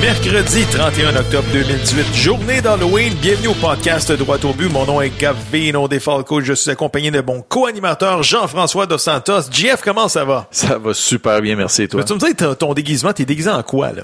Mercredi 0.00 0.64
31 0.70 1.14
octobre 1.16 1.46
2018, 1.52 2.14
journée 2.14 2.60
d'Halloween. 2.62 3.12
Bienvenue 3.20 3.48
au 3.48 3.54
podcast 3.54 4.10
Droit 4.12 4.38
au 4.44 4.52
but. 4.54 4.70
Mon 4.72 4.86
nom 4.86 5.00
est 5.02 5.10
Gavino 5.18 5.88
Defalco. 5.88 6.40
Je 6.40 6.54
suis 6.54 6.70
accompagné 6.70 7.10
de 7.10 7.20
mon 7.20 7.42
co-animateur 7.42 8.22
Jean-François 8.22 8.86
Dos 8.86 8.96
Santos. 8.98 9.50
Jeff, 9.50 9.82
comment 9.82 10.08
ça 10.08 10.24
va? 10.24 10.48
Ça 10.50 10.78
va 10.78 10.94
super 10.94 11.42
bien, 11.42 11.54
merci 11.54 11.82
et 11.82 11.88
toi. 11.88 12.00
Peux-tu 12.00 12.14
me 12.14 12.18
dire 12.18 12.34
ton- 12.34 12.54
ton 12.54 12.72
déguisement? 12.74 13.12
T'es 13.12 13.26
déguisé 13.26 13.50
en 13.50 13.62
quoi, 13.62 13.92
là? 13.92 14.02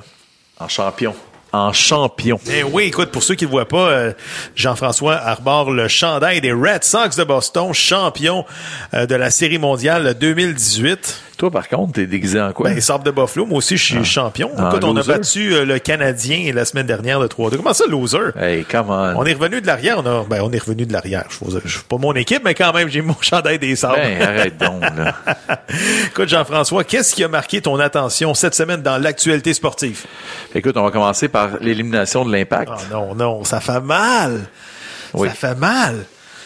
En 0.60 0.68
champion. 0.68 1.14
En 1.52 1.72
champion. 1.72 2.38
Eh 2.52 2.62
oui, 2.64 2.84
écoute, 2.84 3.10
pour 3.10 3.22
ceux 3.22 3.34
qui 3.34 3.46
ne 3.46 3.50
voient 3.50 3.68
pas, 3.68 3.88
euh, 3.88 4.12
Jean-François 4.54 5.14
arbore 5.14 5.70
le 5.70 5.88
chandail 5.88 6.42
des 6.42 6.52
Red 6.52 6.84
Sox 6.84 7.16
de 7.16 7.24
Boston, 7.24 7.72
champion 7.72 8.44
euh, 8.92 9.06
de 9.06 9.14
la 9.14 9.30
Série 9.30 9.56
mondiale 9.58 10.14
2018. 10.20 11.22
Toi, 11.36 11.50
par 11.50 11.68
contre, 11.68 11.92
t'es 11.92 12.06
déguisé 12.06 12.40
en 12.40 12.52
quoi? 12.52 12.70
Ben, 12.70 12.80
Sabre 12.80 13.04
de 13.04 13.10
Buffalo, 13.10 13.44
moi 13.44 13.58
aussi, 13.58 13.76
je 13.76 13.84
suis 13.84 14.04
champion. 14.06 14.50
Ah, 14.56 14.68
Écoute, 14.70 14.84
on 14.84 14.96
a 14.96 15.02
battu 15.02 15.52
euh, 15.52 15.66
le 15.66 15.78
Canadien 15.78 16.50
la 16.54 16.64
semaine 16.64 16.86
dernière 16.86 17.20
de 17.20 17.26
3-2. 17.26 17.56
Comment 17.58 17.74
ça, 17.74 17.84
loser? 17.86 18.30
hey, 18.40 18.64
come 18.64 18.88
on. 18.88 19.16
On 19.16 19.24
est 19.24 19.34
revenu 19.34 19.60
de 19.60 19.66
l'arrière. 19.66 19.98
On 20.02 20.06
a, 20.06 20.24
ben, 20.24 20.40
on 20.42 20.50
est 20.52 20.58
revenu 20.58 20.86
de 20.86 20.92
l'arrière. 20.94 21.26
Je 21.30 21.54
ne 21.54 21.60
suis 21.68 21.80
pas 21.86 21.98
mon 21.98 22.14
équipe, 22.14 22.42
mais 22.42 22.54
quand 22.54 22.72
même, 22.72 22.88
j'ai 22.88 23.02
mon 23.02 23.16
chandail 23.20 23.58
des 23.58 23.76
sabres. 23.76 23.96
Ben, 23.96 24.22
arrête 24.22 24.56
donc, 24.60 24.80
là. 24.80 25.14
Écoute, 26.06 26.28
Jean-François, 26.30 26.84
qu'est-ce 26.84 27.14
qui 27.14 27.22
a 27.22 27.28
marqué 27.28 27.60
ton 27.60 27.78
attention 27.80 28.32
cette 28.32 28.54
semaine 28.54 28.80
dans 28.80 28.96
l'actualité 28.96 29.52
sportive? 29.52 30.04
Écoute, 30.54 30.76
on 30.78 30.84
va 30.84 30.90
commencer 30.90 31.28
par 31.28 31.58
l'élimination 31.60 32.24
de 32.24 32.32
l'impact. 32.32 32.70
Oh 32.74 32.80
non, 32.90 33.14
non, 33.14 33.44
ça 33.44 33.60
fait 33.60 33.80
mal. 33.80 34.46
Oui. 35.12 35.28
Ça 35.28 35.34
fait 35.34 35.54
mal. 35.54 35.96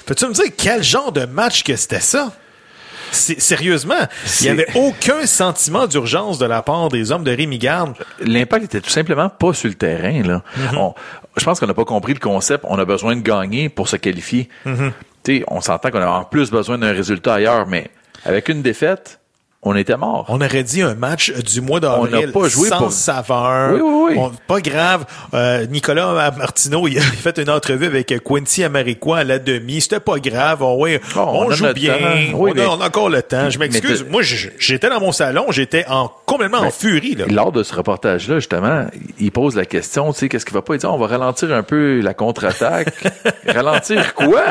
Peux-tu 0.04 0.26
me 0.26 0.32
dire 0.32 0.46
quel 0.56 0.82
genre 0.82 1.12
de 1.12 1.26
match 1.26 1.62
que 1.62 1.76
c'était 1.76 2.00
ça? 2.00 2.32
Sérieusement, 3.12 3.94
il 4.40 4.44
n'y 4.44 4.48
avait 4.50 4.66
aucun 4.74 5.26
sentiment 5.26 5.86
d'urgence 5.86 6.38
de 6.38 6.46
la 6.46 6.62
part 6.62 6.88
des 6.88 7.12
hommes 7.12 7.24
de 7.24 7.30
Rémi 7.30 7.58
Garde. 7.58 7.94
L'impact 8.20 8.64
était 8.66 8.80
tout 8.80 8.90
simplement 8.90 9.28
pas 9.28 9.52
sur 9.52 9.68
le 9.68 9.74
terrain, 9.74 10.22
là. 10.22 10.42
Mm-hmm. 10.58 10.76
On- 10.78 10.94
je 11.36 11.44
pense 11.44 11.60
qu'on 11.60 11.66
n'a 11.66 11.74
pas 11.74 11.84
compris 11.84 12.12
le 12.12 12.18
concept. 12.18 12.64
On 12.68 12.78
a 12.78 12.84
besoin 12.84 13.14
de 13.16 13.20
gagner 13.20 13.68
pour 13.68 13.88
se 13.88 13.96
qualifier. 13.96 14.48
Tu 14.64 14.72
sais, 15.24 15.44
on 15.48 15.60
s'entend 15.60 15.90
qu'on 15.90 16.00
a 16.00 16.06
en 16.08 16.24
plus 16.24 16.50
besoin 16.50 16.76
d'un 16.78 16.92
résultat 16.92 17.34
ailleurs, 17.34 17.66
mais 17.68 17.88
avec 18.24 18.48
une 18.48 18.62
défaite, 18.62 19.19
on 19.62 19.76
était 19.76 19.96
mort. 19.98 20.24
On 20.28 20.40
aurait 20.40 20.62
dit 20.62 20.80
un 20.80 20.94
match 20.94 21.30
du 21.32 21.60
mois 21.60 21.80
d'avril 21.80 22.14
On 22.16 22.20
n'a 22.26 22.32
pas 22.32 22.48
joué 22.48 22.68
sans 22.70 22.78
pour- 22.78 22.92
saveur. 22.92 23.74
Oui, 23.74 23.80
oui, 23.82 24.04
oui. 24.10 24.14
On- 24.18 24.30
pas 24.46 24.60
grave. 24.62 25.04
Euh, 25.34 25.66
Nicolas 25.66 26.30
Martineau, 26.36 26.88
il 26.88 26.96
a 26.98 27.00
fait 27.02 27.36
une 27.38 27.50
entrevue 27.50 27.84
avec 27.84 28.14
Quincy 28.24 28.64
Amaricois 28.64 29.18
à 29.18 29.24
la 29.24 29.38
demi. 29.38 29.82
C'était 29.82 30.00
pas 30.00 30.18
grave. 30.18 30.58
Oh, 30.62 30.86
on, 30.86 30.98
on 31.16 31.50
a 31.50 31.54
joue 31.54 31.72
bien. 31.74 31.94
Oui, 32.34 32.52
on, 32.52 32.54
mais- 32.54 32.62
a, 32.64 32.70
on 32.70 32.80
a 32.80 32.86
encore 32.86 33.10
le 33.10 33.20
temps. 33.22 33.50
Je 33.50 33.58
m'excuse. 33.58 34.06
Moi, 34.08 34.22
j'étais 34.22 34.88
dans 34.88 35.00
mon 35.00 35.12
salon. 35.12 35.46
J'étais 35.50 35.84
en, 35.88 36.10
complètement 36.24 36.60
en 36.60 36.70
furie. 36.70 37.14
Là. 37.14 37.26
Lors 37.30 37.52
de 37.52 37.62
ce 37.62 37.74
reportage-là, 37.74 38.36
justement, 38.36 38.86
il 39.18 39.30
pose 39.30 39.56
la 39.56 39.66
question, 39.66 40.10
tu 40.14 40.20
sais, 40.20 40.28
qu'est-ce 40.30 40.46
qui 40.46 40.54
va 40.54 40.62
pas? 40.62 40.74
Il 40.74 40.78
dit, 40.78 40.86
on 40.86 40.96
va 40.96 41.06
ralentir 41.06 41.52
un 41.52 41.62
peu 41.62 42.00
la 42.00 42.14
contre-attaque. 42.14 42.88
ralentir 43.46 44.14
quoi? 44.14 44.42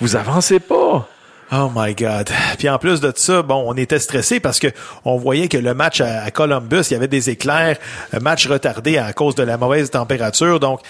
Vous 0.00 0.14
avancez 0.14 0.60
pas. 0.60 1.08
Oh 1.52 1.68
my 1.74 1.94
God. 1.96 2.30
Puis 2.58 2.68
en 2.68 2.78
plus 2.78 3.00
de 3.00 3.12
ça, 3.16 3.42
bon, 3.42 3.64
on 3.66 3.74
était 3.74 3.98
stressé 3.98 4.38
parce 4.38 4.60
que 4.60 4.68
on 5.04 5.16
voyait 5.16 5.48
que 5.48 5.58
le 5.58 5.74
match 5.74 6.00
à, 6.00 6.22
à 6.22 6.30
Columbus, 6.30 6.82
il 6.90 6.92
y 6.92 6.94
avait 6.94 7.08
des 7.08 7.28
éclairs, 7.28 7.76
un 8.12 8.20
match 8.20 8.46
retardé 8.46 8.98
à 8.98 9.12
cause 9.12 9.34
de 9.34 9.42
la 9.42 9.56
mauvaise 9.56 9.90
température. 9.90 10.60
Donc, 10.60 10.80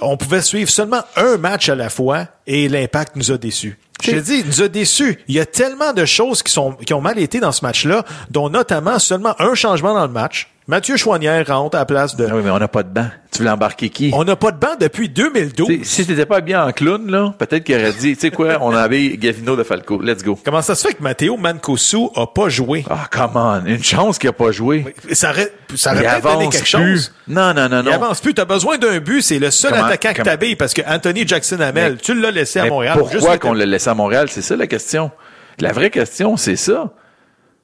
on 0.00 0.16
pouvait 0.16 0.42
suivre 0.42 0.70
seulement 0.70 1.02
un 1.16 1.36
match 1.36 1.68
à 1.68 1.74
la 1.74 1.88
fois 1.90 2.26
et 2.46 2.68
l'impact 2.68 3.16
nous 3.16 3.30
a 3.32 3.38
déçus. 3.38 3.78
Je 4.02 4.10
il 4.10 4.46
nous 4.46 4.62
a 4.62 4.68
déçus. 4.68 5.18
Il 5.28 5.34
y 5.36 5.40
a 5.40 5.46
tellement 5.46 5.92
de 5.92 6.04
choses 6.04 6.42
qui 6.42 6.52
sont 6.52 6.72
qui 6.72 6.92
ont 6.92 7.00
mal 7.00 7.18
été 7.20 7.38
dans 7.38 7.52
ce 7.52 7.64
match-là, 7.64 8.04
dont 8.30 8.48
notamment 8.50 8.98
seulement 8.98 9.34
un 9.40 9.54
changement 9.54 9.94
dans 9.94 10.06
le 10.06 10.12
match. 10.12 10.48
Mathieu 10.68 10.96
Chouanière 10.96 11.44
rentre 11.48 11.76
à 11.76 11.80
la 11.80 11.86
place 11.86 12.14
de. 12.16 12.26
Ah 12.30 12.34
oui, 12.36 12.42
mais 12.44 12.50
on 12.50 12.58
n'a 12.58 12.68
pas 12.68 12.82
de 12.84 12.88
banc. 12.88 13.06
Tu 13.32 13.38
voulais 13.38 13.50
embarquer 13.50 13.88
qui? 13.88 14.10
On 14.14 14.22
n'a 14.24 14.36
pas 14.36 14.52
de 14.52 14.58
banc 14.58 14.76
depuis 14.78 15.08
2012. 15.08 15.66
T'sais, 15.66 15.80
si 15.82 16.06
t'étais 16.06 16.24
pas 16.26 16.40
bien 16.40 16.64
en 16.66 16.70
clown, 16.70 17.10
là, 17.10 17.34
peut-être 17.36 17.64
qu'il 17.64 17.74
aurait 17.74 17.92
dit, 17.92 18.14
tu 18.14 18.20
sais 18.20 18.30
quoi, 18.30 18.58
on 18.60 18.70
avait 18.70 19.16
Gavino 19.16 19.56
de 19.56 19.64
Falco. 19.64 20.00
Let's 20.00 20.22
go. 20.22 20.38
Comment 20.44 20.62
ça 20.62 20.74
se 20.76 20.86
fait 20.86 20.94
que 20.94 21.02
Matteo 21.02 21.36
Mancosu 21.36 22.08
a 22.14 22.26
pas 22.26 22.48
joué? 22.48 22.84
Ah, 22.88 23.08
come 23.10 23.30
on. 23.34 23.64
Une 23.66 23.82
chance 23.82 24.18
qu'il 24.18 24.28
a 24.28 24.32
pas 24.34 24.52
joué. 24.52 24.84
Ça 25.12 25.30
aurait, 25.30 25.52
ça 25.74 25.92
aurait 25.94 26.04
Il 26.04 26.08
peut-être 26.08 26.32
donné 26.32 26.48
quelque 26.48 26.58
plus. 26.62 26.66
chose. 26.70 27.12
Non, 27.26 27.54
non, 27.54 27.68
non, 27.68 27.80
Il 27.80 27.86
non. 27.86 27.92
avance 27.92 28.20
plus. 28.20 28.34
T'as 28.34 28.44
besoin 28.44 28.78
d'un 28.78 29.00
but. 29.00 29.22
C'est 29.22 29.38
le 29.40 29.50
seul 29.50 29.72
attaquant 29.84 30.12
que 30.12 30.22
t'habilles 30.22 30.56
parce 30.56 30.74
que 30.74 30.82
Anthony 30.86 31.26
Jackson 31.26 31.60
Hamel, 31.60 31.98
tu 31.98 32.14
l'as 32.14 32.30
laissé 32.30 32.60
à 32.60 32.66
Montréal. 32.66 32.98
pourquoi 32.98 33.38
qu'on 33.38 33.52
l'a 33.52 33.66
laissé 33.66 33.90
à 33.90 33.94
Montréal? 33.94 34.28
C'est 34.30 34.42
ça 34.42 34.56
la 34.56 34.66
question. 34.66 35.10
La 35.58 35.72
vraie 35.72 35.90
question, 35.90 36.36
c'est 36.36 36.56
ça. 36.56 36.90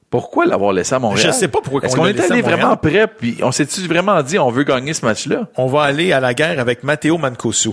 Pourquoi 0.09 0.45
l'avoir 0.45 0.73
laissé 0.73 0.95
à 0.95 0.99
Montréal? 0.99 1.27
Je 1.27 1.31
sais 1.31 1.47
pas 1.47 1.59
pourquoi 1.61 1.83
Est-ce 1.83 1.95
qu'on 1.95 2.07
est 2.07 2.19
allé 2.19 2.41
vraiment 2.41 2.75
prêt, 2.77 3.07
puis 3.07 3.37
on 3.43 3.51
s'est-tu 3.51 3.81
vraiment 3.87 4.21
dit 4.23 4.39
on 4.39 4.49
veut 4.49 4.63
gagner 4.63 4.93
ce 4.93 5.05
match-là? 5.05 5.47
On 5.55 5.67
va 5.67 5.83
aller 5.83 6.11
à 6.13 6.19
la 6.19 6.33
guerre 6.33 6.59
avec 6.59 6.83
Matteo 6.83 7.17
Mancosu. 7.17 7.71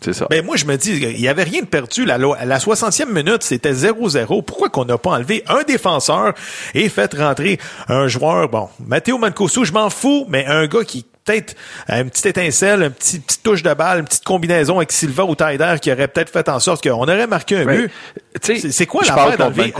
C'est 0.00 0.12
ça. 0.14 0.26
Ben 0.30 0.44
moi, 0.44 0.56
je 0.56 0.64
me 0.64 0.76
dis, 0.76 0.92
il 0.92 1.20
y 1.20 1.28
avait 1.28 1.42
rien 1.42 1.60
de 1.60 1.66
perdu. 1.66 2.04
La, 2.04 2.18
la 2.18 2.58
60e 2.58 3.12
minute, 3.12 3.42
c'était 3.42 3.72
0-0. 3.72 4.42
Pourquoi 4.42 4.68
qu'on 4.68 4.84
n'a 4.84 4.98
pas 4.98 5.10
enlevé 5.10 5.44
un 5.48 5.62
défenseur 5.62 6.32
et 6.74 6.88
fait 6.88 7.14
rentrer 7.14 7.58
un 7.88 8.08
joueur, 8.08 8.48
bon, 8.48 8.68
Matteo 8.84 9.18
Mancosu, 9.18 9.64
je 9.64 9.72
m'en 9.72 9.90
fous, 9.90 10.26
mais 10.28 10.46
un 10.46 10.66
gars 10.66 10.84
qui 10.84 11.04
peut-être 11.24 11.54
une 11.88 12.10
petite 12.10 12.26
étincelle, 12.26 12.82
une 12.82 12.90
petite, 12.90 13.26
petite 13.26 13.42
touche 13.42 13.62
de 13.62 13.74
balle, 13.74 14.00
une 14.00 14.04
petite 14.04 14.24
combinaison 14.24 14.76
avec 14.78 14.92
Silva 14.92 15.24
ou 15.24 15.34
Taider 15.34 15.76
qui 15.80 15.92
aurait 15.92 16.08
peut-être 16.08 16.30
fait 16.30 16.48
en 16.48 16.60
sorte 16.60 16.82
qu'on 16.82 17.02
aurait 17.02 17.26
marqué 17.26 17.58
un 17.58 17.64
but. 17.66 17.90
C'est 18.42 18.86
quoi 18.86 19.02
l'affaire 19.04 19.36
d'enlever 19.38 19.72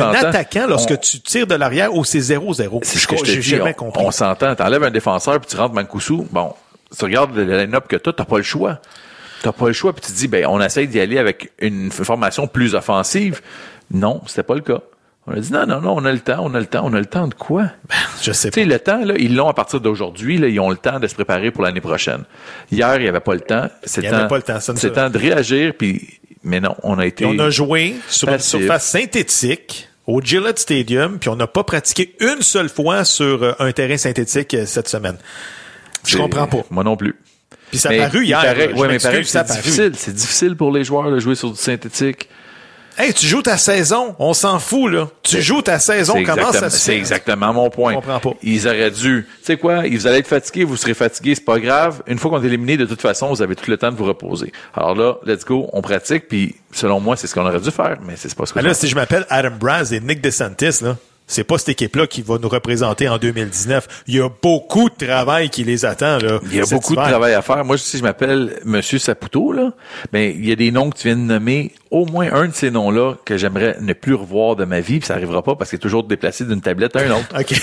un 0.00 0.12
attaquant 0.14 0.66
lorsque 0.68 0.92
On- 0.92 0.96
tu 0.96 1.20
tires 1.20 1.46
de 1.46 1.54
l'arrière 1.54 1.94
ou 1.94 2.04
c'est 2.04 2.20
0-0? 2.20 2.80
C'est 2.82 2.98
ce 2.98 3.06
que 3.06 3.16
J'ai 3.24 3.42
jamais 3.42 3.70
on- 3.70 3.84
compris. 3.86 4.04
On, 4.04 4.10
s'entend. 4.10 4.54
T'enlèves 4.54 4.84
un 4.84 4.90
défenseur 4.90 5.40
puis 5.40 5.48
tu 5.50 5.56
rentres 5.56 5.74
Mancuso. 5.74 6.26
Bon, 6.30 6.54
tu 6.96 7.04
regardes 7.04 7.34
le 7.34 7.44
line-up 7.44 7.86
que 7.88 7.96
t'as, 7.96 8.12
t'as 8.12 8.24
pas 8.24 8.36
le 8.38 8.42
choix. 8.42 8.80
T'as 9.42 9.52
pas 9.52 9.66
le 9.66 9.72
choix 9.72 9.92
puis 9.92 10.02
tu 10.04 10.12
te 10.12 10.16
dis, 10.16 10.28
ben, 10.28 10.46
on 10.46 10.60
essaye 10.60 10.88
d'y 10.88 11.00
aller 11.00 11.18
avec 11.18 11.52
une 11.60 11.90
formation 11.90 12.46
plus 12.46 12.74
offensive. 12.74 13.40
Non, 13.90 14.22
c'était 14.26 14.42
pas 14.42 14.54
le 14.54 14.60
cas. 14.62 14.80
On 15.28 15.32
a 15.32 15.40
dit, 15.40 15.52
non, 15.52 15.66
non, 15.66 15.80
non, 15.80 15.94
on 15.96 16.04
a 16.04 16.12
le 16.12 16.20
temps, 16.20 16.38
on 16.40 16.54
a 16.54 16.60
le 16.60 16.66
temps, 16.66 16.82
on 16.84 16.92
a 16.94 17.00
le 17.00 17.06
temps 17.06 17.26
de 17.26 17.34
quoi? 17.34 17.64
Je 18.22 18.30
sais 18.32 18.48
Tu 18.50 18.60
pas. 18.60 18.60
sais, 18.62 18.66
le 18.66 18.78
temps, 18.78 19.04
là, 19.04 19.14
ils 19.18 19.34
l'ont 19.34 19.48
à 19.48 19.54
partir 19.54 19.80
d'aujourd'hui, 19.80 20.38
là, 20.38 20.46
ils 20.46 20.60
ont 20.60 20.70
le 20.70 20.76
temps 20.76 21.00
de 21.00 21.06
se 21.08 21.14
préparer 21.14 21.50
pour 21.50 21.64
l'année 21.64 21.80
prochaine. 21.80 22.22
Hier, 22.70 22.94
il 22.96 23.02
n'y 23.02 23.08
avait 23.08 23.18
pas 23.20 23.34
le 23.34 23.40
temps. 23.40 23.68
C'est 23.82 24.06
avait 24.06 24.28
pas 24.28 24.36
le 24.36 24.42
temps, 24.42 24.60
C'est 24.60 24.92
temps 24.92 25.10
de 25.10 25.18
réagir, 25.18 25.72
puis, 25.76 26.20
mais 26.44 26.60
non, 26.60 26.76
on 26.84 26.98
a 26.98 27.06
été. 27.06 27.24
On 27.24 27.38
a 27.40 27.50
joué 27.50 27.96
sur 28.08 28.28
une 28.28 28.38
surface 28.38 28.86
synthétique 28.86 29.88
au 30.06 30.20
Gillette 30.20 30.60
Stadium, 30.60 31.18
puis 31.18 31.28
on 31.28 31.36
n'a 31.36 31.48
pas 31.48 31.64
pratiqué 31.64 32.14
une 32.20 32.42
seule 32.42 32.68
fois 32.68 33.04
sur 33.04 33.42
euh, 33.42 33.52
un 33.58 33.72
terrain 33.72 33.96
synthétique 33.96 34.54
euh, 34.54 34.64
cette 34.64 34.86
semaine. 34.88 35.16
Je 36.04 36.16
comprends 36.16 36.46
pas. 36.46 36.64
Moi 36.70 36.84
non 36.84 36.96
plus. 36.96 37.16
Puis 37.70 37.78
ça 37.78 37.88
a 37.90 37.96
paru 37.96 38.24
hier. 38.24 38.40
ouais, 38.76 38.86
mais 38.88 38.94
a 38.94 38.98
c'est 39.00 39.08
paru. 39.08 39.56
difficile. 39.56 39.92
C'est 39.96 40.14
difficile 40.14 40.54
pour 40.54 40.70
les 40.70 40.84
joueurs 40.84 41.10
de 41.10 41.18
jouer 41.18 41.34
sur 41.34 41.50
du 41.50 41.56
synthétique. 41.56 42.28
Hey, 42.98 43.12
tu 43.12 43.26
joues 43.26 43.42
ta 43.42 43.58
saison, 43.58 44.16
on 44.18 44.32
s'en 44.32 44.58
fout, 44.58 44.90
là. 44.90 45.08
Tu 45.22 45.42
joues 45.42 45.60
ta 45.60 45.78
saison, 45.78 46.14
comment 46.24 46.50
ça 46.52 46.70
se 46.70 46.78
C'est 46.78 46.96
exactement 46.96 47.52
mon 47.52 47.68
point. 47.68 47.92
Je 47.92 47.96
comprends 47.96 48.20
pas. 48.20 48.30
Ils 48.42 48.66
auraient 48.66 48.90
dû. 48.90 49.26
Tu 49.40 49.44
sais 49.44 49.56
quoi? 49.58 49.82
Vous 49.86 50.06
allez 50.06 50.18
être 50.18 50.26
fatigué, 50.26 50.64
vous 50.64 50.76
serez 50.76 50.94
fatigué, 50.94 51.34
c'est 51.34 51.44
pas 51.44 51.58
grave. 51.58 52.02
Une 52.06 52.18
fois 52.18 52.30
qu'on 52.30 52.42
est 52.42 52.46
éliminé, 52.46 52.78
de 52.78 52.86
toute 52.86 53.02
façon, 53.02 53.28
vous 53.28 53.42
avez 53.42 53.54
tout 53.54 53.70
le 53.70 53.76
temps 53.76 53.90
de 53.92 53.96
vous 53.96 54.06
reposer. 54.06 54.50
Alors 54.74 54.94
là, 54.94 55.16
let's 55.26 55.44
go, 55.44 55.68
on 55.74 55.82
pratique, 55.82 56.26
puis 56.28 56.54
selon 56.72 57.00
moi, 57.00 57.16
c'est 57.16 57.26
ce 57.26 57.34
qu'on 57.34 57.46
aurait 57.46 57.60
dû 57.60 57.70
faire, 57.70 57.98
mais 58.06 58.14
c'est 58.16 58.34
pas 58.34 58.46
ce 58.46 58.54
que 58.54 58.58
Mais 58.60 58.66
là, 58.66 58.72
si 58.72 58.88
je 58.88 58.94
m'appelle 58.94 59.26
Adam 59.28 59.56
Braz 59.60 59.92
et 59.92 60.00
Nick 60.00 60.22
DeSantis, 60.22 60.82
là, 60.82 60.96
c'est 61.26 61.44
pas 61.44 61.58
cette 61.58 61.70
équipe-là 61.70 62.06
qui 62.06 62.22
va 62.22 62.38
nous 62.38 62.48
représenter 62.48 63.08
en 63.08 63.18
2019. 63.18 64.04
Il 64.06 64.16
y 64.16 64.20
a 64.20 64.28
beaucoup 64.28 64.88
de 64.88 65.06
travail 65.06 65.50
qui 65.50 65.64
les 65.64 65.84
attend, 65.84 66.18
là. 66.18 66.38
Il 66.44 66.54
y 66.54 66.60
a 66.60 66.66
beaucoup 66.66 66.94
de 66.94 67.00
travail 67.00 67.34
à 67.34 67.42
faire. 67.42 67.64
Moi, 67.64 67.78
si 67.78 67.98
je 67.98 68.02
m'appelle 68.02 68.60
Monsieur 68.64 68.98
Saputo, 68.98 69.52
là, 69.52 69.72
ben, 70.12 70.32
il 70.36 70.46
y 70.46 70.52
a 70.52 70.56
des 70.56 70.70
noms 70.70 70.90
que 70.90 70.98
tu 70.98 71.08
viens 71.08 71.16
de 71.16 71.22
nommer. 71.22 71.72
Au 71.92 72.04
moins 72.04 72.32
un 72.32 72.48
de 72.48 72.52
ces 72.54 72.72
noms-là 72.72 73.14
que 73.24 73.38
j'aimerais 73.38 73.76
ne 73.80 73.92
plus 73.92 74.14
revoir 74.14 74.56
de 74.56 74.64
ma 74.64 74.80
vie, 74.80 74.98
puis 74.98 75.06
ça 75.06 75.14
arrivera 75.14 75.42
pas 75.42 75.54
parce 75.54 75.70
qu'il 75.70 75.76
est 75.76 75.80
toujours 75.80 76.02
déplacé 76.02 76.44
d'une 76.44 76.60
tablette 76.60 76.96
à 76.96 77.04
une 77.04 77.12
autre. 77.12 77.28
OK. 77.38 77.54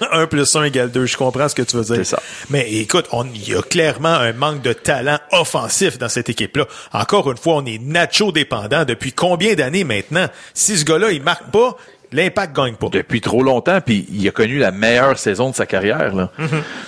1 0.12 0.26
plus 0.26 0.54
1 0.56 0.64
égale 0.64 0.90
2. 0.92 1.06
Je 1.06 1.16
comprends 1.16 1.48
ce 1.48 1.56
que 1.56 1.62
tu 1.62 1.76
veux 1.76 1.82
dire. 1.82 1.96
C'est 1.96 2.04
ça. 2.04 2.22
Mais 2.50 2.72
écoute, 2.72 3.06
on, 3.10 3.26
il 3.34 3.48
y 3.48 3.54
a 3.54 3.62
clairement 3.62 4.14
un 4.14 4.32
manque 4.32 4.62
de 4.62 4.72
talent 4.72 5.18
offensif 5.32 5.98
dans 5.98 6.08
cette 6.08 6.28
équipe-là. 6.28 6.66
Encore 6.92 7.30
une 7.30 7.36
fois, 7.36 7.56
on 7.56 7.66
est 7.66 7.78
Nacho 7.82 8.30
dépendant 8.30 8.84
depuis 8.84 9.12
combien 9.12 9.54
d'années 9.54 9.84
maintenant? 9.84 10.26
Si 10.54 10.78
ce 10.78 10.84
gars-là, 10.84 11.10
il 11.10 11.22
marque 11.22 11.50
pas, 11.50 11.76
l'impact 12.14 12.54
gagne 12.56 12.74
pas. 12.74 12.88
Depuis 12.90 13.20
trop 13.20 13.42
longtemps, 13.42 13.80
puis 13.84 14.06
il 14.10 14.26
a 14.26 14.30
connu 14.30 14.58
la 14.58 14.70
meilleure 14.70 15.18
saison 15.18 15.50
de 15.50 15.54
sa 15.54 15.66
carrière. 15.66 16.14
Là. 16.14 16.30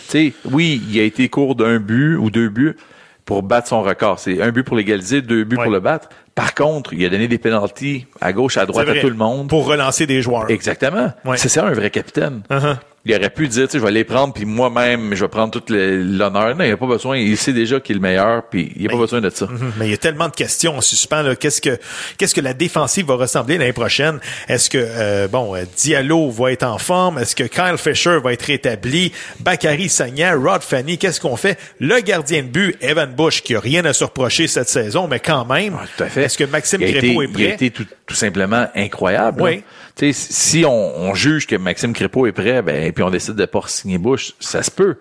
Sais, 0.08 0.32
oui, 0.50 0.82
il 0.90 0.98
a 1.00 1.02
été 1.02 1.28
court 1.28 1.54
d'un 1.54 1.78
but 1.78 2.16
ou 2.16 2.30
deux 2.30 2.48
buts 2.48 2.76
pour 3.24 3.42
battre 3.42 3.68
son 3.68 3.82
record. 3.82 4.18
C'est 4.18 4.40
un 4.40 4.50
but 4.52 4.62
pour 4.62 4.76
l'égaliser, 4.76 5.20
deux 5.22 5.44
buts 5.44 5.56
Ouais. 5.56 5.64
pour 5.64 5.72
le 5.72 5.80
battre. 5.80 6.08
Par 6.36 6.54
contre, 6.54 6.92
il 6.92 7.02
a 7.04 7.08
donné 7.08 7.28
des 7.28 7.38
pénalties 7.38 8.06
à 8.20 8.32
gauche, 8.34 8.58
à 8.58 8.66
droite, 8.66 8.86
à 8.88 9.00
tout 9.00 9.08
le 9.08 9.16
monde. 9.16 9.48
Pour 9.48 9.66
relancer 9.66 10.06
des 10.06 10.20
joueurs. 10.20 10.50
Exactement. 10.50 11.10
Ouais. 11.24 11.38
C'est 11.38 11.48
ça 11.48 11.64
un 11.64 11.72
vrai 11.72 11.90
capitaine. 11.90 12.42
Uh-huh. 12.50 12.76
Il 13.08 13.14
aurait 13.14 13.30
pu 13.30 13.46
dire, 13.46 13.66
tu 13.66 13.72
sais, 13.72 13.78
je 13.78 13.84
vais 13.84 13.92
les 13.92 14.02
prendre, 14.02 14.34
puis 14.34 14.44
moi-même, 14.44 15.14
je 15.14 15.24
vais 15.24 15.28
prendre 15.28 15.52
tout 15.52 15.62
l'honneur. 15.68 16.56
Non, 16.56 16.64
il 16.64 16.70
n'a 16.70 16.76
pas 16.76 16.86
besoin. 16.86 17.16
Il 17.16 17.36
sait 17.36 17.52
déjà 17.52 17.78
qu'il 17.78 17.94
est 17.94 17.98
le 17.98 18.02
meilleur, 18.02 18.42
puis 18.50 18.72
il 18.74 18.82
n'a 18.82 18.90
pas 18.90 18.96
besoin 18.96 19.20
de 19.20 19.30
ça. 19.30 19.46
Mhm. 19.46 19.74
Mais 19.78 19.86
il 19.86 19.90
y 19.92 19.94
a 19.94 19.96
tellement 19.96 20.26
de 20.26 20.34
questions 20.34 20.76
en 20.76 20.80
suspens. 20.80 21.36
Qu'est-ce 21.38 21.60
que 21.60 21.78
qu'est-ce 22.18 22.34
que 22.34 22.40
la 22.40 22.52
défensive 22.52 23.06
va 23.06 23.14
ressembler 23.14 23.58
l'année 23.58 23.72
prochaine? 23.72 24.18
Est-ce 24.48 24.68
que 24.68 24.78
euh, 24.80 25.28
bon 25.28 25.54
euh, 25.54 25.62
Diallo 25.76 26.30
va 26.30 26.50
être 26.50 26.64
en 26.64 26.78
forme? 26.78 27.18
Est-ce 27.18 27.36
que 27.36 27.44
Kyle 27.44 27.78
Fisher 27.78 28.18
va 28.18 28.32
être 28.32 28.42
rétabli? 28.42 29.12
Bakary 29.38 29.88
Sagna, 29.88 30.34
Rod 30.34 30.62
Fanny, 30.62 30.98
qu'est-ce 30.98 31.20
qu'on 31.20 31.36
fait? 31.36 31.60
Le 31.78 32.00
gardien 32.00 32.42
de 32.42 32.48
but 32.48 32.76
Evan 32.80 33.12
Bush 33.14 33.40
qui 33.42 33.54
a 33.54 33.60
rien 33.60 33.84
à 33.84 33.92
se 33.92 34.02
reprocher 34.02 34.48
cette 34.48 34.68
saison, 34.68 35.06
mais 35.06 35.20
quand 35.20 35.44
même. 35.44 35.76
Tout 35.96 36.02
à 36.02 36.08
fait. 36.08 36.25
Est-ce 36.26 36.38
que 36.38 36.44
Maxime 36.44 36.80
Crépeau 36.80 37.22
été, 37.22 37.24
est 37.24 37.24
Il 37.24 37.44
a 37.44 37.46
prêt? 37.46 37.54
été 37.54 37.70
tout, 37.70 37.86
tout 38.06 38.14
simplement 38.14 38.66
incroyable. 38.74 39.42
Oui. 39.42 39.62
sais, 39.98 40.12
si 40.12 40.64
on, 40.66 40.98
on 41.00 41.14
juge 41.14 41.46
que 41.46 41.56
Maxime 41.56 41.92
Crépeau 41.92 42.26
est 42.26 42.32
prêt, 42.32 42.62
ben, 42.62 42.82
et 42.84 42.92
puis 42.92 43.02
on 43.02 43.10
décide 43.10 43.34
de 43.34 43.46
pas 43.46 43.62
signer 43.66 43.98
Bush, 43.98 44.34
ça 44.40 44.62
se 44.62 44.70
peut. 44.70 44.96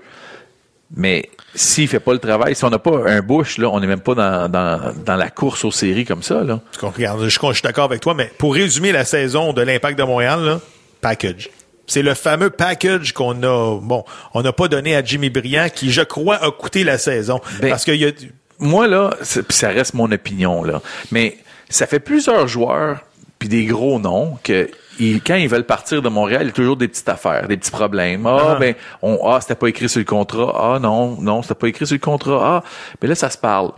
Mais 0.96 1.30
s'il 1.56 1.88
fait 1.88 2.00
pas 2.00 2.14
le 2.14 2.20
travail, 2.20 2.56
si 2.56 2.64
on 2.64 2.70
n'a 2.70 2.80
pas 2.80 3.10
un 3.10 3.22
Bush, 3.22 3.58
là, 3.58 3.70
on 3.70 3.80
n'est 3.80 3.88
même 3.88 4.02
pas 4.02 4.14
dans, 4.14 4.48
dans, 4.50 4.94
dans 5.04 5.16
la 5.16 5.30
course 5.30 5.66
aux 5.66 5.72
séries 5.72 6.06
comme 6.06 6.22
ça. 6.24 6.44
Là. 6.44 6.62
Regarde, 6.80 7.24
je, 7.24 7.30
je 7.30 7.54
suis 7.54 7.62
d'accord 7.64 7.86
avec 7.86 8.02
toi, 8.02 8.14
mais 8.14 8.32
pour 8.38 8.54
résumer 8.54 8.92
la 8.92 9.04
saison 9.04 9.52
de 9.52 9.62
l'Impact 9.62 9.98
de 9.98 10.04
Montréal, 10.04 10.42
là, 10.44 10.62
package. 11.02 11.50
C'est 11.88 12.02
le 12.02 12.14
fameux 12.14 12.50
package 12.50 13.14
qu'on 13.14 13.44
a, 13.44 13.80
bon, 13.82 14.04
on 14.34 14.42
n'a 14.42 14.54
pas 14.54 14.68
donné 14.68 14.96
à 14.96 15.04
Jimmy 15.04 15.30
Briand, 15.30 15.68
qui, 15.74 15.92
je 15.92 16.02
crois, 16.02 16.36
a 16.44 16.52
coûté 16.52 16.84
la 16.84 16.98
saison. 16.98 17.42
Ben, 17.62 17.70
parce 17.70 17.84
qu'il 17.84 17.96
y 17.96 18.06
a, 18.06 18.12
Moi, 18.60 18.88
là, 18.88 19.12
ça 19.50 19.70
reste 19.70 19.94
mon 19.94 20.12
opinion, 20.12 20.64
là. 20.64 20.82
Mais 21.12 21.38
ça 21.70 21.88
fait 21.88 22.00
plusieurs 22.00 22.48
joueurs, 22.48 23.00
puis 23.40 23.50
des 23.50 23.66
gros 23.66 24.00
noms, 24.00 24.38
que 24.44 24.70
ils- 25.00 25.22
quand 25.22 25.36
ils 25.36 25.50
veulent 25.50 25.66
partir 25.66 26.02
de 26.02 26.08
Montréal, 26.10 26.44
il 26.44 26.48
y 26.48 26.50
a 26.50 26.54
toujours 26.54 26.78
des 26.78 26.88
petites 26.88 27.10
affaires, 27.10 27.48
des 27.48 27.58
petits 27.58 27.72
problèmes. 27.72 28.26
Ah, 28.26 28.52
Ah. 28.52 28.56
ben, 28.56 28.76
on, 29.02 29.20
ah, 29.28 29.40
c'était 29.42 29.56
pas 29.56 29.68
écrit 29.68 29.90
sur 29.90 30.00
le 30.00 30.06
contrat. 30.06 30.54
Ah, 30.76 30.80
non, 30.80 31.18
non, 31.20 31.42
c'était 31.42 31.56
pas 31.56 31.68
écrit 31.68 31.86
sur 31.86 31.96
le 31.96 32.00
contrat. 32.00 32.40
Ah, 32.64 32.68
mais 33.02 33.10
là, 33.10 33.16
ça 33.16 33.30
se 33.30 33.38
parle. 33.38 33.72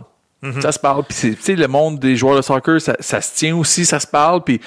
Ça 0.60 0.70
se 0.70 0.78
parle. 0.78 1.02
Puis, 1.02 1.16
c'est- 1.18 1.34
tu 1.34 1.42
sais, 1.42 1.56
le 1.56 1.66
monde 1.66 1.98
des 1.98 2.14
joueurs 2.14 2.36
de 2.36 2.42
soccer, 2.42 2.80
ça, 2.80 2.94
ça 3.00 3.20
se 3.20 3.34
tient 3.34 3.56
aussi, 3.56 3.84
ça 3.84 3.98
se 3.98 4.06
parle. 4.06 4.44
Puis, 4.44 4.60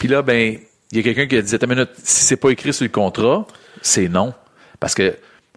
puis 0.00 0.08
là, 0.08 0.20
ben, 0.22 0.58
il 0.90 0.96
y 0.96 1.00
a 1.00 1.04
quelqu'un 1.04 1.26
qui 1.28 1.36
a 1.36 1.42
dit, 1.42 1.54
attends 1.54 1.68
une 1.68 1.74
minute, 1.74 1.90
si 2.02 2.24
c'est 2.24 2.36
pas 2.36 2.50
écrit 2.50 2.72
sur 2.72 2.82
le 2.82 2.88
contrat, 2.90 3.46
c'est 3.80 4.08
non. 4.08 4.34
Parce 4.80 4.96
que 4.96 5.16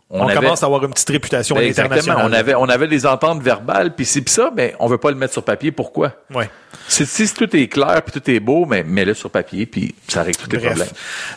on, 0.09 0.27
avait- 0.27 0.35
commence 0.35 0.61
à 0.63 0.67
avoir 0.67 0.83
une 0.85 0.91
petite 0.91 1.09
réputation 1.09 1.55
ben, 1.55 1.63
exactement. 1.63 1.95
l'international. 1.95 2.31
On 2.31 2.33
avait, 2.33 2.55
on 2.55 2.69
avait 2.69 2.87
des 2.87 3.05
ententes 3.05 3.41
verbales, 3.41 3.95
puis 3.95 4.05
c'est 4.05 4.21
pis 4.21 4.31
ça, 4.31 4.51
ben, 4.55 4.71
on 4.79 4.87
veut 4.87 4.97
pas 4.99 5.09
le 5.09 5.17
mettre 5.17 5.33
sur 5.33 5.43
papier. 5.43 5.71
Pourquoi? 5.71 6.13
Ouais. 6.33 6.49
Si, 6.87 7.05
si 7.05 7.33
tout 7.33 7.53
est 7.55 7.67
clair, 7.67 8.01
puis 8.03 8.19
tout 8.19 8.29
est 8.29 8.39
beau, 8.39 8.65
mais 8.65 8.83
mets-le 8.83 9.15
sur 9.15 9.31
papier, 9.31 9.65
puis 9.65 9.95
ça 10.07 10.21
règle 10.21 10.37
tous 10.37 10.51
les 10.51 10.59
problèmes. 10.59 10.87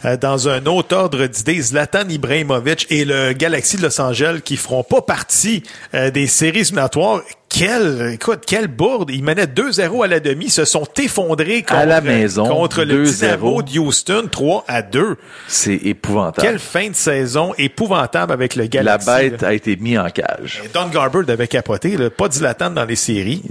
Euh, 0.04 0.16
dans 0.18 0.48
un 0.48 0.66
autre 0.66 0.94
ordre 0.94 1.26
d'idées, 1.26 1.60
Zlatan 1.62 2.08
Ibrahimovic 2.08 2.86
et 2.90 3.04
le 3.06 3.32
Galaxy 3.32 3.78
de 3.78 3.82
Los 3.82 3.98
Angeles 4.00 4.40
qui 4.44 4.56
feront 4.56 4.84
pas 4.84 5.00
partie 5.00 5.62
euh, 5.94 6.10
des 6.10 6.26
séries 6.26 6.60
éliminatoires. 6.60 7.22
Quel, 7.48 8.10
écoute, 8.12 8.40
quelle 8.46 8.68
bourde! 8.68 9.10
Ils 9.10 9.24
menaient 9.24 9.46
2-0 9.46 10.04
à 10.04 10.06
la 10.06 10.20
demi, 10.20 10.50
se 10.50 10.64
sont 10.64 10.86
effondrés 10.98 11.62
contre, 11.62 11.80
À 11.80 11.86
la 11.86 12.00
maison, 12.00 12.46
contre 12.46 12.84
le 12.84 13.04
2-0. 13.06 13.14
Dynamo 13.20 13.62
de 13.62 13.78
Houston, 13.78 14.28
3 14.30 14.64
à 14.68 14.82
2. 14.82 15.16
C'est 15.48 15.74
épouvantable. 15.74 16.46
Quelle 16.46 16.58
fin 16.58 16.90
de 16.90 16.94
saison 16.94 17.54
épouvantable 17.56 18.32
avec 18.32 18.54
le 18.54 18.64
La 18.64 18.68
Galaxy. 18.68 19.06
bête 19.06 19.42
là. 19.42 19.48
a 19.48 19.52
été 19.54 19.76
mise 19.76 19.98
en 19.98 20.10
cage. 20.10 20.60
Et 20.64 20.68
Don 20.68 20.88
Garber 20.88 21.24
devait 21.26 21.48
capoter, 21.48 21.96
là. 21.96 22.10
pas 22.10 22.30
Zlatan 22.30 22.70
dans 22.70 22.84
les 22.84 22.96
séries. 22.96 23.42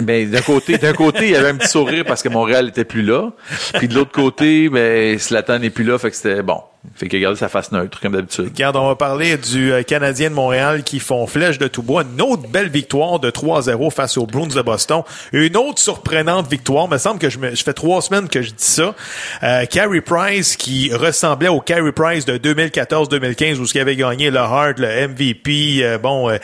Ben, 0.00 0.30
d'un 0.30 0.40
côté, 0.40 0.78
d'un 0.78 0.94
côté, 0.94 1.26
il 1.26 1.30
y 1.32 1.36
avait 1.36 1.50
un 1.50 1.56
petit 1.56 1.68
sourire 1.68 2.04
parce 2.06 2.22
que 2.22 2.28
Montréal 2.30 2.68
était 2.68 2.84
plus 2.84 3.02
là. 3.02 3.30
Puis 3.74 3.86
de 3.86 3.94
l'autre 3.94 4.12
côté, 4.12 4.68
ben, 4.68 5.18
Slatan 5.18 5.58
n'est 5.58 5.70
plus 5.70 5.84
là, 5.84 5.98
fait 5.98 6.10
que 6.10 6.16
c'était 6.16 6.42
bon. 6.42 6.62
Fait 6.94 7.08
qu'il 7.08 7.18
a 7.18 7.22
gardé 7.22 7.38
sa 7.38 7.50
face 7.50 7.72
neutre, 7.72 8.00
comme 8.00 8.12
d'habitude. 8.12 8.46
Regarde, 8.46 8.76
on 8.76 8.88
va 8.88 8.96
parler 8.96 9.36
du 9.36 9.70
euh, 9.70 9.82
Canadien 9.82 10.30
de 10.30 10.34
Montréal 10.34 10.82
qui 10.82 10.98
font 10.98 11.26
flèche 11.26 11.58
de 11.58 11.68
tout 11.68 11.82
bois. 11.82 12.04
Une 12.10 12.22
autre 12.22 12.48
belle 12.48 12.70
victoire 12.70 13.18
de 13.20 13.30
3-0 13.30 13.90
face 13.90 14.16
aux 14.16 14.24
Bruins 14.26 14.46
de 14.46 14.62
Boston. 14.62 15.02
Une 15.32 15.58
autre 15.58 15.78
surprenante 15.78 16.48
victoire. 16.48 16.86
Il 16.88 16.94
me 16.94 16.98
semble 16.98 17.18
que 17.18 17.28
je, 17.28 17.38
me, 17.38 17.54
je 17.54 17.62
fais 17.62 17.74
trois 17.74 18.00
semaines 18.00 18.28
que 18.30 18.40
je 18.40 18.48
dis 18.48 18.54
ça. 18.64 18.94
Euh, 19.42 19.66
Carey 19.66 20.00
Price 20.00 20.56
qui 20.56 20.90
ressemblait 20.92 21.48
au 21.48 21.60
Carey 21.60 21.92
Price 21.92 22.24
de 22.24 22.38
2014-2015 22.38 23.58
où 23.58 23.66
ce 23.66 23.72
qui 23.72 23.78
avait 23.78 23.96
gagné 23.96 24.30
le 24.30 24.38
Hart, 24.38 24.78
le 24.78 25.08
MVP, 25.08 25.80
euh, 25.82 25.98
bon, 25.98 26.30
euh, 26.30 26.38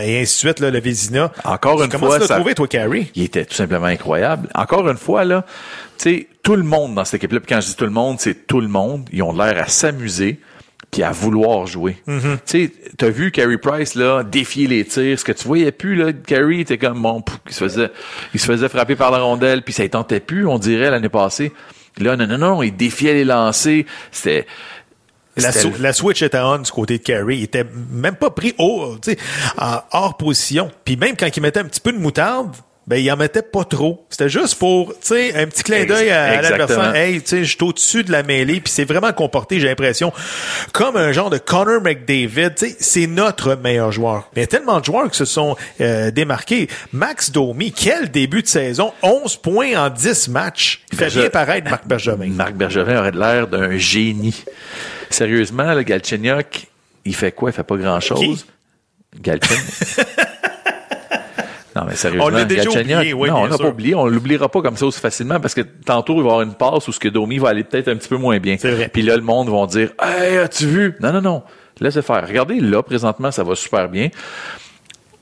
et 0.00 0.20
ainsi 0.20 0.34
de 0.34 0.48
suite, 0.50 0.60
là, 0.60 0.70
le 0.70 0.80
Vézina. 0.80 1.32
Encore 1.44 1.82
une 1.82 1.88
Comment 1.88 2.08
fois, 2.08 2.20
tu 2.20 2.28
l'as 2.28 2.34
trouvé, 2.36 2.54
toi, 2.54 2.68
Carey? 2.68 3.06
il 3.14 3.24
était 3.24 3.46
tout 3.46 3.54
simplement 3.54 3.86
incroyable. 3.86 4.48
Encore 4.54 4.88
une 4.88 4.98
fois, 4.98 5.24
là, 5.24 5.44
sais, 6.02 6.28
tout 6.42 6.56
le 6.56 6.62
monde 6.62 6.94
dans 6.94 7.04
cette 7.04 7.14
équipe-là, 7.14 7.40
puis 7.40 7.54
quand 7.54 7.60
je 7.60 7.68
dis 7.68 7.76
tout 7.76 7.84
le 7.84 7.90
monde, 7.90 8.18
c'est 8.20 8.46
tout 8.46 8.60
le 8.60 8.68
monde, 8.68 9.08
ils 9.12 9.22
ont 9.22 9.32
l'air 9.32 9.62
à 9.62 9.66
s'amuser 9.66 10.40
puis 10.90 11.02
à 11.02 11.10
vouloir 11.10 11.66
jouer. 11.66 12.02
Tu 12.06 12.38
sais, 12.46 12.72
t'as 12.96 13.10
vu 13.10 13.30
Carey 13.30 13.58
Price, 13.58 13.94
là, 13.94 14.22
défier 14.22 14.66
les 14.66 14.86
tirs, 14.86 15.18
ce 15.18 15.24
que 15.24 15.32
tu 15.32 15.46
voyais 15.46 15.70
plus, 15.70 15.96
là, 15.96 16.12
Carey 16.14 16.60
était 16.60 16.78
comme, 16.78 17.02
bon, 17.02 17.20
pouf, 17.20 17.38
il 17.46 17.52
se 17.52 17.64
faisait, 17.64 17.90
il 18.32 18.40
se 18.40 18.46
faisait 18.46 18.68
frapper 18.70 18.96
par 18.96 19.10
la 19.10 19.18
rondelle, 19.18 19.62
puis 19.62 19.74
ça 19.74 19.82
ne 19.82 19.88
tentait 19.88 20.20
plus, 20.20 20.46
on 20.46 20.58
dirait, 20.58 20.90
l'année 20.90 21.10
passée. 21.10 21.52
Là, 21.98 22.16
non, 22.16 22.26
non, 22.26 22.38
non, 22.38 22.62
il 22.62 22.74
défiait 22.74 23.12
les 23.12 23.24
lancers, 23.24 23.84
c'était... 24.10 24.46
La, 25.36 25.50
la 25.78 25.92
switch 25.92 26.22
était 26.22 26.38
on 26.38 26.58
du 26.58 26.70
côté 26.72 26.98
de 26.98 27.02
Carey. 27.04 27.36
Il 27.36 27.44
était 27.44 27.64
même 27.92 28.16
pas 28.16 28.30
pris 28.30 28.54
haut, 28.58 28.96
tu 29.00 29.12
sais, 29.12 29.18
en 29.56 29.82
hors 29.92 30.16
position. 30.16 30.68
Puis 30.84 30.96
même 30.96 31.16
quand 31.16 31.28
il 31.36 31.40
mettait 31.40 31.60
un 31.60 31.64
petit 31.64 31.80
peu 31.80 31.92
de 31.92 31.98
moutarde, 31.98 32.56
ben 32.88 32.96
il 32.96 33.12
en 33.12 33.16
mettait 33.18 33.42
pas 33.42 33.64
trop. 33.64 34.06
C'était 34.08 34.30
juste 34.30 34.54
pour, 34.54 34.92
tu 34.94 35.08
sais, 35.08 35.34
un 35.36 35.46
petit 35.46 35.62
clin 35.62 35.84
d'œil 35.84 36.08
à, 36.08 36.24
à 36.24 36.34
Exactement. 36.36 36.58
l'adversaire. 36.68 36.94
Hey, 36.96 37.20
tu 37.20 37.28
sais, 37.28 37.44
je 37.44 37.54
suis 37.54 37.62
au-dessus 37.62 38.02
de 38.02 38.10
la 38.10 38.22
mêlée. 38.22 38.60
Puis 38.60 38.72
c'est 38.72 38.86
vraiment 38.86 39.12
comporté, 39.12 39.60
j'ai 39.60 39.66
l'impression, 39.68 40.10
comme 40.72 40.96
un 40.96 41.12
genre 41.12 41.28
de 41.28 41.36
Connor 41.36 41.82
McDavid. 41.82 42.54
Tu 42.56 42.70
sais, 42.70 42.76
c'est 42.80 43.06
notre 43.06 43.56
meilleur 43.56 43.92
joueur. 43.92 44.30
Mais 44.34 44.40
il 44.40 44.44
y 44.44 44.44
a 44.44 44.46
tellement 44.46 44.80
de 44.80 44.86
joueurs 44.86 45.10
qui 45.10 45.18
se 45.18 45.26
sont 45.26 45.54
euh, 45.82 46.10
démarqués. 46.10 46.68
Max 46.92 47.30
Domi, 47.30 47.72
quel 47.72 48.10
début 48.10 48.40
de 48.40 48.48
saison. 48.48 48.94
11 49.02 49.36
points 49.36 49.76
en 49.76 49.90
10 49.90 50.28
matchs. 50.28 50.82
Il 50.90 50.96
fait 50.96 51.10
bien 51.10 51.28
paraître 51.28 51.68
Marc 51.68 51.86
Bergevin. 51.86 52.30
Marc 52.30 52.54
Bergevin 52.54 53.00
aurait 53.00 53.10
l'air 53.10 53.48
d'un 53.48 53.76
génie. 53.76 54.44
Sérieusement, 55.10 55.74
le 55.74 55.82
Galchenyuk, 55.82 56.68
il 57.04 57.14
fait 57.14 57.32
quoi? 57.32 57.50
Il 57.50 57.52
fait 57.52 57.64
pas 57.64 57.76
grand-chose. 57.76 58.46
Galchenyuk. 59.20 59.60
non, 61.80 61.86
mais 61.88 61.94
sérieusement, 61.96 62.26
On 62.26 62.28
l'a 62.30 62.44
déjà 62.44 62.68
oublié, 62.70 63.12
oui, 63.12 63.28
non, 63.28 63.34
bien 63.36 63.44
on 63.44 63.46
l'a 63.46 63.58
pas 63.58 63.68
oublié. 63.68 63.94
On 63.94 64.06
l'oubliera 64.06 64.48
pas 64.48 64.62
comme 64.62 64.76
ça 64.76 64.86
aussi 64.86 65.00
facilement 65.00 65.40
parce 65.40 65.54
que 65.54 65.60
tantôt, 65.62 66.14
il 66.16 66.22
va 66.22 66.28
y 66.28 66.30
avoir 66.30 66.42
une 66.42 66.54
passe 66.54 66.88
où 66.88 66.92
ce 66.92 67.00
que 67.00 67.08
Domi 67.08 67.38
va 67.38 67.48
aller 67.50 67.64
peut-être 67.64 67.88
un 67.88 67.96
petit 67.96 68.08
peu 68.08 68.16
moins 68.16 68.38
bien. 68.38 68.56
C'est 68.58 68.70
vrai. 68.70 68.88
Puis 68.92 69.02
là, 69.02 69.16
le 69.16 69.22
monde 69.22 69.48
va 69.48 69.66
dire, 69.66 69.90
hey, 70.02 70.38
as-tu 70.38 70.66
vu? 70.66 70.94
Non, 71.00 71.12
non, 71.12 71.20
non. 71.20 71.42
Laissez 71.80 72.02
faire. 72.02 72.26
Regardez, 72.26 72.60
là, 72.60 72.82
présentement, 72.82 73.30
ça 73.30 73.44
va 73.44 73.54
super 73.54 73.88
bien. 73.88 74.08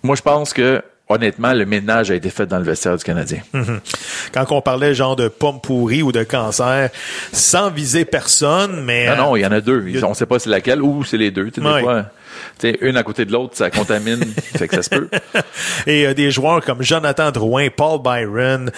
Moi, 0.03 0.17
je 0.17 0.23
pense 0.23 0.53
que, 0.53 0.83
honnêtement, 1.09 1.53
le 1.53 1.67
ménage 1.67 2.11
a 2.11 2.15
été 2.15 2.31
fait 2.31 2.47
dans 2.47 2.59
le 2.59 2.65
vestiaire 2.65 2.97
du 2.97 3.05
Canadien. 3.05 3.41
quand 4.33 4.45
on 4.51 4.61
parlait 4.63 4.95
genre 4.95 5.17
de 5.17 5.29
pomme 5.29 5.61
pourrie 5.61 6.03
ou 6.03 6.13
de 6.13 6.23
cancer, 6.23 6.91
sans 7.33 7.71
viser 7.71 8.05
personne, 8.05 8.83
mais 8.85 9.07
Non, 9.15 9.17
non, 9.17 9.37
il 9.37 9.41
y 9.43 9.47
en 9.47 9.53
a 9.53 9.61
deux. 9.61 9.85
a- 10.03 10.07
On 10.07 10.15
sait 10.15 10.27
pas 10.27 10.39
c'est 10.39 10.51
laquelle 10.51 10.83
ou 10.83 11.05
c'est 11.05 11.19
les 11.19 11.31
deux. 11.31 11.51
Tu 11.51 11.61
sais, 11.61 11.67
Ouais. 11.67 11.77
Des 11.77 11.83
fois, 11.83 12.05
tu 12.59 12.71
sais, 12.71 12.79
une 12.81 12.97
à 12.97 13.03
côté 13.03 13.25
de 13.25 13.33
l'autre, 13.33 13.57
ça 13.57 13.71
contamine. 13.71 14.21
fait 14.57 14.69
que 14.69 14.77
ça 14.77 14.83
se 14.83 14.91
peut. 14.91 15.09
et 15.87 16.07
euh, 16.07 16.15
des 16.15 16.31
joueurs 16.31 16.65
comme 16.65 16.83
Jonathan 16.83 17.31
Drouin, 17.31 17.69
Paul 17.75 18.01
Byron. 18.03 18.71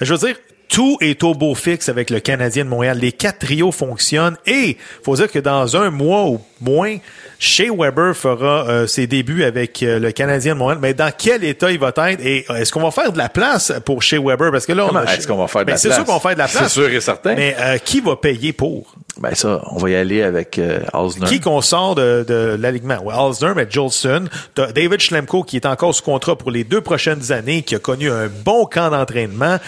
Je 0.00 0.14
veux 0.14 0.26
dire, 0.26 0.36
tout 0.68 0.96
est 1.02 1.22
au 1.22 1.34
beau 1.34 1.54
fixe 1.54 1.88
avec 1.88 2.10
le 2.10 2.20
Canadien 2.20 2.64
de 2.64 2.70
Montréal. 2.70 2.98
Les 2.98 3.12
quatre 3.12 3.40
trios 3.40 3.70
fonctionnent 3.70 4.36
et 4.46 4.76
faut 5.04 5.14
dire 5.14 5.30
que 5.30 5.38
dans 5.38 5.76
un 5.76 5.90
mois 5.90 6.24
ou 6.24 6.40
moins, 6.60 6.96
Shea 7.38 7.66
Weber 7.70 8.16
fera 8.16 8.66
euh, 8.68 8.86
ses 8.86 9.06
débuts 9.06 9.44
avec 9.44 9.82
euh, 9.82 9.98
le 10.00 10.10
Canadien 10.10 10.54
de 10.54 10.58
Montréal. 10.58 10.78
Mais 10.80 10.94
dans 10.94 11.12
quel 11.16 11.44
état 11.44 11.70
il 11.70 11.78
va 11.78 11.88
être 12.08 12.20
et 12.24 12.46
est-ce 12.56 12.72
qu'on 12.72 12.80
va 12.80 12.90
faire 12.90 13.12
de 13.12 13.18
la 13.18 13.28
place 13.28 13.72
pour 13.84 14.02
Shea 14.02 14.18
Weber? 14.18 14.50
Parce 14.50 14.64
que 14.66 14.72
là, 14.72 14.86
on 14.90 14.96
a- 14.96 15.04
est-ce 15.14 15.28
qu'on 15.28 15.36
va 15.36 15.46
faire 15.48 15.60
de 15.62 15.66
Ben, 15.66 15.72
la 15.72 15.76
C'est 15.78 15.88
place? 15.88 15.98
sûr 15.98 16.06
qu'on 16.06 16.14
va 16.14 16.20
faire 16.20 16.34
de 16.34 16.38
la 16.38 16.48
place. 16.48 16.62
C'est 16.64 16.80
sûr 16.80 16.88
et 16.88 17.00
certain. 17.00 17.34
Mais 17.34 17.54
euh, 17.60 17.76
qui 17.78 18.00
va 18.00 18.16
payer 18.16 18.52
pour? 18.54 18.94
Ben 19.20 19.34
ça, 19.34 19.62
on 19.70 19.78
va 19.78 19.90
y 19.90 19.94
aller 19.94 20.22
avec 20.22 20.58
euh, 20.58 20.80
Osner. 20.92 21.26
Qui 21.26 21.40
qu'on 21.40 21.60
sort 21.60 21.94
de, 21.94 22.24
de 22.26 22.56
l'alignement? 22.58 23.00
Ouais, 23.02 23.14
Alsner, 23.14 23.52
mais 23.54 23.66
Jolson. 23.68 24.24
David 24.56 25.00
Schlemko 25.00 25.44
qui 25.44 25.56
est 25.56 25.66
encore 25.66 25.94
sous 25.94 26.02
contrat 26.02 26.36
pour 26.36 26.50
les 26.50 26.64
deux 26.64 26.80
prochaines 26.80 27.30
années, 27.30 27.62
qui 27.62 27.76
a 27.76 27.78
connu 27.78 28.10
un 28.10 28.28
bon 28.28 28.66
camp 28.66 28.90
d'entraînement. 28.90 29.58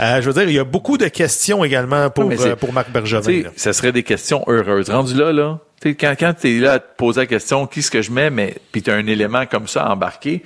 Euh, 0.00 0.20
je 0.20 0.26
veux 0.28 0.32
dire, 0.32 0.48
il 0.48 0.54
y 0.54 0.58
a 0.58 0.64
beaucoup 0.64 0.98
de 0.98 1.06
questions 1.06 1.62
également 1.64 2.10
pour, 2.10 2.30
euh, 2.30 2.56
pour 2.56 2.72
Marc 2.72 2.90
Bergevin. 2.90 3.42
Ça 3.56 3.72
serait 3.72 3.92
des 3.92 4.02
questions 4.02 4.42
heureuses. 4.48 4.90
Rendu 4.90 5.14
là, 5.14 5.32
là, 5.32 5.58
quand, 5.84 6.14
quand 6.18 6.34
tu 6.40 6.56
es 6.56 6.60
là 6.60 6.72
à 6.74 6.78
te 6.80 6.96
poser 6.96 7.20
la 7.20 7.26
question, 7.26 7.66
qui 7.66 7.80
est-ce 7.80 7.90
que 7.90 8.02
je 8.02 8.10
mets, 8.10 8.30
mais 8.30 8.56
puis 8.72 8.82
tu 8.82 8.90
as 8.90 8.94
un 8.94 9.06
élément 9.06 9.46
comme 9.46 9.68
ça 9.68 9.88
embarqué, 9.88 10.42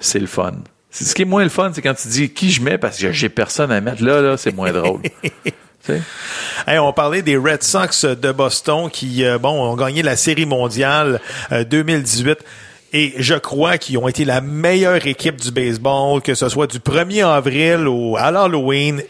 c'est 0.00 0.18
le 0.18 0.26
fun. 0.26 0.54
Ce 0.90 1.14
qui 1.14 1.22
est 1.22 1.26
moins 1.26 1.44
le 1.44 1.50
fun, 1.50 1.70
c'est 1.72 1.82
quand 1.82 1.94
tu 1.94 2.08
dis 2.08 2.30
qui 2.30 2.50
je 2.50 2.60
mets 2.60 2.76
parce 2.76 2.98
que 2.98 3.12
j'ai 3.12 3.28
personne 3.28 3.70
à 3.70 3.80
mettre. 3.80 4.02
Là, 4.02 4.20
là, 4.20 4.36
c'est 4.36 4.54
moins 4.54 4.72
drôle. 4.72 5.00
Hey, 5.88 6.78
on 6.78 6.92
parlait 6.92 7.22
des 7.22 7.36
Red 7.36 7.62
Sox 7.62 8.04
de 8.04 8.32
Boston 8.32 8.90
qui, 8.90 9.24
euh, 9.24 9.38
bon, 9.38 9.50
ont 9.50 9.76
gagné 9.76 10.02
la 10.02 10.16
Série 10.16 10.46
mondiale 10.46 11.20
euh, 11.52 11.64
2018. 11.64 12.38
Et 12.92 13.14
je 13.18 13.34
crois 13.34 13.78
qu'ils 13.78 13.98
ont 13.98 14.08
été 14.08 14.24
la 14.24 14.40
meilleure 14.40 15.06
équipe 15.06 15.40
du 15.40 15.52
baseball, 15.52 16.20
que 16.22 16.34
ce 16.34 16.48
soit 16.48 16.66
du 16.66 16.78
1er 16.78 17.24
avril 17.24 17.86
au, 17.86 18.16
à 18.16 18.32
l'Halloween. 18.32 19.02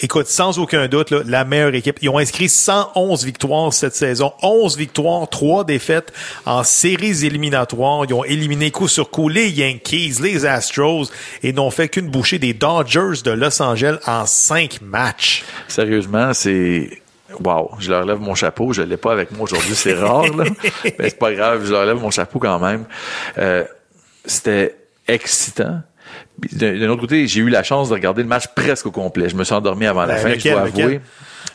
Écoute, 0.00 0.28
sans 0.28 0.58
aucun 0.60 0.86
doute, 0.86 1.10
là, 1.10 1.22
la 1.26 1.44
meilleure 1.44 1.74
équipe. 1.74 1.98
Ils 2.02 2.08
ont 2.08 2.18
inscrit 2.18 2.48
111 2.48 3.24
victoires 3.24 3.72
cette 3.72 3.96
saison. 3.96 4.32
11 4.42 4.76
victoires, 4.76 5.28
3 5.28 5.64
défaites 5.64 6.12
en 6.44 6.62
séries 6.62 7.24
éliminatoires. 7.24 8.04
Ils 8.08 8.14
ont 8.14 8.24
éliminé 8.24 8.70
coup 8.70 8.86
sur 8.86 9.10
coup 9.10 9.28
les 9.28 9.50
Yankees, 9.50 10.14
les 10.22 10.46
Astros 10.46 11.10
et 11.42 11.52
n'ont 11.52 11.70
fait 11.70 11.88
qu'une 11.88 12.08
bouchée 12.08 12.38
des 12.38 12.54
Dodgers 12.54 13.22
de 13.24 13.32
Los 13.32 13.60
Angeles 13.60 13.98
en 14.06 14.24
5 14.24 14.82
matchs. 14.82 15.44
Sérieusement, 15.66 16.32
c'est 16.32 17.02
Wow, 17.42 17.72
je 17.80 17.90
leur 17.90 18.04
lève 18.04 18.20
mon 18.20 18.34
chapeau. 18.34 18.72
Je 18.72 18.82
l'ai 18.82 18.96
pas 18.96 19.12
avec 19.12 19.32
moi 19.32 19.42
aujourd'hui, 19.44 19.74
c'est 19.74 19.94
rare, 19.94 20.24
là. 20.36 20.44
Mais 20.84 21.10
c'est 21.10 21.18
pas 21.18 21.32
grave, 21.32 21.62
je 21.64 21.72
leur 21.72 21.84
lève 21.84 21.96
mon 22.00 22.10
chapeau 22.10 22.38
quand 22.38 22.58
même. 22.58 22.84
Euh, 23.38 23.64
c'était 24.24 24.76
excitant. 25.08 25.80
D'un 26.52 26.88
autre 26.88 27.00
côté, 27.00 27.26
j'ai 27.26 27.40
eu 27.40 27.48
la 27.48 27.62
chance 27.62 27.88
de 27.88 27.94
regarder 27.94 28.22
le 28.22 28.28
match 28.28 28.44
presque 28.54 28.86
au 28.86 28.90
complet. 28.90 29.28
Je 29.28 29.34
me 29.36 29.44
suis 29.44 29.54
endormi 29.54 29.86
avant 29.86 30.02
la 30.06 30.14
Ben, 30.14 30.20
fin, 30.22 30.28
lequel, 30.28 30.52
je 30.52 30.56
dois 30.58 30.66
lequel? 30.66 30.84
avouer. 30.84 31.00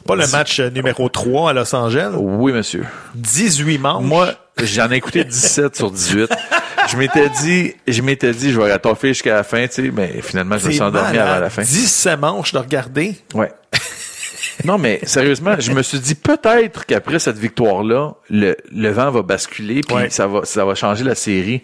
Pas 0.06 0.16
le 0.16 0.28
match 0.28 0.60
euh, 0.60 0.70
numéro 0.72 1.08
3 1.10 1.52
à 1.52 1.54
Los 1.54 1.76
Angeles? 1.76 2.12
Oui, 2.18 2.52
monsieur. 2.52 2.84
18 3.16 3.78
manches. 3.78 4.04
Moi, 4.04 4.30
j'en 4.62 4.90
ai 4.92 4.96
écouté 4.96 5.24
17 5.24 5.76
sur 5.76 5.92
18. 5.92 6.30
Je 6.90 6.98
m'étais 6.98 7.30
dit, 7.30 7.74
je 7.88 8.02
m'étais 8.02 8.32
dit, 8.34 8.52
je 8.52 8.60
vais 8.60 8.72
attoffer 8.72 9.10
jusqu'à 9.10 9.36
la 9.36 9.44
fin, 9.44 9.68
tu 9.68 9.74
sais, 9.86 9.92
mais 9.92 10.20
finalement, 10.22 10.58
je 10.58 10.66
me 10.68 10.72
suis 10.72 10.82
endormi 10.82 11.18
avant 11.18 11.40
la 11.40 11.50
fin. 11.52 11.62
17 11.62 12.20
manches 12.20 12.52
de 12.54 12.58
regarder? 12.58 13.16
Ouais. 13.36 13.52
Non, 14.66 14.78
mais 14.78 15.00
sérieusement, 15.04 15.56
je 15.60 15.72
me 15.72 15.82
suis 15.82 16.00
dit 16.00 16.16
peut-être 16.16 16.86
qu'après 16.86 17.20
cette 17.20 17.38
victoire-là, 17.38 18.12
le, 18.30 18.56
le 18.72 18.90
vent 18.90 19.10
va 19.12 19.22
basculer, 19.22 19.82
puis 19.82 19.96
Ouais. 19.96 20.10
ça 20.10 20.28
va 20.28 20.46
ça 20.46 20.66
va 20.66 20.76
changer 20.76 21.04
la 21.04 21.16
série. 21.16 21.64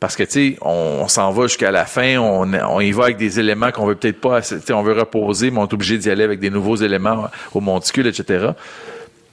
Parce 0.00 0.16
que 0.16 0.22
tu 0.24 0.30
sais, 0.52 0.58
on, 0.62 1.00
on 1.02 1.08
s'en 1.08 1.30
va 1.32 1.44
jusqu'à 1.46 1.70
la 1.70 1.84
fin, 1.86 2.16
on, 2.18 2.52
on 2.52 2.80
y 2.80 2.92
va 2.92 3.04
avec 3.04 3.16
des 3.16 3.40
éléments 3.40 3.70
qu'on 3.72 3.86
veut 3.86 3.94
peut-être 3.96 4.20
pas, 4.20 4.38
assez- 4.38 4.58
tu 4.60 4.66
sais, 4.66 4.72
on 4.72 4.82
veut 4.82 4.92
reposer, 4.98 5.50
mais 5.50 5.58
on 5.58 5.66
est 5.66 5.74
obligé 5.74 5.98
d'y 5.98 6.10
aller 6.10 6.24
avec 6.24 6.40
des 6.40 6.50
nouveaux 6.50 6.76
éléments 6.76 7.28
au 7.54 7.60
monticule, 7.60 8.06
etc. 8.06 8.48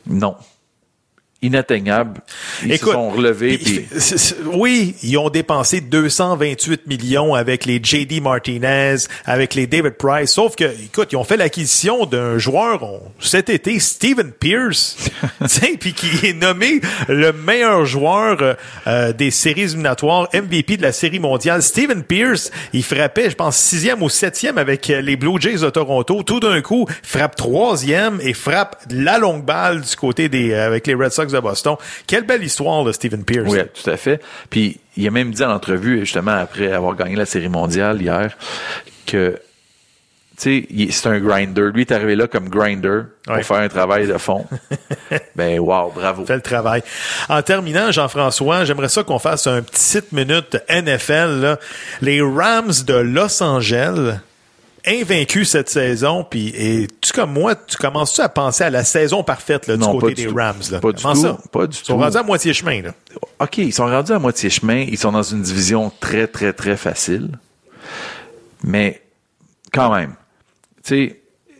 Non. 0.07 0.35
Inatteignable. 1.43 2.21
Ils 2.65 2.71
Écoute, 2.73 2.87
se 2.89 2.93
sont 2.93 3.09
relevés, 3.11 3.59
c'est- 3.97 4.35
oui, 4.53 4.95
ils 5.03 5.17
ont 5.17 5.29
dépensé 5.29 5.81
228 5.81 6.87
millions 6.87 7.35
avec 7.35 7.65
les 7.65 7.79
JD 7.83 8.21
Martinez, 8.21 8.95
avec 9.25 9.53
les 9.53 9.67
David 9.67 9.93
Price. 9.97 10.31
Sauf 10.31 10.55
que, 10.55 10.63
écoute, 10.63 11.09
ils 11.11 11.17
ont 11.17 11.23
fait 11.23 11.37
l'acquisition 11.37 12.05
d'un 12.05 12.37
joueur 12.37 12.81
on- 12.83 13.01
cet 13.19 13.49
été, 13.49 13.79
Steven 13.79 14.31
Pierce, 14.31 14.97
puis 15.79 15.93
qui 15.93 16.25
est 16.27 16.33
nommé 16.33 16.79
le 17.07 17.31
meilleur 17.33 17.85
joueur 17.85 18.37
euh, 18.41 18.53
euh, 18.87 19.13
des 19.13 19.29
séries 19.31 19.61
éliminatoires, 19.63 20.29
MVP 20.33 20.77
de 20.77 20.81
la 20.81 20.91
série 20.91 21.19
mondiale. 21.19 21.61
Steven 21.61 22.03
Pierce, 22.03 22.51
il 22.73 22.83
frappait, 22.83 23.29
je 23.29 23.35
pense, 23.35 23.57
sixième 23.57 24.01
ou 24.01 24.09
septième 24.09 24.57
avec 24.57 24.89
euh, 24.89 25.01
les 25.01 25.15
Blue 25.17 25.39
Jays 25.39 25.57
de 25.59 25.69
Toronto. 25.69 26.23
Tout 26.23 26.39
d'un 26.39 26.61
coup, 26.61 26.87
frappe 27.03 27.35
troisième 27.35 28.19
et 28.21 28.33
frappe 28.33 28.77
la 28.89 29.17
longue 29.19 29.43
balle 29.43 29.81
du 29.81 29.95
côté 29.95 30.29
des 30.29 30.51
euh, 30.51 30.67
avec 30.67 30.87
les 30.87 30.93
Red 30.93 31.11
Sox 31.11 31.32
de 31.33 31.39
Boston. 31.39 31.75
Quelle 32.07 32.23
belle 32.25 32.43
histoire 32.43 32.83
de 32.83 32.91
Steven 32.91 33.23
Pierce. 33.25 33.49
Oui, 33.49 33.59
tout 33.73 33.89
à 33.89 33.97
fait. 33.97 34.21
Puis 34.49 34.79
il 34.95 35.07
a 35.07 35.11
même 35.11 35.31
dit 35.31 35.43
en 35.43 35.51
entrevue, 35.51 35.99
justement, 35.99 36.31
après 36.31 36.71
avoir 36.71 36.95
gagné 36.95 37.15
la 37.15 37.25
série 37.25 37.49
mondiale 37.49 38.01
hier, 38.01 38.37
que 39.05 39.39
tu 40.35 40.41
sais, 40.61 40.67
il- 40.71 40.91
c'est 40.91 41.07
un 41.09 41.19
grinder. 41.19 41.69
Lui 41.73 41.81
est 41.81 41.91
arrivé 41.91 42.15
là 42.15 42.27
comme 42.27 42.49
grinder 42.49 43.01
pour 43.23 43.35
Ouais. 43.35 43.43
faire 43.43 43.57
un 43.57 43.67
travail 43.69 44.07
de 44.07 44.17
fond. 44.17 44.45
ben 45.35 45.59
wow, 45.59 45.91
bravo. 45.91 46.25
fait 46.25 46.35
le 46.35 46.41
travail. 46.41 46.81
En 47.29 47.41
terminant, 47.43 47.91
Jean-François, 47.91 48.65
j'aimerais 48.65 48.89
ça 48.89 49.03
qu'on 49.03 49.19
fasse 49.19 49.45
un 49.45 49.61
petit 49.61 49.79
7 49.81 50.11
minutes 50.11 50.57
NFL. 50.69 51.39
là. 51.39 51.59
Les 52.01 52.19
Rams 52.21 52.71
de 52.87 52.95
Los 52.95 53.43
Angeles, 53.43 54.15
invaincus 54.85 55.49
cette 55.49 55.69
saison, 55.69 56.25
puis 56.29 56.49
et 56.55 56.87
tu 57.01 57.13
comme 57.13 57.31
moi, 57.33 57.55
tu 57.55 57.77
commences-tu 57.77 58.21
à 58.21 58.27
penser 58.29 58.65
à 58.65 58.69
la 58.69 58.83
saison 58.83 59.23
parfaite 59.23 59.67
là, 59.67 59.77
du 59.77 59.83
côté 59.85 60.13
des 60.13 60.25
tout. 60.25 60.35
Rams? 60.35 60.55
Là? 60.71 60.79
Pas 60.79 60.91
du 60.91 61.01
Comment 61.01 61.13
tout, 61.15 61.21
ça? 61.21 61.37
pas 61.51 61.67
du 61.67 61.77
Ils 61.77 61.85
sont 61.85 61.93
tout. 61.95 61.99
rendus 61.99 62.17
à 62.17 62.23
moitié 62.23 62.53
chemin. 62.53 62.81
Là. 62.81 62.91
OK, 63.39 63.57
ils 63.59 63.73
sont 63.73 63.85
rendus 63.85 64.11
à 64.11 64.19
moitié 64.19 64.49
chemin. 64.49 64.79
Ils 64.87 64.97
sont 64.97 65.11
dans 65.11 65.23
une 65.23 65.41
division 65.41 65.91
très, 65.99 66.27
très, 66.27 66.51
très 66.53 66.75
facile. 66.75 67.29
Mais 68.63 69.01
quand 69.71 69.93
même, 69.93 70.15
tu 70.83 71.07
sais, 71.07 71.19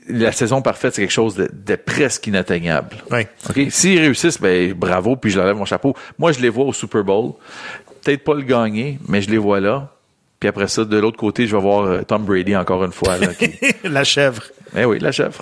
la 0.10 0.32
saison 0.34 0.62
parfaite, 0.62 0.96
c'est 0.96 1.02
quelque 1.02 1.12
chose 1.12 1.36
de, 1.36 1.50
de 1.52 1.76
presque 1.76 2.28
inatteignable. 2.28 2.98
Ouais. 3.10 3.28
OK? 3.50 3.60
S'ils 3.70 4.00
réussissent, 4.00 4.40
ben 4.42 4.74
bravo, 4.74 5.16
puis 5.16 5.32
je 5.32 5.38
leur 5.38 5.46
lève 5.48 5.56
mon 5.56 5.66
chapeau. 5.66 5.96
Moi, 6.20 6.34
je 6.34 6.40
les 6.40 6.50
vois 6.50 6.66
au 6.66 6.74
Super 6.74 7.04
Bowl. 7.04 7.34
Peut-être 8.04 8.24
pas 8.26 8.34
le 8.34 8.42
gagner, 8.42 9.00
mais 9.08 9.22
je 9.22 9.30
les 9.30 9.38
vois 9.38 9.62
là. 9.62 9.90
Puis 10.44 10.50
après 10.50 10.68
ça, 10.68 10.84
de 10.84 10.98
l'autre 10.98 11.16
côté, 11.16 11.48
je 11.48 11.56
vais 11.56 11.62
voir 11.62 11.86
euh, 11.86 12.02
Tom 12.02 12.26
Brady 12.26 12.54
encore 12.54 12.84
une 12.84 12.92
fois. 12.92 13.18
Là, 13.18 13.28
qui... 13.28 13.50
la 13.86 14.04
chèvre. 14.04 14.44
Eh 14.76 14.84
oui, 14.84 15.00
la 15.00 15.14
chèvre. 15.14 15.42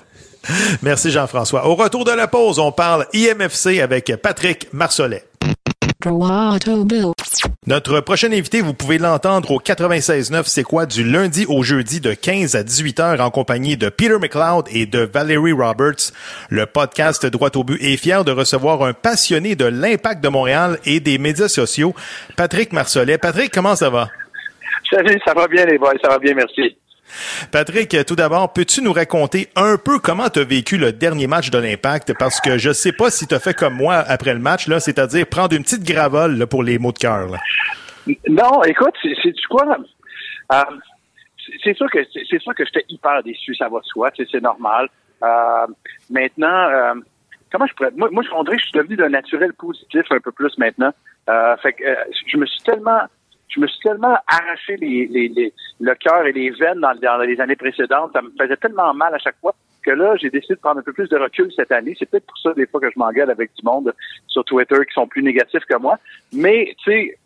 Merci 0.84 1.10
Jean-François. 1.10 1.65
Au 1.65 1.74
retour 1.74 2.05
de 2.05 2.12
la 2.12 2.27
pause, 2.27 2.60
on 2.60 2.72
parle 2.72 3.08
IMFC 3.12 3.79
avec 3.81 4.13
Patrick 4.22 4.67
Bill. 4.72 5.24
Notre 7.65 8.00
prochain 8.01 8.31
invité, 8.31 8.62
vous 8.62 8.75
pouvez 8.75 9.00
l'entendre 9.00 9.50
au 9.50 9.60
96.9, 9.60 10.43
c'est 10.46 10.62
quoi, 10.62 10.86
du 10.86 11.03
lundi 11.03 11.48
au 11.50 11.63
jeudi 11.63 12.00
de 12.00 12.13
15 12.13 12.53
à 12.53 12.62
18 12.62 13.00
heures 13.00 13.22
en 13.22 13.31
compagnie 13.31 13.77
de 13.77 13.89
Peter 13.89 14.20
McLeod 14.20 14.67
et 14.70 14.86
de 14.86 15.00
Valerie 15.00 15.53
Roberts. 15.53 16.12
Le 16.50 16.67
podcast 16.67 17.25
Droit 17.25 17.50
au 17.55 17.63
but 17.63 17.81
est 17.81 17.98
fier 17.98 18.24
de 18.24 18.31
recevoir 18.31 18.84
un 18.84 18.93
passionné 18.93 19.55
de 19.55 19.65
l'impact 19.65 20.24
de 20.24 20.29
Montréal 20.29 20.77
et 20.86 21.00
des 21.00 21.17
médias 21.17 21.50
sociaux, 21.50 21.96
Patrick 22.38 22.72
Marcelet. 22.72 23.17
Patrick, 23.17 23.51
comment 23.51 23.75
ça 23.75 23.89
va? 23.89 24.08
Salut, 24.91 25.19
ça 25.25 25.33
va 25.33 25.48
bien 25.48 25.65
les 25.65 25.77
boys, 25.77 25.93
ça 26.03 26.10
va 26.10 26.19
bien, 26.19 26.33
merci. 26.36 26.77
Patrick, 27.51 27.95
tout 28.05 28.15
d'abord, 28.15 28.53
peux-tu 28.53 28.81
nous 28.81 28.93
raconter 28.93 29.50
un 29.55 29.77
peu 29.77 30.00
comment 30.00 30.29
tu 30.29 30.39
as 30.39 30.43
vécu 30.43 30.77
le 30.77 30.91
dernier 30.93 31.27
match 31.27 31.50
de 31.50 31.57
l'Impact? 31.57 32.13
Parce 32.17 32.39
que 32.39 32.57
je 32.57 32.71
sais 32.71 32.93
pas 32.93 33.10
si 33.10 33.27
tu 33.27 33.36
as 33.36 33.39
fait 33.39 33.53
comme 33.53 33.74
moi 33.75 33.95
après 33.95 34.33
le 34.33 34.39
match, 34.39 34.67
là, 34.67 34.79
c'est-à-dire 34.79 35.25
prendre 35.27 35.55
une 35.55 35.63
petite 35.63 35.83
gravole 35.83 36.38
là, 36.38 36.48
pour 36.48 36.63
les 36.63 36.79
mots 36.79 36.91
de 36.93 36.98
cœur. 36.98 37.27
Non, 38.29 38.63
écoute, 38.63 38.93
c'est 39.03 39.33
tu 39.33 39.48
quoi? 39.50 39.77
euh, 40.53 40.55
c'est- 41.63 41.74
sûr 41.75 41.89
que 41.91 42.00
c'est 42.29 42.41
sûr 42.41 42.55
que 42.55 42.65
j'étais 42.65 42.86
hyper 42.89 43.21
déçu, 43.24 43.55
ça 43.55 43.67
va 43.69 43.79
de 43.79 43.86
soi, 43.86 44.10
c'est 44.15 44.41
normal. 44.41 44.88
Euh, 45.24 45.67
maintenant, 46.10 46.69
euh, 46.69 46.93
comment 47.51 47.67
je 47.67 47.74
pourrais 47.74 47.91
moi, 47.95 48.10
moi 48.12 48.24
je 48.24 48.29
dirais 48.43 48.55
que 48.57 48.62
je 48.63 48.67
suis 48.69 48.77
devenu 48.79 48.95
d'un 48.95 49.10
naturel 49.10 49.53
positif 49.53 50.03
un 50.12 50.19
peu 50.19 50.31
plus 50.31 50.57
maintenant. 50.57 50.91
Euh, 51.29 51.55
fait 51.57 51.74
que 51.74 51.83
je 52.27 52.38
me 52.38 52.45
suis 52.45 52.62
tellement 52.62 53.01
je 53.53 53.60
me 53.60 53.67
suis 53.67 53.79
tellement 53.81 54.17
arraché 54.27 54.77
les, 54.77 55.08
les, 55.08 55.27
les- 55.27 55.53
le 55.79 55.96
cœur 55.96 56.25
et 56.25 56.31
les 56.31 56.50
veines 56.51 56.79
dans, 56.79 57.17
les 57.17 57.39
années 57.41 57.55
précédentes, 57.55 58.12
ça 58.13 58.22
me 58.22 58.31
faisait 58.39 58.58
tellement 58.58 58.93
mal 58.93 59.13
à 59.13 59.17
chaque 59.20 59.38
fois 59.39 59.53
que 59.84 59.91
là, 59.91 60.15
j'ai 60.15 60.29
décidé 60.29 60.55
de 60.55 60.60
prendre 60.60 60.79
un 60.79 60.84
peu 60.84 60.93
plus 60.93 61.10
de 61.10 61.17
recul 61.17 61.51
cette 61.55 61.72
année. 61.72 61.96
C'est 61.98 62.08
peut-être 62.10 62.27
pour 62.27 62.38
ça 62.38 62.53
des 62.53 62.67
fois 62.67 62.79
que 62.79 62.89
je 62.89 63.00
m'engueule 63.00 63.31
avec 63.31 63.51
du 63.55 63.65
monde 63.65 63.93
sur 64.27 64.46
Twitter 64.46 64.75
qui 64.88 64.93
sont 64.93 65.08
plus 65.08 65.24
négatifs 65.24 65.65
que 65.65 65.75
moi. 65.77 65.98
Mais 66.34 66.75
tu 66.84 66.91
sais, 66.91 67.17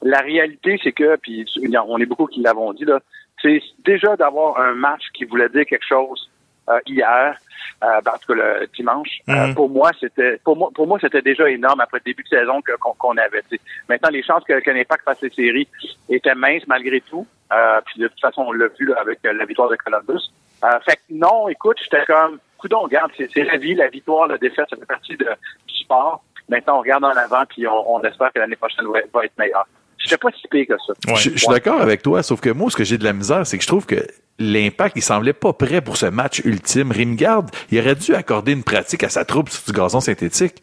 la 0.00 0.20
réalité, 0.20 0.78
c'est 0.82 0.92
que, 0.92 1.16
puis 1.16 1.44
on 1.86 1.98
est 1.98 2.06
beaucoup 2.06 2.26
qui 2.26 2.40
l'avons 2.40 2.72
dit, 2.72 2.84
là, 2.84 3.00
c'est 3.42 3.60
déjà 3.84 4.16
d'avoir 4.16 4.60
un 4.60 4.74
match 4.74 5.02
qui 5.12 5.24
voulait 5.24 5.48
dire 5.48 5.66
quelque 5.66 5.86
chose 5.86 6.30
euh, 6.68 6.78
hier, 6.86 7.36
euh, 7.82 8.00
ben, 8.04 8.12
en 8.12 8.18
tout 8.18 8.34
cas 8.34 8.58
le 8.60 8.66
dimanche. 8.76 9.18
euh, 9.28 9.48
Mhm. 9.48 9.54
pour 9.54 9.68
moi, 9.70 9.90
c'était 10.00 10.38
pour 10.44 10.56
moi 10.56 10.70
pour 10.74 10.86
moi 10.86 10.98
c'était 11.00 11.22
déjà 11.22 11.48
énorme 11.50 11.80
après 11.80 11.98
le 11.98 12.04
début 12.12 12.22
de 12.22 12.28
saison 12.28 12.60
que- 12.62 12.76
qu'on 12.76 12.92
qu'on 12.94 13.16
avait. 13.16 13.42
Maintenant, 13.88 14.10
les 14.10 14.22
chances 14.22 14.44
que, 14.44 14.58
que 14.60 14.70
l'Impact 14.70 15.04
fasse 15.04 15.20
les 15.22 15.30
séries 15.30 15.68
étaient 16.08 16.34
minces 16.34 16.66
malgré 16.66 17.00
tout. 17.00 17.26
Euh, 17.52 17.80
puis 17.86 18.00
de 18.00 18.08
toute 18.08 18.20
façon, 18.20 18.42
on 18.42 18.52
l'a 18.52 18.68
vu 18.78 18.86
là, 18.86 18.96
avec 19.00 19.18
euh, 19.24 19.32
la 19.32 19.44
victoire 19.44 19.68
de 19.68 19.76
Columbus. 19.76 20.22
Euh, 20.64 20.80
fait 20.80 20.96
que 20.96 21.02
non, 21.10 21.48
écoute, 21.48 21.76
j'étais 21.82 22.04
comme, 22.06 22.38
coudon, 22.58 22.80
regarde, 22.80 23.10
c'est 23.16 23.30
c'est 23.32 23.44
la 23.44 23.58
vie, 23.58 23.74
la 23.74 23.88
victoire, 23.88 24.26
la 24.26 24.38
défaite, 24.38 24.66
ça 24.70 24.76
fait 24.76 24.86
partie 24.86 25.16
de, 25.16 25.28
du 25.68 25.74
sport. 25.76 26.22
Maintenant, 26.48 26.78
on 26.78 26.80
regarde 26.80 27.04
en 27.04 27.10
avant, 27.10 27.44
puis 27.46 27.66
on, 27.66 27.94
on 27.96 28.00
espère 28.02 28.32
que 28.32 28.38
l'année 28.38 28.56
prochaine 28.56 28.86
va, 28.86 29.00
va 29.12 29.24
être 29.24 29.36
meilleure. 29.38 29.66
J'étais 30.04 30.18
pas 30.18 30.28
si 30.38 30.46
pire 30.48 30.66
que 30.68 30.74
ça. 30.86 30.92
Ouais. 31.10 31.16
Je, 31.16 31.30
je 31.30 31.38
suis 31.38 31.48
d'accord 31.48 31.80
avec 31.80 32.02
toi, 32.02 32.22
sauf 32.22 32.40
que 32.40 32.50
moi, 32.50 32.70
ce 32.70 32.76
que 32.76 32.84
j'ai 32.84 32.98
de 32.98 33.04
la 33.04 33.12
misère, 33.12 33.46
c'est 33.46 33.56
que 33.56 33.62
je 33.62 33.68
trouve 33.68 33.86
que 33.86 33.96
l'impact, 34.38 34.96
il 34.96 35.02
semblait 35.02 35.32
pas 35.32 35.52
prêt 35.52 35.80
pour 35.80 35.96
ce 35.96 36.06
match 36.06 36.40
ultime. 36.44 36.92
Rimgarde, 36.92 37.50
il 37.70 37.78
aurait 37.80 37.94
dû 37.94 38.14
accorder 38.14 38.52
une 38.52 38.64
pratique 38.64 39.02
à 39.04 39.08
sa 39.08 39.24
troupe 39.24 39.48
sur 39.48 39.64
du 39.72 39.78
gazon 39.78 40.00
synthétique. 40.00 40.56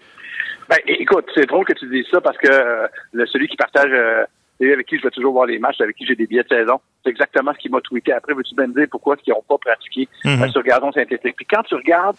Ben, 0.70 0.78
écoute, 0.88 1.26
c'est 1.36 1.46
drôle 1.48 1.66
que 1.66 1.74
tu 1.74 1.88
dises 1.90 2.06
ça 2.12 2.22
parce 2.22 2.38
que 2.38 2.48
euh, 2.50 2.88
le, 3.14 3.26
celui 3.26 3.48
qui 3.48 3.58
partage, 3.58 3.90
euh, 3.92 4.24
celui 4.60 4.74
avec 4.74 4.86
qui 4.88 4.98
je 4.98 5.04
vais 5.04 5.10
toujours 5.10 5.34
voir 5.34 5.46
les 5.46 5.60
matchs, 5.60 5.82
avec 5.82 5.96
qui 5.96 6.06
j'ai 6.06 6.16
des 6.16 6.28
billets 6.28 6.44
de 6.44 6.48
saison, 6.50 6.80
c'est 7.04 7.10
exactement 7.10 7.52
ce 7.54 7.58
qu'il 7.60 7.72
m'a 7.72 7.82
tweeté. 7.82 8.14
Après, 8.14 8.34
veux-tu 8.34 8.56
bien 8.56 8.68
me 8.68 8.74
dire 8.74 8.88
pourquoi 8.92 9.16
ils 9.26 9.30
n'ont 9.32 9.44
pas 9.50 9.58
pratiqué 9.58 10.08
Mhm. 10.24 10.44
euh, 10.44 10.48
sur 10.50 10.64
gazon 10.64 10.92
synthétique? 10.92 11.36
Puis 11.36 11.46
quand 11.50 11.64
tu 11.64 11.76
regardes, 11.76 12.16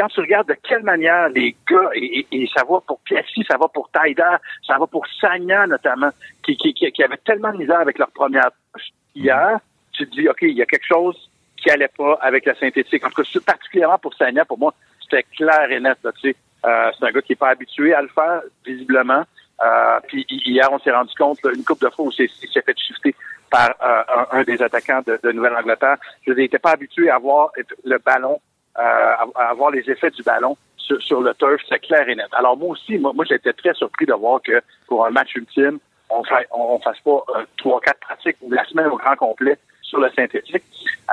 quand 0.00 0.08
tu 0.08 0.20
regardes 0.20 0.48
de 0.48 0.56
quelle 0.66 0.82
manière 0.82 1.28
les 1.28 1.54
gars, 1.68 1.90
et, 1.94 2.48
ça 2.56 2.64
va 2.64 2.80
pour 2.80 3.00
Piassi, 3.00 3.44
ça 3.46 3.58
va 3.58 3.68
pour 3.68 3.90
Taïda, 3.90 4.40
ça 4.66 4.78
va 4.78 4.86
pour 4.86 5.06
Sagna 5.20 5.66
notamment, 5.66 6.08
qui, 6.42 6.56
avaient 7.04 7.18
tellement 7.18 7.52
de 7.52 7.58
misère 7.58 7.80
avec 7.80 7.98
leur 7.98 8.10
première 8.10 8.50
touche 8.72 8.88
hier, 9.14 9.58
tu 9.92 10.08
te 10.08 10.14
dis, 10.14 10.26
OK, 10.26 10.38
il 10.40 10.56
y 10.56 10.62
a 10.62 10.66
quelque 10.66 10.86
chose 10.86 11.30
qui 11.58 11.70
allait 11.70 11.90
pas 11.94 12.18
avec 12.22 12.46
la 12.46 12.54
synthétique. 12.54 13.04
En 13.04 13.10
tout 13.10 13.22
cas, 13.22 13.40
particulièrement 13.44 13.98
pour 13.98 14.14
Sagna, 14.14 14.46
pour 14.46 14.58
moi, 14.58 14.72
c'était 15.02 15.24
clair 15.36 15.70
et 15.70 15.80
net. 15.80 15.98
Là, 16.02 16.12
tu 16.12 16.30
sais. 16.30 16.36
Euh, 16.64 16.90
c'est 16.98 17.06
un 17.06 17.10
gars 17.10 17.22
qui 17.22 17.32
est 17.32 17.36
pas 17.36 17.50
habitué 17.50 17.92
à 17.92 18.00
le 18.00 18.08
faire, 18.08 18.40
visiblement. 18.64 19.24
Euh, 19.62 20.00
puis 20.08 20.24
hier, 20.30 20.66
on 20.72 20.78
s'est 20.78 20.90
rendu 20.90 21.12
compte 21.18 21.38
une 21.54 21.64
couple 21.64 21.84
de 21.84 21.90
fois 21.90 22.06
où 22.06 22.10
il 22.18 22.28
s'est 22.28 22.62
fait 22.62 22.78
shifter 22.78 23.14
par 23.50 23.74
euh, 23.82 24.24
un, 24.32 24.42
des 24.44 24.62
attaquants 24.62 25.02
de, 25.06 25.32
Nouvelle-Angleterre. 25.32 25.96
Je 26.26 26.32
n'étais 26.32 26.58
pas 26.58 26.70
habitué 26.70 27.10
à 27.10 27.18
voir 27.18 27.50
le 27.84 27.98
ballon, 27.98 28.40
euh, 28.80 29.14
à, 29.34 29.54
voir 29.54 29.70
les 29.70 29.88
effets 29.90 30.10
du 30.10 30.22
ballon 30.22 30.56
sur, 30.76 31.00
sur 31.02 31.20
le 31.20 31.34
turf, 31.34 31.60
c'est 31.68 31.78
clair 31.80 32.08
et 32.08 32.14
net. 32.14 32.28
Alors 32.32 32.56
moi 32.56 32.70
aussi, 32.70 32.98
moi, 32.98 33.12
moi 33.14 33.24
j'étais 33.28 33.52
très 33.52 33.74
surpris 33.74 34.06
de 34.06 34.14
voir 34.14 34.40
que 34.42 34.60
pour 34.86 35.06
un 35.06 35.10
match 35.10 35.34
ultime, 35.34 35.78
on 36.08 36.22
ne 36.22 36.26
on, 36.52 36.78
fasse 36.80 36.98
pas 37.00 37.24
euh, 37.36 37.44
trois, 37.56 37.80
quatre 37.80 38.00
pratiques 38.00 38.36
ou 38.40 38.50
la 38.50 38.64
semaine 38.64 38.86
au 38.86 38.96
grand 38.96 39.16
complet 39.16 39.58
sur 39.82 40.00
le 40.00 40.10
synthétique. 40.10 40.62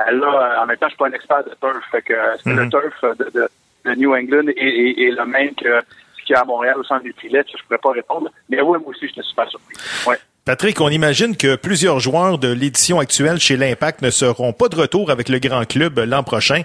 Euh, 0.00 0.10
là, 0.12 0.62
en 0.62 0.66
même 0.66 0.76
temps, 0.76 0.86
je 0.86 0.94
suis 0.94 0.98
pas 0.98 1.08
un 1.08 1.12
expert 1.12 1.44
de 1.44 1.54
turf, 1.60 1.84
fait 1.90 2.02
que 2.02 2.12
le 2.12 2.64
mm-hmm. 2.64 2.70
turf 2.70 3.18
de, 3.18 3.30
de, 3.30 3.48
de, 3.84 3.94
New 3.94 4.14
England 4.14 4.48
est, 4.56 5.10
le 5.10 5.24
même 5.26 5.54
que 5.54 5.80
ce 6.16 6.24
qu'il 6.24 6.34
y 6.34 6.36
a 6.36 6.40
à 6.40 6.44
Montréal 6.44 6.76
au 6.78 6.84
centre 6.84 7.02
du 7.02 7.12
filet, 7.12 7.44
je 7.48 7.62
pourrais 7.64 7.78
pas 7.78 7.92
répondre. 7.92 8.30
Mais 8.48 8.60
oui, 8.60 8.78
moi 8.80 8.88
aussi, 8.88 9.06
je 9.06 9.12
suis 9.12 9.22
super 9.22 9.48
surpris. 9.48 9.76
Ouais. 10.06 10.18
Patrick, 10.48 10.80
on 10.80 10.88
imagine 10.88 11.36
que 11.36 11.56
plusieurs 11.56 12.00
joueurs 12.00 12.38
de 12.38 12.50
l'édition 12.50 13.00
actuelle 13.00 13.38
chez 13.38 13.58
l'Impact 13.58 14.00
ne 14.00 14.08
seront 14.08 14.54
pas 14.54 14.68
de 14.68 14.76
retour 14.76 15.10
avec 15.10 15.28
le 15.28 15.40
grand 15.40 15.68
club 15.68 15.98
l'an 15.98 16.22
prochain. 16.22 16.62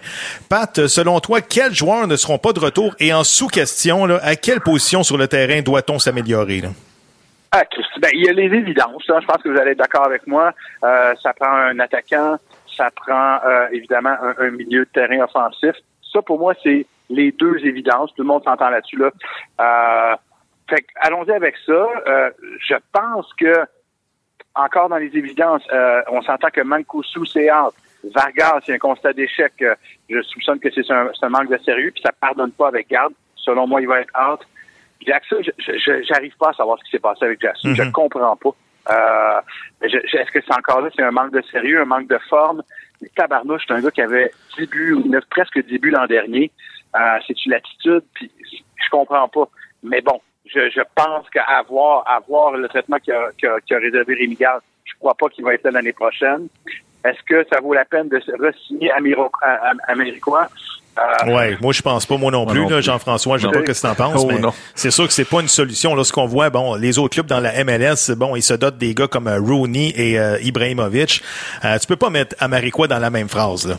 Pat, 0.47 0.87
selon 0.87 1.19
toi, 1.19 1.41
quels 1.41 1.73
joueurs 1.73 2.07
ne 2.07 2.15
seront 2.15 2.37
pas 2.37 2.53
de 2.53 2.61
retour? 2.61 2.95
Et 3.01 3.13
en 3.13 3.25
sous-question, 3.25 4.05
à 4.05 4.37
quelle 4.37 4.61
position 4.61 5.03
sur 5.03 5.17
le 5.17 5.27
terrain 5.27 5.61
doit-on 5.61 5.99
s'améliorer? 5.99 6.61
Ah, 7.51 7.63
ben, 7.99 8.07
il 8.13 8.23
y 8.23 8.29
a 8.29 8.31
les 8.31 8.57
évidences. 8.57 9.03
Hein. 9.09 9.19
Je 9.19 9.25
pense 9.25 9.43
que 9.43 9.49
vous 9.49 9.59
allez 9.59 9.71
être 9.71 9.79
d'accord 9.79 10.05
avec 10.05 10.25
moi. 10.27 10.53
Euh, 10.85 11.13
ça 11.21 11.33
prend 11.33 11.51
un 11.53 11.77
attaquant, 11.79 12.37
ça 12.77 12.89
prend 12.89 13.39
euh, 13.45 13.67
évidemment 13.73 14.15
un, 14.39 14.49
milieu 14.51 14.85
de 14.85 14.89
terrain 14.93 15.25
offensif. 15.25 15.75
Ça, 16.09 16.21
pour 16.21 16.39
moi, 16.39 16.53
c'est 16.63 16.85
les 17.09 17.33
deux 17.33 17.57
évidences. 17.65 18.11
Tout 18.15 18.21
le 18.21 18.29
monde 18.29 18.45
s'entend 18.45 18.69
là-dessus. 18.69 18.95
Là. 18.95 19.11
Euh, 19.59 20.15
fait 20.69 20.85
allons-y 20.95 21.31
avec 21.31 21.55
ça. 21.65 21.87
Euh, 22.07 22.31
je 22.59 22.75
pense 22.91 23.31
que, 23.33 23.65
encore 24.55 24.89
dans 24.89 24.97
les 24.97 25.15
évidences, 25.17 25.63
euh, 25.71 26.01
on 26.09 26.21
s'entend 26.21 26.49
que 26.49 26.61
Mancuso, 26.61 27.25
c'est 27.25 27.51
out. 27.51 27.73
Vargas, 28.03 28.59
c'est 28.65 28.73
un 28.73 28.79
constat 28.79 29.13
d'échec. 29.13 29.53
Euh, 29.61 29.75
je 30.09 30.21
soupçonne 30.21 30.59
que 30.59 30.69
c'est 30.71 30.89
un, 30.91 31.09
un, 31.21 31.29
manque 31.29 31.49
de 31.49 31.57
sérieux, 31.59 31.91
puis 31.91 32.03
ça 32.03 32.11
pardonne 32.19 32.51
pas 32.51 32.67
avec 32.67 32.89
garde. 32.89 33.13
Selon 33.35 33.67
moi, 33.67 33.81
il 33.81 33.87
va 33.87 34.01
être 34.01 34.13
out. 34.19 34.41
Jackson, 35.05 35.41
j'arrive 35.57 36.35
pas 36.37 36.49
à 36.49 36.53
savoir 36.53 36.77
ce 36.79 36.85
qui 36.85 36.91
s'est 36.91 36.99
passé 36.99 37.25
avec 37.25 37.41
Jackson. 37.41 37.73
Je 37.73 37.81
ne 37.81 37.87
mm-hmm. 37.87 37.91
comprends 37.91 38.35
pas. 38.37 38.51
Euh, 38.91 39.41
Est-ce 39.81 40.31
que 40.31 40.39
c'est 40.45 40.53
encore 40.53 40.81
là, 40.81 40.89
c'est 40.95 41.03
un 41.03 41.11
manque 41.11 41.33
de 41.33 41.41
sérieux, 41.51 41.81
un 41.81 41.85
manque 41.85 42.07
de 42.07 42.17
forme? 42.29 42.63
Mais 43.01 43.09
tabarnouche, 43.15 43.63
c'est 43.67 43.73
un 43.73 43.81
gars 43.81 43.91
qui 43.91 44.01
avait 44.01 44.31
10 44.57 44.67
buts, 44.67 44.93
ou 44.93 45.11
presque 45.29 45.65
10 45.65 45.77
buts 45.79 45.91
l'an 45.91 46.05
dernier. 46.05 46.51
Euh, 46.95 47.17
C'est-tu 47.27 47.49
l'attitude? 47.49 48.03
Puis 48.13 48.31
je 48.51 48.89
comprends 48.89 49.27
pas. 49.27 49.49
Mais 49.83 50.01
bon, 50.01 50.21
je, 50.45 50.69
je 50.69 50.81
pense 50.95 51.29
qu'à 51.29 51.61
voir, 51.69 52.03
avoir 52.07 52.51
le 52.51 52.67
traitement 52.67 52.97
qu'a 53.05 53.17
a, 53.17 53.75
a, 53.75 53.79
réservé 53.79 54.15
Rémi 54.15 54.35
Gall, 54.35 54.59
je 54.83 54.93
crois 54.99 55.13
pas 55.15 55.27
qu'il 55.29 55.43
va 55.43 55.53
être 55.53 55.63
là 55.63 55.71
l'année 55.71 55.93
prochaine. 55.93 56.47
Est-ce 57.05 57.21
que 57.23 57.45
ça 57.51 57.59
vaut 57.59 57.73
la 57.73 57.85
peine 57.85 58.07
de 58.07 58.19
se 58.19 58.31
re-signer 58.31 58.91
Américois? 58.91 60.47
Euh, 60.97 61.33
ouais, 61.33 61.57
moi 61.59 61.73
je 61.73 61.81
pense 61.81 62.05
pas, 62.05 62.17
moi 62.17 62.31
non 62.31 62.45
plus, 62.45 62.81
Jean-François, 62.81 63.37
je 63.37 63.47
sais 63.47 63.51
pas 63.51 63.59
ce 63.59 63.81
que 63.81 63.87
tu 63.87 63.87
en 63.87 63.95
penses, 63.95 64.21
oh, 64.23 64.27
mais 64.27 64.39
c'est 64.75 64.91
sûr 64.91 65.07
que 65.07 65.13
c'est 65.13 65.27
pas 65.27 65.41
une 65.41 65.47
solution. 65.47 65.95
Lorsqu'on 65.95 66.27
voit, 66.27 66.51
bon, 66.51 66.75
les 66.75 66.99
autres 66.99 67.15
clubs 67.15 67.25
dans 67.25 67.39
la 67.39 67.63
MLS, 67.63 68.15
bon, 68.15 68.35
ils 68.35 68.43
se 68.43 68.53
dotent 68.53 68.77
des 68.77 68.93
gars 68.93 69.07
comme 69.07 69.27
euh, 69.27 69.39
Rooney 69.39 69.91
et 69.95 70.19
euh, 70.19 70.39
Ibrahimovic. 70.41 71.23
Euh, 71.65 71.79
tu 71.79 71.87
peux 71.87 71.95
pas 71.95 72.11
mettre 72.11 72.35
Américois 72.39 72.87
dans 72.87 72.99
la 72.99 73.09
même 73.09 73.27
phrase, 73.27 73.67
là. 73.67 73.75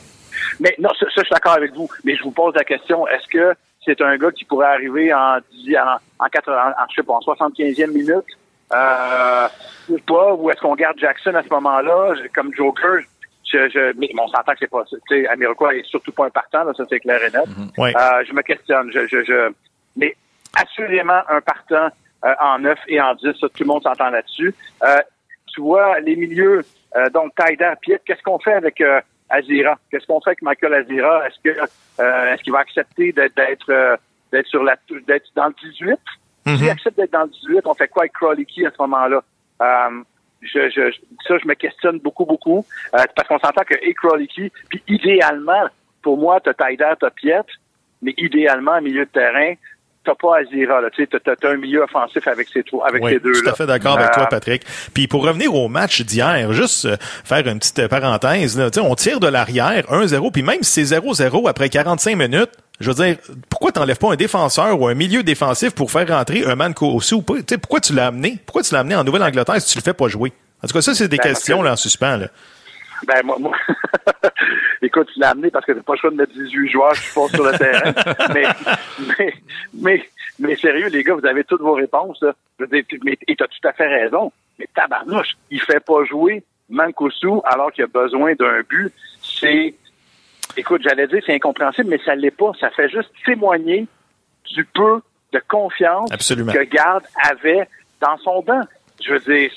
Mais 0.60 0.74
non, 0.78 0.90
ça, 0.98 1.06
ça 1.06 1.12
je 1.18 1.20
suis 1.20 1.30
d'accord 1.30 1.52
avec 1.52 1.72
vous. 1.74 1.88
Mais 2.04 2.16
je 2.16 2.22
vous 2.22 2.32
pose 2.32 2.54
la 2.56 2.64
question, 2.64 3.06
est-ce 3.06 3.28
que 3.28 3.54
c'est 3.84 4.00
un 4.00 4.16
gars 4.16 4.30
qui 4.30 4.44
pourrait 4.44 4.66
arriver 4.66 5.12
en, 5.12 5.38
en, 5.38 5.96
en, 6.18 6.28
80, 6.28 6.74
en, 6.78 6.84
je 6.90 6.94
sais 6.94 7.02
pas, 7.02 7.14
en 7.14 7.20
75e 7.20 7.92
minute. 7.92 8.24
Euh, 8.72 9.48
ou 9.88 9.98
pas, 9.98 10.34
ou 10.34 10.50
est-ce 10.50 10.60
qu'on 10.60 10.74
garde 10.74 10.98
Jackson 10.98 11.34
à 11.34 11.42
ce 11.42 11.48
moment-là, 11.50 12.14
comme 12.34 12.52
Joker? 12.54 13.00
Je, 13.44 13.68
je, 13.68 13.92
mais 13.98 14.08
on 14.18 14.26
s'entend 14.28 14.52
que 14.52 14.58
c'est 14.60 14.70
pas 14.70 14.84
ça. 14.90 14.96
Tu 15.08 15.22
sais, 15.22 15.28
est 15.28 15.84
surtout 15.84 16.12
pas 16.12 16.26
un 16.26 16.30
partant, 16.30 16.64
là, 16.64 16.72
ça 16.74 16.84
c'est 16.88 17.00
clair 17.00 17.20
et 17.22 17.30
net. 17.30 17.46
Mm-hmm. 17.46 17.96
euh, 17.96 18.24
je 18.26 18.32
me 18.32 18.42
questionne. 18.42 18.90
Je, 18.90 19.06
je, 19.06 19.22
je, 19.22 19.52
mais 19.96 20.16
assurément 20.56 21.20
un 21.28 21.40
partant 21.42 21.88
euh, 22.24 22.34
en 22.40 22.58
9 22.58 22.78
et 22.88 23.00
en 23.00 23.14
10, 23.14 23.34
ça, 23.38 23.48
tout 23.48 23.50
le 23.60 23.66
monde 23.66 23.82
s'entend 23.82 24.08
là-dessus. 24.08 24.54
Euh, 24.82 24.96
tu 25.54 25.60
vois, 25.60 26.00
les 26.00 26.16
milieux, 26.16 26.62
donc 27.12 27.32
Taider, 27.36 27.74
Piet, 27.80 28.00
qu'est-ce 28.04 28.22
qu'on 28.22 28.40
fait 28.40 28.54
avec 28.54 28.82
Azira. 29.34 29.78
Qu'est-ce 29.90 30.06
qu'on 30.06 30.20
fait 30.20 30.30
avec 30.30 30.42
Michael 30.42 30.74
Azira? 30.74 31.26
Est-ce 31.26 31.36
que 31.42 31.58
euh, 32.00 32.34
est-ce 32.34 32.42
qu'il 32.42 32.52
va 32.52 32.60
accepter 32.60 33.12
d'être 33.12 33.70
euh, 33.70 33.96
d'être 34.32 34.46
sur 34.46 34.62
la 34.62 34.76
d'être 35.06 35.26
dans 35.34 35.46
le 35.46 35.54
18? 35.70 35.98
Mm-hmm. 36.46 36.58
S'il 36.58 36.70
accepte 36.70 36.96
d'être 36.96 37.12
dans 37.12 37.24
le 37.24 37.30
18, 37.30 37.66
on 37.66 37.74
fait 37.74 37.88
quoi 37.88 38.02
avec 38.02 38.12
Crowley 38.12 38.46
à 38.66 38.70
ce 38.70 38.82
moment-là? 38.82 39.22
Euh, 39.62 40.02
je, 40.42 40.68
je, 40.68 40.92
ça, 41.26 41.38
je 41.38 41.48
me 41.48 41.54
questionne 41.54 41.98
beaucoup, 41.98 42.26
beaucoup. 42.26 42.66
Parce 42.92 43.28
qu'on 43.28 43.38
s'entend 43.38 43.62
que 43.64 43.74
et 43.80 43.94
Crowley 43.94 44.28
puis 44.68 44.82
idéalement, 44.88 45.64
pour 46.02 46.18
moi, 46.18 46.38
t'as 46.40 46.52
Taider, 46.52 46.92
t'as 47.00 47.10
Piet, 47.10 47.40
mais 48.02 48.14
idéalement, 48.18 48.80
milieu 48.82 49.06
de 49.06 49.10
terrain, 49.10 49.54
t'as 50.04 50.14
pas 50.14 50.38
Azira, 50.38 50.80
là. 50.80 50.88
Tu 50.90 51.04
sais, 51.04 51.20
t'as, 51.20 51.48
un 51.48 51.56
milieu 51.56 51.82
offensif 51.82 52.26
avec 52.28 52.48
ces, 52.52 52.64
avec 52.86 53.02
oui, 53.02 53.18
deux-là. 53.20 53.40
tout 53.42 53.48
à 53.50 53.54
fait 53.54 53.66
d'accord 53.66 53.98
avec 53.98 54.12
toi, 54.12 54.24
euh, 54.24 54.26
Patrick. 54.26 54.62
Puis 54.92 55.08
pour 55.08 55.24
revenir 55.24 55.54
au 55.54 55.68
match 55.68 56.02
d'hier, 56.02 56.52
juste 56.52 56.84
euh, 56.84 56.96
faire 57.00 57.46
une 57.46 57.58
petite 57.58 57.88
parenthèse, 57.88 58.58
là. 58.58 58.68
On 58.82 58.94
tire 58.94 59.20
de 59.20 59.28
l'arrière, 59.28 59.84
1-0, 59.90 60.30
puis 60.32 60.42
même 60.42 60.62
si 60.62 60.86
c'est 60.86 60.98
0-0 60.98 61.48
après 61.48 61.68
45 61.68 62.16
minutes, 62.16 62.50
je 62.80 62.90
veux 62.90 63.04
dire, 63.04 63.16
pourquoi 63.48 63.72
t'enlèves 63.72 63.98
pas 63.98 64.12
un 64.12 64.16
défenseur 64.16 64.80
ou 64.80 64.88
un 64.88 64.94
milieu 64.94 65.22
défensif 65.22 65.70
pour 65.70 65.90
faire 65.90 66.08
rentrer 66.08 66.44
un 66.44 66.56
man 66.56 66.74
aussi 66.80 67.14
ou 67.14 67.22
pas? 67.22 67.34
Tu 67.36 67.44
sais, 67.48 67.58
pourquoi 67.58 67.80
tu 67.80 67.94
l'as 67.94 68.08
amené? 68.08 68.38
Pourquoi 68.44 68.62
tu 68.62 68.74
l'as 68.74 68.80
amené 68.80 68.96
en 68.96 69.04
Nouvelle-Angleterre 69.04 69.60
si 69.60 69.72
tu 69.72 69.78
le 69.78 69.82
fais 69.82 69.94
pas 69.94 70.08
jouer? 70.08 70.32
En 70.62 70.66
tout 70.66 70.74
cas, 70.74 70.82
ça, 70.82 70.94
c'est 70.94 71.08
des 71.08 71.18
ben, 71.18 71.22
questions, 71.22 71.62
là, 71.62 71.72
en 71.72 71.76
suspens, 71.76 72.16
là. 72.16 72.28
Ben, 73.06 73.22
moi, 73.24 73.36
moi 73.38 73.56
écoute, 74.82 75.08
tu 75.12 75.20
l'as 75.20 75.30
amené 75.30 75.50
parce 75.50 75.64
que 75.64 75.72
t'as 75.72 75.82
pas 75.82 75.94
le 75.94 75.98
choix 75.98 76.10
de 76.10 76.16
mettre 76.16 76.32
18 76.32 76.70
joueurs 76.70 76.92
qui 76.92 77.06
font 77.06 77.28
sur 77.28 77.44
le 77.44 77.56
terrain. 77.56 77.92
mais, 78.34 78.46
mais, 79.18 79.34
mais, 79.74 80.08
mais, 80.38 80.56
sérieux, 80.56 80.88
les 80.88 81.02
gars, 81.02 81.14
vous 81.14 81.26
avez 81.26 81.44
toutes 81.44 81.60
vos 81.60 81.74
réponses, 81.74 82.20
là. 82.22 82.34
Je 82.58 82.64
veux 82.64 82.70
dire, 82.70 82.84
mais, 83.04 83.18
et 83.26 83.36
t'as 83.36 83.46
tout 83.46 83.68
à 83.68 83.72
fait 83.72 83.86
raison. 83.86 84.32
Mais 84.58 84.68
tabarnouche, 84.74 85.36
il 85.50 85.60
fait 85.60 85.80
pas 85.80 86.04
jouer 86.04 86.44
Mancosu 86.68 87.40
alors 87.44 87.72
qu'il 87.72 87.84
a 87.84 87.88
besoin 87.88 88.34
d'un 88.34 88.60
but. 88.68 88.92
C'est, 89.22 89.74
écoute, 90.56 90.82
j'allais 90.84 91.06
dire 91.06 91.22
c'est 91.26 91.34
incompréhensible, 91.34 91.90
mais 91.90 92.00
ça 92.04 92.14
l'est 92.14 92.30
pas. 92.30 92.52
Ça 92.60 92.70
fait 92.70 92.88
juste 92.88 93.10
témoigner 93.24 93.86
du 94.54 94.64
peu 94.64 95.00
de 95.32 95.42
confiance 95.48 96.10
que 96.10 96.64
Garde 96.64 97.04
avait 97.28 97.68
dans 98.00 98.16
son 98.18 98.42
banc. 98.42 98.62
Je 99.04 99.12
veux 99.12 99.20
dire, 99.20 99.50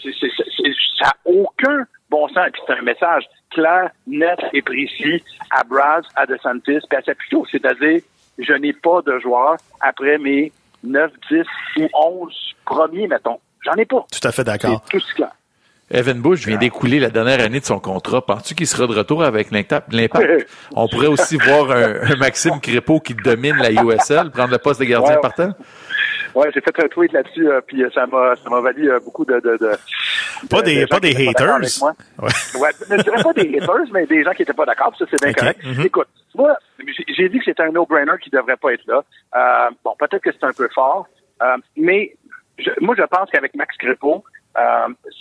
ça 1.00 1.06
n'a 1.06 1.14
aucun 1.26 1.86
bon 2.10 2.28
sens. 2.30 2.50
Puis 2.52 2.62
c'est 2.65 2.74
un 2.74 2.82
message 2.82 3.24
clair, 3.52 3.89
net 4.06 4.39
et 4.54 4.62
précis 4.62 5.24
à 5.52 5.63
Brad, 5.63 6.04
à 6.15 6.26
DeSantis, 6.26 6.80
puis 6.89 6.98
à 6.98 7.02
Saputo. 7.02 7.46
C'est-à-dire, 7.52 8.02
je 8.38 8.54
n'ai 8.54 8.74
pas 8.74 9.02
de 9.02 9.20
joueur 9.20 9.58
après 9.82 10.17
mes 10.17 10.52
9, 10.84 11.12
10 11.30 11.43
ou 11.78 11.88
11 11.93 12.56
premiers, 12.65 13.08
mettons. 13.08 13.39
J'en 13.63 13.74
ai 13.74 13.86
pas. 13.86 14.06
Tout 14.12 14.28
à 14.28 14.32
fait 14.32 14.43
d'accord. 14.43 14.82
Tout 14.89 15.00
clair. 15.15 15.32
Evan 15.89 16.19
Bush 16.21 16.45
vient 16.45 16.58
d'écouler 16.58 17.00
la 17.00 17.10
dernière 17.10 17.39
année 17.39 17.62
de 17.62 17.65
son 17.65 17.80
contrat. 17.80 18.21
Penses-tu 18.21 18.56
qu'il 18.56 18.67
sera 18.67 18.88
de 18.88 18.93
retour 18.93 19.23
avec 19.23 19.52
l'impact? 19.52 19.88
On 20.76 20.88
pourrait 20.88 21.08
aussi 21.08 21.38
voir 21.38 21.71
un, 21.71 22.15
Maxime 22.17 22.60
Crépeau 22.60 23.00
qui 23.00 23.13
domine 23.13 23.56
la 23.56 23.71
USL, 23.71 24.32
prendre 24.32 24.52
le 24.52 24.58
poste 24.58 24.82
de 24.82 24.86
gardien 24.86 25.15
ouais, 25.15 25.21
partant? 25.21 25.54
Ouais, 26.36 26.50
j'ai 26.54 26.60
fait 26.60 26.84
un 26.84 26.88
tweet 26.89 27.13
là-dessus, 27.13 27.50
euh, 27.50 27.62
puis 27.65 27.84
euh, 27.84 27.89
ça 27.93 28.06
m'a 28.06 28.36
ça 28.36 28.50
m'a 28.50 28.60
valu 28.60 28.91
euh, 28.91 29.00
beaucoup 29.00 29.26
de, 29.26 29.39
de, 29.39 29.58
de, 29.58 29.71
pas 30.50 30.62
des 30.62 30.86
pas 30.86 31.00
des 31.00 31.15
haters. 31.15 31.58
Ouais. 31.82 32.30
ouais 32.60 32.69
je 32.91 33.02
dirais 33.02 33.23
pas 33.23 33.34
des 33.34 33.58
haters, 33.58 33.88
mais 33.91 34.06
des 34.06 34.23
gens 34.23 34.34
qui 34.34 34.43
étaient 34.43 34.54
pas 34.54 34.65
d'accord. 34.65 34.93
Ça 35.00 35.06
c'est 35.10 35.23
bien 35.23 35.34
correct. 35.34 35.63
Mm-hmm. 35.63 35.86
Écoute, 35.86 36.08
moi 36.36 36.58
j'ai 37.17 37.30
dit 37.30 37.39
que 37.39 37.45
c'était 37.45 37.63
un 37.63 37.71
no-brainer 37.71 38.12
qui 38.21 38.30
devrait 38.30 38.58
pas 38.58 38.73
être 38.73 38.86
là. 38.88 39.04
Euh, 39.36 39.69
bon, 39.84 39.95
peut-être 39.97 40.21
que 40.21 40.32
c'est 40.32 40.45
un 40.45 40.54
peu 40.54 40.67
fort, 40.76 41.08
mais 41.76 42.15
je, 42.60 42.69
moi 42.82 42.93
je 42.95 43.04
pense 43.04 43.32
qu'avec 43.32 43.56
Max 43.56 43.76
Crépeau, 43.78 44.23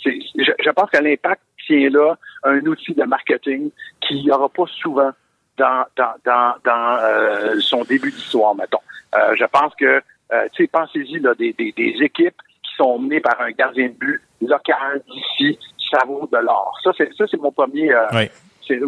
c'est 0.03 0.19
je, 0.39 0.53
je, 0.59 0.71
pense 0.71 0.91
que 0.91 0.99
l'impact 0.99 1.43
tient 1.67 1.91
là 1.91 2.17
un 2.45 2.61
outil 2.61 2.95
de 2.95 3.05
marketing 3.05 3.71
qu'il 4.01 4.23
n'y 4.23 4.31
aura 4.31 4.49
pas 4.49 4.67
souvent 4.67 5.11
dans 5.59 5.85
dans 5.97 6.15
dans, 6.25 6.55
dans 6.65 7.61
son 7.61 7.83
début 7.85 8.11
d'histoire, 8.11 8.55
mettons. 8.55 8.81
je 9.13 9.45
pense 9.45 9.75
que 9.75 10.03
euh, 10.33 10.49
tu 10.53 10.65
sais, 10.65 10.69
pensez-y, 10.69 11.21
des, 11.39 11.53
des, 11.53 11.73
des, 11.73 11.95
équipes 12.03 12.41
qui 12.63 12.75
sont 12.77 12.99
menées 12.99 13.21
par 13.21 13.41
un 13.41 13.51
gardien 13.53 13.89
de 13.89 13.93
but 13.93 14.21
local 14.41 15.01
d'ici, 15.09 15.59
ça 15.91 16.05
vaut 16.05 16.29
de 16.31 16.39
l'or. 16.39 16.77
Ça, 16.83 16.91
c'est, 16.97 17.15
ça, 17.15 17.27
c'est 17.31 17.41
mon 17.41 17.53
premier, 17.53 17.93
euh, 17.93 18.27
c'est 18.67 18.81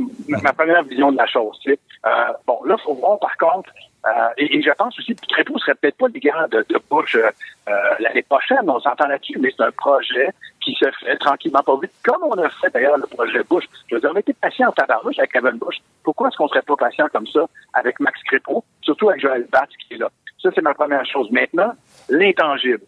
ma 0.43 0.53
première 0.53 0.83
vision 0.85 1.13
de 1.13 1.17
la 1.17 1.27
chose. 1.27 1.59
Euh, 1.67 2.11
bon, 2.47 2.61
là, 2.65 2.77
faut 2.79 2.95
voir, 2.95 3.19
par 3.19 3.37
contre, 3.37 3.71
euh, 4.07 4.29
et, 4.37 4.57
et, 4.57 4.63
je 4.63 4.71
pense 4.71 4.97
aussi 4.99 5.15
que 5.15 5.27
Crépeau 5.27 5.59
serait 5.59 5.75
peut-être 5.75 5.97
pas 5.97 6.09
des 6.09 6.21
grands 6.21 6.47
de, 6.49 6.65
Bush 6.89 7.17
euh, 7.17 7.73
l'année 7.99 8.23
prochaine, 8.23 8.69
on 8.69 8.79
s'entend 8.81 9.09
là-dessus, 9.09 9.39
mais 9.41 9.53
c'est 9.55 9.65
un 9.65 9.73
projet 9.73 10.29
qui 10.61 10.73
se 10.75 10.89
fait 11.01 11.17
tranquillement 11.17 11.63
pas 11.63 11.77
vite, 11.83 11.93
comme 12.05 12.23
on 12.23 12.39
a 12.39 12.49
fait 12.49 12.73
d'ailleurs 12.73 12.97
le 12.97 13.07
projet 13.07 13.43
Bush. 13.51 13.65
Je 13.89 13.97
veux 13.97 14.01
dire, 14.01 14.11
on 14.15 14.19
été 14.19 14.33
patient 14.35 14.69
en 14.69 14.73
tabarnouche 14.73 15.19
avec 15.19 15.33
Kevin 15.33 15.59
Bush. 15.59 15.79
Pourquoi 16.05 16.29
est-ce 16.29 16.37
qu'on 16.37 16.49
serait 16.49 16.63
pas 16.63 16.77
patient 16.77 17.09
comme 17.13 17.27
ça 17.27 17.45
avec 17.75 17.99
Max 18.01 18.23
Crépeau, 18.23 18.65
surtout 18.83 19.11
avec 19.11 19.21
Joël 19.21 19.47
Batz 19.51 19.71
qui 19.87 19.95
est 19.95 19.99
là? 19.99 20.09
Ça, 20.41 20.51
c'est 20.55 20.63
ma 20.63 20.75
première 20.75 21.05
chose. 21.05 21.29
Maintenant, 21.33 21.73
l'intangible. 22.09 22.85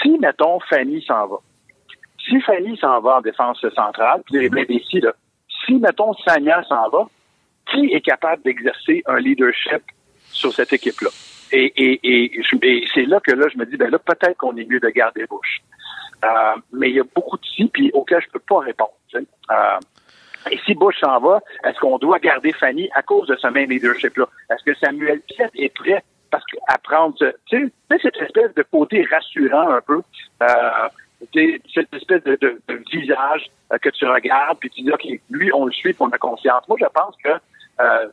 si, 0.00 0.16
mettons, 0.18 0.60
Fanny 0.60 1.02
s'en 1.02 1.26
va, 1.26 1.36
si 2.26 2.40
Fanny 2.40 2.76
s'en 2.78 3.00
va 3.00 3.16
en 3.16 3.20
défense 3.20 3.60
centrale, 3.74 4.22
puis 4.26 4.48
les 4.48 4.76
ici, 4.76 5.00
là, 5.00 5.12
si, 5.66 5.74
mettons, 5.74 6.14
Sanya 6.14 6.62
s'en 6.64 6.88
va, 6.88 7.06
qui 7.70 7.92
est 7.92 8.00
capable 8.00 8.42
d'exercer 8.42 9.02
un 9.06 9.18
leadership 9.18 9.82
sur 10.30 10.52
cette 10.52 10.72
équipe-là? 10.72 11.10
Et, 11.52 12.30
c'est 12.94 13.04
là 13.04 13.20
que 13.20 13.32
là, 13.32 13.46
je 13.52 13.58
me 13.58 13.66
dis, 13.66 13.76
ben 13.76 13.90
là, 13.90 13.98
peut-être 13.98 14.36
qu'on 14.36 14.56
est 14.56 14.68
mieux 14.68 14.80
de 14.80 14.88
garder 14.88 15.26
Bush. 15.26 15.62
Euh, 16.24 16.28
mais 16.72 16.90
il 16.90 16.96
y 16.96 17.00
a 17.00 17.04
beaucoup 17.14 17.36
de 17.36 17.44
si, 17.44 17.66
puis 17.66 17.90
auxquels 17.92 18.22
je 18.22 18.30
peux 18.32 18.40
pas 18.40 18.60
répondre. 18.60 18.92
Euh, 19.14 19.78
et 20.50 20.58
si 20.64 20.74
Bush 20.74 20.98
s'en 21.00 21.18
va, 21.20 21.40
est-ce 21.64 21.78
qu'on 21.78 21.98
doit 21.98 22.18
garder 22.18 22.52
Fanny 22.52 22.88
à 22.94 23.02
cause 23.02 23.28
de 23.28 23.36
ce 23.36 23.46
même 23.48 23.70
leadership-là? 23.70 24.26
Est-ce 24.50 24.64
que 24.64 24.74
Samuel 24.78 25.20
Piet 25.20 25.50
est 25.54 25.74
prêt 25.74 26.02
parce 26.30 26.44
que, 26.46 26.56
à 26.68 26.78
prendre 26.78 27.14
tu 27.46 27.72
sais, 27.90 27.98
cette 28.02 28.16
espèce 28.16 28.54
de 28.54 28.62
côté 28.62 29.06
rassurant 29.10 29.70
un 29.70 29.80
peu, 29.80 30.02
euh, 30.42 30.88
cette 31.32 31.92
espèce 31.94 32.22
de, 32.24 32.36
de- 32.40 32.60
de 32.68 32.82
visage 32.92 33.46
euh, 33.72 33.78
que 33.78 33.88
tu 33.90 34.06
regardes, 34.06 34.58
puis 34.58 34.70
tu 34.70 34.82
dis, 34.82 34.90
OK, 34.92 35.06
lui, 35.30 35.50
on 35.52 35.66
le 35.66 35.72
suit, 35.72 35.92
puis 35.92 36.02
on 36.02 36.10
a 36.10 36.18
confiance. 36.18 36.66
Moi, 36.68 36.76
je 36.80 36.86
pense 36.86 37.14
que 37.22 37.30
euh, 37.80 38.08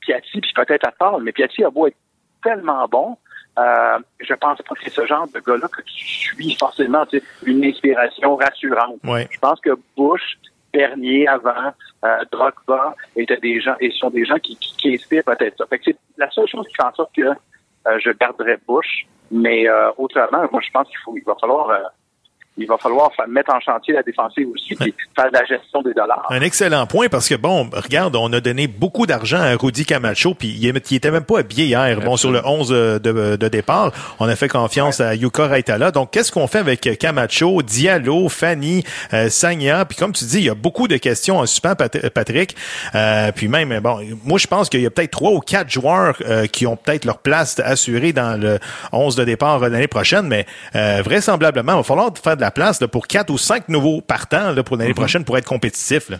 Piatti, 0.00 0.40
puis 0.40 0.52
peut-être 0.54 0.86
à 0.86 0.92
tort, 0.92 1.20
mais 1.20 1.32
Piatti 1.32 1.64
a 1.64 1.70
beau 1.70 1.86
être 1.86 1.96
tellement 2.42 2.86
bon, 2.88 3.16
euh, 3.58 3.98
je 4.20 4.34
pense 4.34 4.58
pas 4.62 4.74
que 4.74 4.80
c'est 4.84 4.90
ce 4.90 5.04
genre 5.06 5.26
de 5.28 5.40
gars-là 5.40 5.66
que 5.68 5.82
tu 5.82 6.04
suis 6.06 6.54
forcément, 6.54 7.04
tu 7.06 7.18
sais, 7.18 7.24
une 7.44 7.64
inspiration 7.64 8.36
rassurante. 8.36 8.98
Ouais. 9.04 9.26
Je 9.30 9.38
pense 9.40 9.60
que 9.60 9.70
Bush, 9.96 10.38
Bernier 10.72 11.26
avant, 11.26 11.72
euh, 12.04 12.24
Drogba 12.30 12.94
étaient 13.16 13.38
des 13.38 13.60
gens 13.60 13.74
et 13.80 13.90
sont 13.90 14.10
des 14.10 14.24
gens 14.24 14.38
qui, 14.38 14.56
qui, 14.56 14.76
qui 14.76 14.94
inspirent 14.94 15.24
peut-être 15.24 15.58
ça. 15.58 15.66
Fait 15.66 15.78
que 15.78 15.84
c'est 15.86 15.96
la 16.16 16.30
seule 16.30 16.46
chose 16.46 16.66
qui 16.68 16.74
fait 16.74 16.84
en 16.84 16.94
sorte 16.94 17.12
que 17.16 17.22
euh, 17.22 17.98
je 17.98 18.10
garderais 18.12 18.58
Bush, 18.68 19.06
mais 19.32 19.68
euh, 19.68 19.90
autrement, 19.96 20.46
moi 20.52 20.60
je 20.64 20.70
pense 20.70 20.86
qu'il 20.88 20.98
faut 21.04 21.16
il 21.16 21.24
va 21.24 21.34
falloir 21.40 21.70
euh, 21.70 21.80
il 22.58 22.66
va 22.66 22.76
falloir 22.78 23.10
fa- 23.16 23.26
mettre 23.26 23.52
en 23.54 23.60
chantier 23.60 23.94
la 23.94 24.02
défensive 24.02 24.48
aussi, 24.54 24.74
puis 24.74 24.94
faire 25.16 25.30
de 25.30 25.36
la 25.38 25.44
gestion 25.44 25.82
des 25.82 25.94
dollars. 25.94 26.26
Un 26.30 26.40
excellent 26.40 26.86
point 26.86 27.08
parce 27.08 27.28
que 27.28 27.34
bon, 27.36 27.68
regarde, 27.72 28.16
on 28.16 28.32
a 28.32 28.40
donné 28.40 28.66
beaucoup 28.66 29.06
d'argent 29.06 29.40
à 29.40 29.54
Rudy 29.54 29.84
Camacho 29.84 30.34
puis 30.34 30.48
il, 30.48 30.64
il 30.90 30.96
était 30.96 31.10
même 31.10 31.24
pas 31.24 31.38
habillé 31.40 31.66
hier. 31.66 32.00
Bon, 32.00 32.16
sur 32.16 32.30
le 32.30 32.40
11 32.44 32.68
de, 32.68 32.98
de 33.36 33.48
départ, 33.48 33.92
on 34.18 34.28
a 34.28 34.36
fait 34.36 34.48
confiance 34.48 35.00
à 35.00 35.14
Yuka 35.14 35.46
Raitala. 35.46 35.90
Donc, 35.90 36.10
qu'est-ce 36.10 36.32
qu'on 36.32 36.46
fait 36.46 36.58
avec 36.58 36.98
Camacho, 36.98 37.62
Diallo, 37.62 38.28
Fanny, 38.28 38.84
euh, 39.12 39.28
Sagna? 39.28 39.84
Puis 39.84 39.96
comme 39.96 40.12
tu 40.12 40.24
dis, 40.24 40.38
il 40.38 40.44
y 40.44 40.50
a 40.50 40.54
beaucoup 40.54 40.88
de 40.88 40.96
questions 40.96 41.38
en 41.38 41.46
suspens, 41.46 41.74
Pat- 41.74 42.08
Patrick. 42.10 42.56
Euh, 42.94 43.32
puis 43.34 43.48
même, 43.48 43.78
bon, 43.80 44.00
moi 44.24 44.38
je 44.38 44.46
pense 44.46 44.68
qu'il 44.68 44.80
y 44.80 44.86
a 44.86 44.90
peut-être 44.90 45.10
trois 45.12 45.32
ou 45.32 45.40
quatre 45.40 45.70
joueurs 45.70 46.16
euh, 46.26 46.46
qui 46.46 46.66
ont 46.66 46.76
peut-être 46.76 47.04
leur 47.04 47.18
place 47.18 47.60
assurée 47.60 48.12
dans 48.12 48.40
le 48.40 48.58
11 48.92 49.16
de 49.16 49.24
départ 49.24 49.62
euh, 49.62 49.68
l'année 49.68 49.88
prochaine, 49.88 50.26
mais 50.26 50.46
euh, 50.74 51.02
vraisemblablement, 51.04 51.72
il 51.72 51.76
va 51.76 51.82
falloir 51.82 52.10
faire 52.22 52.36
de 52.36 52.40
la 52.40 52.47
place 52.50 52.80
là, 52.80 52.88
pour 52.88 53.06
quatre 53.06 53.30
ou 53.30 53.38
cinq 53.38 53.68
nouveaux 53.68 54.00
partants 54.00 54.52
là, 54.52 54.62
pour 54.62 54.76
l'année 54.76 54.94
prochaine 54.94 55.24
pour 55.24 55.36
être 55.38 55.46
compétitif. 55.48 56.10
Là. 56.10 56.18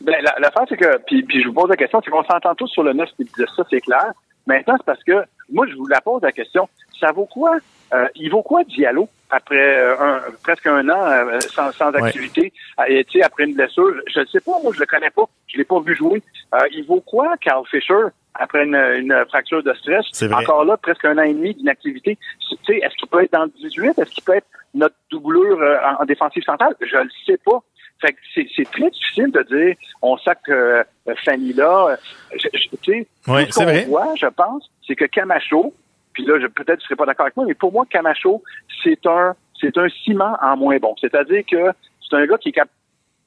Ben, 0.00 0.16
la- 0.22 0.34
l'affaire, 0.38 0.64
c'est 0.68 0.76
que, 0.76 0.98
puis, 1.06 1.22
puis 1.22 1.42
je 1.42 1.48
vous 1.48 1.54
pose 1.54 1.68
la 1.70 1.76
question, 1.76 2.00
c'est 2.04 2.10
qu'on 2.10 2.24
s'entend 2.24 2.54
tous 2.54 2.68
sur 2.68 2.82
le 2.82 2.92
9 2.92 3.08
qui 3.16 3.24
disait 3.24 3.46
ça, 3.56 3.62
c'est 3.70 3.80
clair. 3.80 4.12
Maintenant, 4.46 4.74
c'est 4.76 4.86
parce 4.86 5.02
que, 5.02 5.24
moi, 5.52 5.66
je 5.68 5.74
vous 5.74 5.86
la 5.86 6.00
pose 6.00 6.22
la 6.22 6.32
question, 6.32 6.68
ça 7.00 7.12
vaut 7.12 7.26
quoi, 7.26 7.56
euh, 7.94 8.06
il 8.14 8.30
vaut 8.30 8.42
quoi 8.42 8.64
Diallo 8.64 9.08
après 9.30 9.56
euh, 9.78 9.94
un, 9.98 10.20
presque 10.42 10.66
un 10.66 10.86
an 10.88 11.06
euh, 11.06 11.40
sans, 11.40 11.72
sans 11.72 11.90
Ouais. 11.92 12.02
activité, 12.02 12.52
euh, 12.80 12.84
et, 12.88 13.04
tu 13.04 13.18
sais, 13.18 13.24
après 13.24 13.44
une 13.44 13.54
blessure, 13.54 13.94
je 14.12 14.20
ne 14.20 14.26
sais 14.26 14.40
pas, 14.40 14.52
moi, 14.62 14.72
je 14.74 14.80
le 14.80 14.86
connais 14.86 15.10
pas, 15.10 15.24
je 15.46 15.56
l'ai 15.58 15.64
pas 15.64 15.80
vu 15.80 15.94
jouer. 15.96 16.22
Euh, 16.54 16.58
il 16.72 16.84
vaut 16.84 17.00
quoi 17.00 17.34
Carl 17.40 17.64
Fisher 17.70 18.04
après 18.34 18.64
une, 18.64 18.74
une 18.74 19.24
fracture 19.28 19.62
de 19.62 19.72
stress? 19.74 20.06
Encore 20.42 20.64
là, 20.64 20.76
presque 20.76 21.04
un 21.04 21.16
an 21.18 21.22
et 21.22 21.34
demi 21.34 21.54
d'inactivité. 21.54 22.18
Tu 22.40 22.56
sais, 22.66 22.78
est-ce 22.78 22.94
qu'il 22.96 23.08
peut 23.08 23.22
être 23.22 23.32
dans 23.32 23.44
le 23.44 23.50
18? 23.56 23.98
Est-ce 23.98 24.10
qu'il 24.10 24.24
peut 24.24 24.36
être 24.36 24.46
notre 24.74 24.96
doublure 25.10 25.60
euh, 25.60 25.76
en, 25.84 26.02
en 26.02 26.04
défensive 26.04 26.42
centrale? 26.44 26.74
Je 26.80 26.96
le 26.96 27.08
sais 27.26 27.38
pas. 27.44 27.60
Fait 28.00 28.12
que 28.12 28.18
c'est, 28.34 28.70
très 28.70 28.90
difficile 28.90 29.30
de 29.30 29.42
dire 29.42 29.76
on 30.02 30.16
sacre 30.18 30.50
euh, 30.50 30.82
Fanny 31.24 31.52
là. 31.52 31.90
Euh, 31.90 31.96
je- 32.36 32.48
je- 32.52 32.76
Tu 32.82 32.92
sais, 32.92 33.06
Ouais, 33.30 33.46
ce 33.50 33.58
qu'on 33.84 33.90
voit, 33.90 34.14
je 34.16 34.26
pense, 34.26 34.68
c'est 34.86 34.96
que 34.96 35.04
Camacho, 35.06 35.72
puis 36.12 36.24
là, 36.26 36.38
je, 36.40 36.46
peut-être 36.48 36.80
tu 36.80 36.84
serais 36.86 36.96
pas 36.96 37.06
d'accord 37.06 37.26
avec 37.26 37.36
moi, 37.36 37.46
mais 37.46 37.54
pour 37.54 37.72
moi, 37.72 37.86
Camacho, 37.88 38.42
c'est 38.82 39.06
un 39.06 39.34
c'est 39.60 39.78
un 39.78 39.88
ciment 39.88 40.36
en 40.42 40.56
moins 40.56 40.76
bon. 40.78 40.94
C'est-à-dire 41.00 41.42
que 41.50 41.70
c'est 42.10 42.16
un 42.16 42.26
gars 42.26 42.36
qui 42.36 42.48
est 42.50 42.52
cap- 42.52 42.68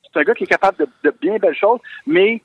c'est 0.03 0.19
un 0.19 0.23
gars 0.23 0.33
qui 0.35 0.43
est 0.43 0.47
capable 0.47 0.77
de, 0.79 0.87
de 1.05 1.15
bien 1.21 1.37
belles 1.37 1.55
choses, 1.55 1.79
mais 2.05 2.41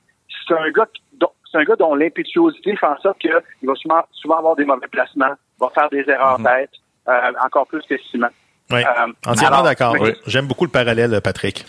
c'est 0.47 0.55
un 0.55 0.71
gars 0.71 0.87
qui- 0.95 1.03
dont, 1.15 1.31
c'est 1.53 1.59
un 1.59 1.65
gars 1.65 1.77
dont 1.77 1.95
l'impétuosité 1.95 2.75
fait 2.77 2.87
en 2.87 2.97
sorte 2.99 3.19
qu'il 3.19 3.31
va 3.31 3.75
souvent, 3.75 4.03
souvent 4.13 4.39
avoir 4.39 4.57
des 4.57 4.65
mauvais 4.65 4.89
placements, 4.89 5.35
va 5.61 5.69
faire 5.75 5.89
des 5.91 6.05
erreurs 6.09 6.39
bêtes, 6.41 6.71
euh, 7.09 7.33
encore 7.45 7.67
plus 7.67 7.83
que 7.89 7.97
ciment. 8.11 8.29
Oui, 8.71 8.81
Euh, 8.83 9.13
entièrement 9.27 9.63
d'accord. 9.63 9.95
mais- 10.01 10.17
J'aime 10.27 10.47
beaucoup 10.47 10.65
le 10.65 10.71
parallèle, 10.71 11.21
Patrick. 11.23 11.65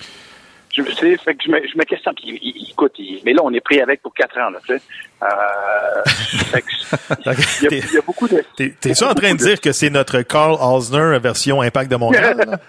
Je, 0.75 0.81
fait 0.81 1.35
que 1.35 1.43
je, 1.45 1.51
me, 1.51 1.59
je 1.67 1.77
me 1.77 1.83
questionne. 1.83 2.15
Il- 2.23 2.39
il- 2.41 2.71
écoute, 2.71 2.93
il- 2.97 3.21
mais 3.23 3.33
là, 3.33 3.41
on 3.43 3.53
est 3.53 3.59
pris 3.61 3.79
avec 3.79 4.01
pour 4.01 4.11
quatre 4.13 4.35
ans. 4.39 4.49
Là, 4.49 4.57
tu 4.65 4.75
sais. 4.75 4.81
Euh, 5.21 5.27
il, 7.19 7.25
y 7.25 7.67
a, 7.67 7.77
il 7.77 7.93
y 7.93 7.97
a 7.97 8.01
beaucoup 8.01 8.27
de... 8.27 8.43
T'es- 8.55 8.73
T'es-tu 8.81 9.03
en 9.03 9.13
train 9.13 9.33
de 9.33 9.37
dire 9.37 9.61
que 9.61 9.71
c'est 9.71 9.91
notre 9.91 10.21
Carl 10.23 10.55
Osner 10.59 11.19
version 11.19 11.61
Impact 11.61 11.91
de 11.91 11.95
Montréal? 11.95 12.59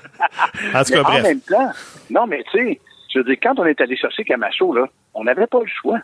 En 0.74 0.85
tout 0.85 0.92
Mais 0.92 1.03
cas, 1.03 1.03
en 1.03 1.22
même 1.22 1.40
temps, 1.40 1.70
non, 2.11 2.27
mais 2.27 2.44
tu 2.53 2.59
sais, 2.59 2.81
je 3.12 3.20
veux 3.20 3.24
dire, 3.24 3.37
quand 3.42 3.59
on 3.59 3.64
est 3.64 3.81
allé 3.81 3.96
chercher 3.96 4.24
Camacho, 4.24 4.74
là, 4.74 4.85
on 5.14 5.24
n'avait 5.24 5.46
pas 5.46 5.61
le 5.61 5.66
choix. 5.81 5.98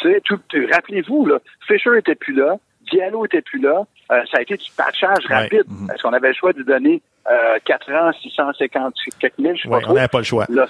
Tu 0.00 0.12
sais, 0.12 0.20
tout, 0.24 0.40
euh, 0.54 0.66
rappelez-vous, 0.72 1.26
là, 1.26 1.38
Fisher 1.66 1.98
était 1.98 2.14
plus 2.14 2.34
là, 2.34 2.56
Diallo 2.90 3.24
était 3.24 3.42
plus 3.42 3.60
là, 3.60 3.82
euh, 4.12 4.20
ça 4.30 4.38
a 4.38 4.42
été 4.42 4.56
du 4.56 4.70
patchage 4.76 5.24
Ouais. 5.28 5.36
rapide. 5.36 5.64
Est-ce 5.94 6.02
qu'on 6.02 6.12
avait 6.12 6.28
le 6.28 6.34
choix 6.34 6.52
de 6.52 6.58
lui 6.58 6.64
donner 6.64 7.02
euh, 7.30 7.58
4 7.64 7.92
ans, 7.92 8.10
650 8.20 8.94
quelques 9.20 9.38
mille, 9.38 9.54
je 9.56 9.62
sais 9.62 9.68
Ouais, 9.68 9.80
pas 9.82 9.90
on 9.90 9.94
n'avait 9.94 10.08
pas 10.08 10.18
le 10.18 10.24
choix. 10.24 10.46
Là, 10.48 10.66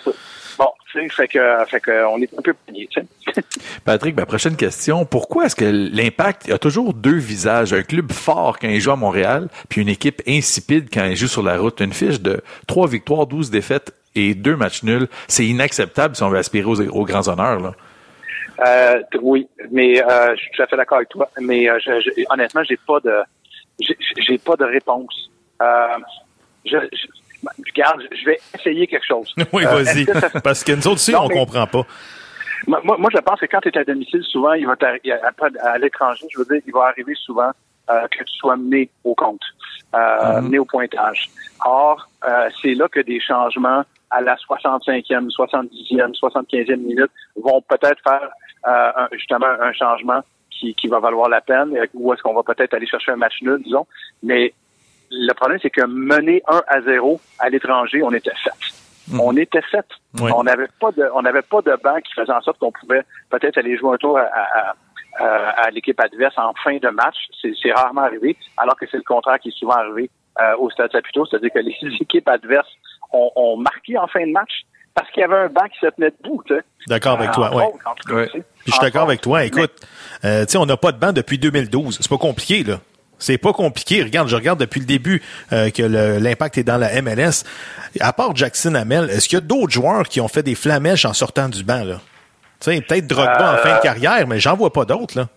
Bon, 0.59 0.67
tu 0.93 1.01
sais, 1.01 1.09
fait 1.09 1.29
que, 1.29 1.39
fait 1.69 1.81
que, 1.81 2.05
on 2.09 2.19
est 2.19 2.29
un 2.37 2.43
peu 2.43 2.53
pogné, 2.53 2.87
tu 2.91 3.01
sais. 3.01 3.43
Patrick, 3.85 4.15
ma 4.17 4.27
prochaine 4.27 4.57
question. 4.57 5.07
Pourquoi 5.07 5.47
est-ce 5.47 5.57
que 5.57 5.65
l'Impact 5.65 6.51
a 6.51 6.59
toujours 6.59 6.93
deux 6.93 7.17
visages? 7.17 7.73
Un 7.73 7.83
club 7.83 8.13
fort 8.13 8.59
quand 8.59 8.69
il 8.69 8.81
joue 8.81 8.91
à 8.91 8.97
Montréal, 8.97 9.49
puis 9.71 9.81
une 9.81 9.89
équipe 9.89 10.21
insipide 10.29 10.89
quand 10.93 11.05
il 11.05 11.17
joue 11.17 11.29
sur 11.29 11.43
la 11.43 11.57
route? 11.57 11.81
Une 11.81 11.95
fiche 11.95 12.21
de 12.21 12.43
trois 12.67 12.89
victoires, 12.89 13.27
12 13.27 13.51
défaites 13.51 13.95
et 14.15 14.35
deux 14.35 14.57
matchs 14.57 14.83
nuls. 14.83 15.07
C'est 15.29 15.47
inacceptable 15.47 16.15
si 16.17 16.23
on 16.25 16.29
veut 16.29 16.39
aspirer 16.39 16.67
aux, 16.67 16.81
aux 16.91 17.05
grands 17.07 17.29
honneurs. 17.29 17.61
Là. 17.61 17.73
Euh, 18.67 19.03
oui, 19.23 19.49
mais 19.71 20.03
euh, 20.03 20.35
je 20.37 20.41
suis 20.43 20.51
tout 20.53 20.63
à 20.63 20.67
fait 20.67 20.77
d'accord 20.77 20.99
avec 20.99 21.09
toi. 21.09 21.29
Mais 21.41 21.69
euh, 21.69 21.79
je, 21.85 22.01
je- 22.01 22.25
honnêtement, 22.31 22.63
j'ai 22.65 22.77
pas 22.87 23.01
de 23.01 23.15
j'ai- 23.81 24.39
pas 24.39 24.57
de 24.57 24.65
réponse. 24.65 25.31
Euh, 25.63 25.87
je, 26.67 26.77
je, 26.93 27.07
regarde, 27.75 28.03
je 28.13 28.25
vais 28.27 28.39
essayer 28.55 28.87
quelque 28.87 29.07
chose. 29.07 29.33
Oui, 29.53 29.65
Euh, 29.65 29.83
vas-y. 29.83 30.05
ça- 30.05 30.41
Parce 30.45 30.63
que 30.63 30.73
nous 30.73 30.87
autres 30.89 30.97
aussi, 30.97 31.13
Non, 31.13 31.23
on 31.25 31.29
mais- 31.29 31.35
comprend 31.35 31.67
pas. 31.67 31.83
moi, 32.67 32.81
moi, 32.85 33.09
je 33.13 33.19
pense 33.19 33.41
que 33.41 33.47
quand 33.47 33.61
tu 33.61 33.69
es 33.71 33.79
à 33.79 33.85
domicile, 33.85 34.23
souvent, 34.25 34.53
il 34.53 34.67
va 34.67 34.77
à 35.63 35.79
l'étranger, 35.79 36.27
je 36.31 36.39
veux 36.39 36.45
dire, 36.45 36.61
il 36.67 36.73
va 36.73 36.87
arriver 36.89 37.15
souvent 37.15 37.51
que 37.89 38.19
tu 38.23 38.35
sois 38.37 38.57
mené 38.57 38.89
au 39.03 39.15
compte, 39.17 39.41
euh, 39.97 40.41
mené 40.43 40.59
au 40.61 40.65
pointage. 40.65 41.29
Or, 41.65 42.09
c'est 42.63 42.75
là 42.75 42.87
que 42.89 43.01
des 43.01 43.19
changements 43.21 43.83
à 44.11 44.21
la 44.21 44.37
65e, 44.37 45.29
70e, 45.31 46.13
75e 46.15 46.77
minute 46.77 47.11
vont 47.37 47.61
peut-être 47.63 48.01
faire 48.03 48.29
un- 48.65 49.09
justement 49.13 49.47
un 49.47 49.73
changement 49.73 50.21
qui, 50.51 50.75
qui 50.75 50.89
va 50.89 50.99
valoir 51.01 51.29
la 51.29 51.41
peine, 51.41 51.75
ou 51.95 52.13
est-ce 52.13 52.23
qu'on 52.23 52.35
va 52.35 52.43
peut-être 52.43 52.75
aller 52.75 52.87
chercher 52.87 53.13
un 53.13 53.17
match 53.17 53.41
nul, 53.43 53.61
disons. 53.63 53.87
Mais 54.23 54.53
le 55.11 55.33
problème, 55.35 55.59
c'est 55.63 55.71
que 55.71 55.85
mener 55.87 56.43
1 56.47 56.63
à 56.69 56.81
0 56.83 57.21
à 57.39 57.49
l'étranger, 57.49 58.03
on 58.03 58.13
était 58.13 58.31
fait. 58.45 58.51
On 59.19 59.37
était 59.37 59.63
fait. 59.63 59.87
Oui. 60.21 60.31
On 60.37 60.45
n'avait 60.45 60.69
pas 60.81 60.93
de, 60.93 61.09
on 61.15 61.23
n'avait 61.23 61.43
pas 61.43 61.63
de 61.63 61.75
banc 61.83 61.99
qui 62.05 62.13
faisait 62.13 62.33
en 62.33 62.41
sorte 62.43 62.59
qu'on 62.59 62.71
pouvait 62.71 63.03
peut-être 63.31 63.59
aller 63.59 63.77
jouer 63.77 63.95
un 63.95 63.97
tour 63.97 64.19
à, 64.19 64.23
à- 64.23 64.75
à- 65.19 65.51
à 65.67 65.71
l'équipe 65.71 65.99
adverse 65.99 66.37
en 66.39 66.53
fin 66.63 66.77
de 66.77 66.89
match. 66.91 67.17
C'est, 67.41 67.53
c'est 67.61 67.73
rarement 67.73 68.03
arrivé, 68.03 68.37
alors 68.57 68.77
que 68.77 68.87
c'est 68.89 68.99
le 68.99 69.03
contraire 69.03 69.39
qui 69.41 69.49
est 69.49 69.59
souvent 69.59 69.75
arrivé 69.75 70.09
euh, 70.41 70.57
au 70.59 70.71
Stade 70.71 70.93
Saputo, 70.93 71.27
c'est-à-dire 71.27 71.51
que 71.53 71.59
les 71.59 71.75
équipes 72.01 72.29
adverses 72.29 72.71
ont, 73.13 73.31
ont 73.35 73.57
marqué 73.57 73.99
en 73.99 74.07
fin 74.07 74.25
de 74.25 74.31
match 74.31 74.63
parce 75.01 75.11
qu'il 75.13 75.21
y 75.21 75.25
avait 75.25 75.37
un 75.37 75.49
banc 75.49 75.65
qui 75.73 75.79
se 75.81 75.87
tenait 75.97 76.13
debout. 76.23 76.43
tu 76.47 76.55
sais. 76.55 76.61
D'accord 76.87 77.15
avec 77.19 77.31
Euh, 77.31 77.35
toi, 77.35 77.55
ouais. 77.57 77.65
en 77.65 78.25
sais. 78.27 78.31
Puis 78.31 78.43
je 78.67 78.73
suis 78.73 78.81
d'accord 78.81 79.03
avec 79.05 79.21
toi. 79.21 79.45
Écoute, 79.45 79.73
euh, 80.25 80.45
tu 80.45 80.53
sais, 80.53 80.59
on 80.59 80.67
n'a 80.67 80.77
pas 80.77 80.93
de 80.93 80.99
banc 80.99 81.13
depuis 81.13 81.39
2012. 81.39 81.99
C'est 82.01 82.09
pas 82.09 82.19
compliqué, 82.19 82.63
là. 82.65 82.81
C'est 83.19 83.37
pas 83.39 83.53
compliqué. 83.53 84.03
Regarde, 84.03 84.29
je 84.29 84.37
regarde 84.37 84.59
depuis 84.59 84.81
le 84.81 84.87
début 84.87 85.23
euh, 85.53 85.69
que 85.71 85.83
l'impact 85.83 86.57
est 86.59 86.63
dans 86.65 86.79
la 86.79 87.03
MLS. 87.03 87.45
À 88.01 88.13
part 88.15 88.35
Jackson 88.35 88.75
Hamel, 88.75 89.11
est-ce 89.11 89.29
qu'il 89.29 89.37
y 89.37 89.43
a 89.43 89.45
d'autres 89.45 89.73
joueurs 89.73 90.05
qui 90.09 90.21
ont 90.23 90.29
fait 90.29 90.43
des 90.43 90.55
flamèches 90.55 91.05
en 91.05 91.13
sortant 91.13 91.49
du 91.49 91.63
banc, 91.63 91.85
là? 91.85 92.01
Tu 92.61 92.71
sais, 92.73 92.81
peut-être 92.81 93.07
Drogba 93.07 93.53
en 93.53 93.55
Euh, 93.55 93.57
fin 93.59 93.77
de 93.77 93.83
carrière, 93.83 94.27
mais 94.27 94.39
j'en 94.41 94.57
vois 94.57 94.73
pas 94.73 94.85
d'autres, 94.85 95.19
là. 95.19 95.29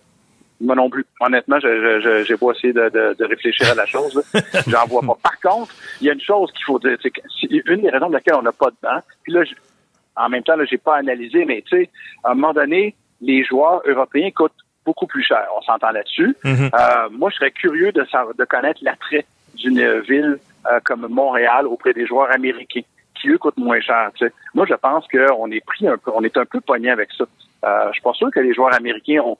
Moi 0.64 0.74
non 0.74 0.88
plus. 0.90 1.04
Honnêtement, 1.20 1.58
je 1.60 1.68
je- 1.68 2.00
je- 2.00 2.24
j'ai 2.24 2.36
pas 2.36 2.50
essayé 2.52 2.72
de, 2.72 2.88
de- 2.88 3.14
de 3.18 3.24
réfléchir 3.24 3.70
à 3.70 3.74
la 3.74 3.86
chose. 3.86 4.22
J'en 4.66 4.86
vois 4.86 5.02
pas. 5.02 5.16
Par 5.22 5.40
contre, 5.40 5.72
il 6.00 6.06
y 6.06 6.10
a 6.10 6.14
une 6.14 6.20
chose 6.20 6.50
qu'il 6.52 6.64
faut 6.64 6.78
dire. 6.78 6.96
c'est 7.02 7.10
que 7.10 7.20
c'est 7.40 7.48
une 7.66 7.82
des 7.82 7.90
raisons 7.90 8.06
pour 8.06 8.14
lesquelles 8.16 8.34
on 8.36 8.42
n'a 8.42 8.52
pas 8.52 8.70
de 8.70 8.76
banc. 8.82 8.98
Puis 9.22 9.32
là, 9.32 9.44
je- 9.44 9.54
en 10.16 10.28
même 10.28 10.42
temps, 10.42 10.56
là, 10.56 10.64
j'ai 10.64 10.78
pas 10.78 10.96
analysé, 10.96 11.44
mais 11.44 11.62
tu 11.68 11.76
sais, 11.84 11.90
à 12.24 12.30
un 12.30 12.34
moment 12.34 12.52
donné, 12.52 12.94
les 13.20 13.44
joueurs 13.44 13.82
européens 13.86 14.30
coûtent 14.30 14.52
beaucoup 14.86 15.06
plus 15.06 15.22
cher. 15.24 15.46
On 15.56 15.62
s'entend 15.62 15.90
là-dessus. 15.90 16.36
Mhm. 16.44 16.70
Euh, 16.72 17.08
moi, 17.10 17.30
je 17.30 17.36
serais 17.36 17.50
curieux 17.50 17.90
de, 17.92 18.02
de 18.38 18.44
connaître 18.44 18.80
l'attrait 18.82 19.24
d'une 19.56 20.00
ville 20.00 20.38
euh, 20.70 20.80
comme 20.84 21.06
Montréal 21.08 21.66
auprès 21.66 21.92
des 21.92 22.06
joueurs 22.06 22.30
américains 22.32 22.82
qui 23.20 23.28
eux 23.28 23.38
coûtent 23.38 23.56
moins 23.56 23.80
cher. 23.80 24.10
Moi, 24.54 24.66
je 24.68 24.74
pense 24.74 25.06
qu'on 25.08 25.50
est 25.50 25.64
pris 25.64 25.88
un 25.88 25.96
peu, 25.96 26.10
on 26.14 26.22
est 26.22 26.36
un 26.36 26.44
peu 26.44 26.60
pogné 26.60 26.90
avec 26.90 27.08
ça. 27.16 27.24
Euh, 27.64 27.86
je 27.88 27.92
suis 27.94 28.02
pas 28.02 28.12
sûr 28.12 28.30
que 28.30 28.40
les 28.40 28.52
joueurs 28.52 28.74
américains 28.74 29.20
ont, 29.24 29.38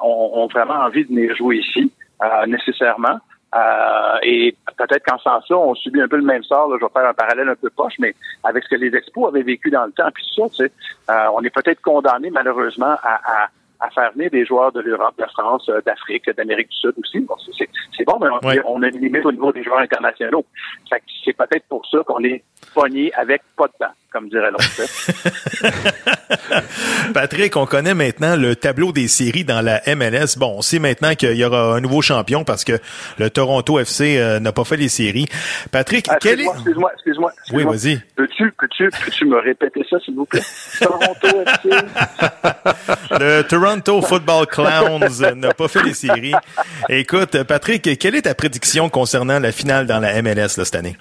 ont, 0.00 0.30
ont 0.34 0.46
vraiment 0.48 0.74
envie 0.84 1.04
de 1.04 1.08
venir 1.08 1.34
jouer 1.36 1.56
ici 1.58 1.92
euh, 2.22 2.46
nécessairement. 2.46 3.18
Euh, 3.54 4.18
et 4.22 4.56
peut-être 4.76 5.04
qu'en 5.06 5.18
sens 5.18 5.44
ça, 5.46 5.56
on 5.56 5.74
subit 5.76 6.00
un 6.00 6.08
peu 6.08 6.16
le 6.16 6.24
même 6.24 6.42
sort. 6.42 6.68
là. 6.68 6.76
je 6.80 6.84
vais 6.84 6.90
faire 6.92 7.08
un 7.08 7.14
parallèle 7.14 7.48
un 7.48 7.54
peu 7.54 7.70
poche, 7.70 7.94
mais 8.00 8.12
avec 8.42 8.64
ce 8.64 8.68
que 8.70 8.74
les 8.74 8.94
expos 8.96 9.28
avaient 9.28 9.42
vécu 9.44 9.70
dans 9.70 9.84
le 9.84 9.92
temps, 9.92 10.08
puis 10.12 10.24
ça, 10.34 10.42
tu 10.48 10.56
sais, 10.56 10.72
euh, 11.10 11.26
on 11.36 11.40
est 11.42 11.54
peut-être 11.54 11.80
condamné 11.80 12.30
malheureusement 12.30 12.96
à, 13.02 13.20
à, 13.44 13.48
à 13.78 13.90
faire 13.90 14.10
venir 14.12 14.30
des 14.30 14.44
joueurs 14.44 14.72
de 14.72 14.80
l'Europe, 14.80 15.14
de 15.18 15.24
France, 15.26 15.68
euh, 15.68 15.80
d'Afrique, 15.86 16.28
d'Amérique 16.36 16.68
du 16.70 16.76
Sud 16.78 16.94
aussi. 16.98 17.20
Bon, 17.20 17.36
c'est- 17.56 18.04
bon, 18.04 18.18
mais 18.20 18.26
on, 18.42 18.48
Ouais. 18.48 18.60
on 18.66 18.82
a 18.82 18.88
une 18.88 18.98
limite 18.98 19.24
au 19.24 19.30
niveau 19.30 19.52
des 19.52 19.62
joueurs 19.62 19.78
internationaux. 19.78 20.44
C'est 21.24 21.36
peut-être 21.36 21.66
pour 21.68 21.86
ça 21.86 21.98
qu'on 22.04 22.24
est 22.24 22.42
pogné 22.74 23.12
avec 23.14 23.42
pas 23.56 23.68
de 23.68 23.72
temps, 23.78 23.92
comme 24.14 24.28
dirait 24.28 24.52
l'autre. 24.52 24.64
Patrick, 27.14 27.56
on 27.56 27.66
connaît 27.66 27.94
maintenant 27.94 28.36
le 28.36 28.54
tableau 28.54 28.92
des 28.92 29.08
séries 29.08 29.44
dans 29.44 29.60
la 29.60 29.82
MLS. 29.96 30.38
Bon, 30.38 30.54
on 30.56 30.62
sait 30.62 30.78
maintenant 30.78 31.16
qu'il 31.16 31.34
y 31.34 31.44
aura 31.44 31.74
un 31.74 31.80
nouveau 31.80 32.00
champion 32.00 32.44
parce 32.44 32.62
que 32.62 32.78
le 33.18 33.28
Toronto 33.28 33.80
FC 33.80 34.16
euh, 34.18 34.38
n'a 34.38 34.52
pas 34.52 34.62
fait 34.62 34.76
les 34.76 34.88
séries. 34.88 35.26
Patrick, 35.72 36.06
Ah, 36.08 36.18
quel 36.20 36.40
est... 36.40 36.44
Excuse-moi, 36.44 36.92
excuse-moi. 36.94 37.32
Oui, 37.52 37.64
vas-y. 37.64 38.00
Peux-tu, 38.14 38.52
peux-tu, 38.56 38.88
peux-tu 39.04 39.24
me 39.26 39.40
répéter 39.40 39.84
ça, 39.90 39.98
s'il 39.98 40.14
vous 40.14 40.26
plaît? 40.26 40.42
Toronto 40.80 41.42
FC. 41.46 41.70
Le 43.18 43.42
Toronto 43.42 44.00
Football 44.00 44.46
Clowns 44.46 45.34
n'a 45.34 45.52
pas 45.54 45.66
fait 45.66 45.82
les 45.82 45.94
séries. 45.94 46.34
Écoute, 46.88 47.42
Patrick, 47.42 47.98
quelle 47.98 48.14
est 48.14 48.22
ta 48.22 48.34
prédiction 48.36 48.88
concernant 48.88 49.40
la 49.40 49.50
finale 49.50 49.86
dans 49.86 49.98
la 49.98 50.22
MLS 50.22 50.56
là, 50.56 50.64
cette 50.64 50.76
année? 50.76 50.96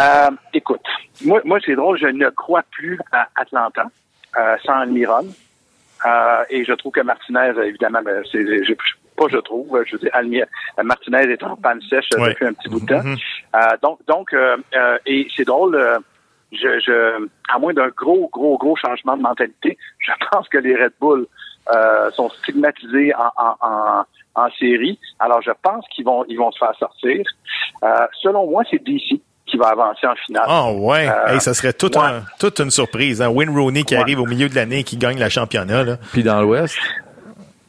Euh, 0.00 0.30
écoute, 0.52 0.80
moi, 1.24 1.40
moi 1.44 1.58
c'est 1.64 1.74
drôle, 1.76 1.98
je 1.98 2.06
ne 2.06 2.28
crois 2.30 2.62
plus 2.70 2.98
à 3.12 3.28
Atlanta 3.36 3.84
euh, 4.36 4.56
sans 4.64 4.80
Almiron. 4.80 5.26
Euh, 6.06 6.44
et 6.50 6.64
je 6.64 6.72
trouve 6.72 6.92
que 6.92 7.00
Martinez, 7.00 7.52
évidemment, 7.64 8.02
ben, 8.02 8.22
c'est, 8.30 8.42
je, 8.64 8.74
pas 9.16 9.26
je 9.30 9.38
trouve, 9.38 9.82
je 9.86 9.92
veux 9.92 9.98
dire, 10.00 10.10
Almi- 10.12 10.44
Martinez 10.82 11.30
est 11.32 11.42
en 11.42 11.56
panne 11.56 11.80
sèche 11.82 12.08
Ouais. 12.18 12.30
depuis 12.30 12.46
un 12.46 12.52
petit 12.52 12.68
bout 12.68 12.80
de 12.80 12.86
temps. 12.86 13.02
Mhm. 13.04 13.16
Euh, 13.54 13.58
donc, 13.82 13.98
donc 14.06 14.32
euh, 14.32 14.56
euh, 14.74 14.98
et 15.06 15.28
c'est 15.34 15.44
drôle, 15.44 15.76
euh, 15.76 15.98
je, 16.52 16.80
je, 16.80 17.28
à 17.48 17.58
moins 17.58 17.72
d'un 17.72 17.88
gros, 17.88 18.28
gros, 18.32 18.58
gros 18.58 18.76
changement 18.76 19.16
de 19.16 19.22
mentalité, 19.22 19.78
je 19.98 20.12
pense 20.32 20.48
que 20.48 20.58
les 20.58 20.74
Red 20.74 20.92
Bull 21.00 21.26
euh, 21.74 22.10
sont 22.10 22.28
stigmatisés 22.30 23.14
en, 23.14 23.30
en, 23.36 23.56
en, 23.60 24.04
en 24.34 24.50
série. 24.58 24.98
Alors, 25.20 25.40
je 25.40 25.52
pense 25.62 25.86
qu'ils 25.88 26.04
vont, 26.04 26.24
ils 26.28 26.36
vont 26.36 26.50
se 26.52 26.58
faire 26.58 26.74
sortir. 26.74 27.24
Euh, 27.82 28.06
selon 28.20 28.50
moi, 28.50 28.64
c'est 28.70 28.82
DC 28.82 29.20
qui 29.46 29.56
va 29.56 29.68
avancer 29.68 30.06
en 30.06 30.14
finale. 30.26 30.44
Ah 30.46 30.72
ouais, 30.72 31.08
Euh, 31.08 31.34
Hey, 31.34 31.40
ça 31.40 31.54
serait 31.54 31.72
toute, 31.72 31.96
ouais. 31.96 32.02
un- 32.02 32.22
toute 32.40 32.58
une 32.60 32.70
surprise. 32.70 33.20
Hein? 33.22 33.28
Wayne 33.28 33.50
Rooney 33.50 33.84
qui 33.84 33.94
Ouais. 33.94 34.00
arrive 34.00 34.20
au 34.20 34.26
milieu 34.26 34.48
de 34.48 34.54
l'année 34.54 34.80
et 34.80 34.84
qui 34.84 34.96
gagne 34.96 35.18
la 35.18 35.28
championnat. 35.28 35.82
Là. 35.84 35.96
Puis 36.12 36.22
dans 36.22 36.40
l'Ouest, 36.42 36.76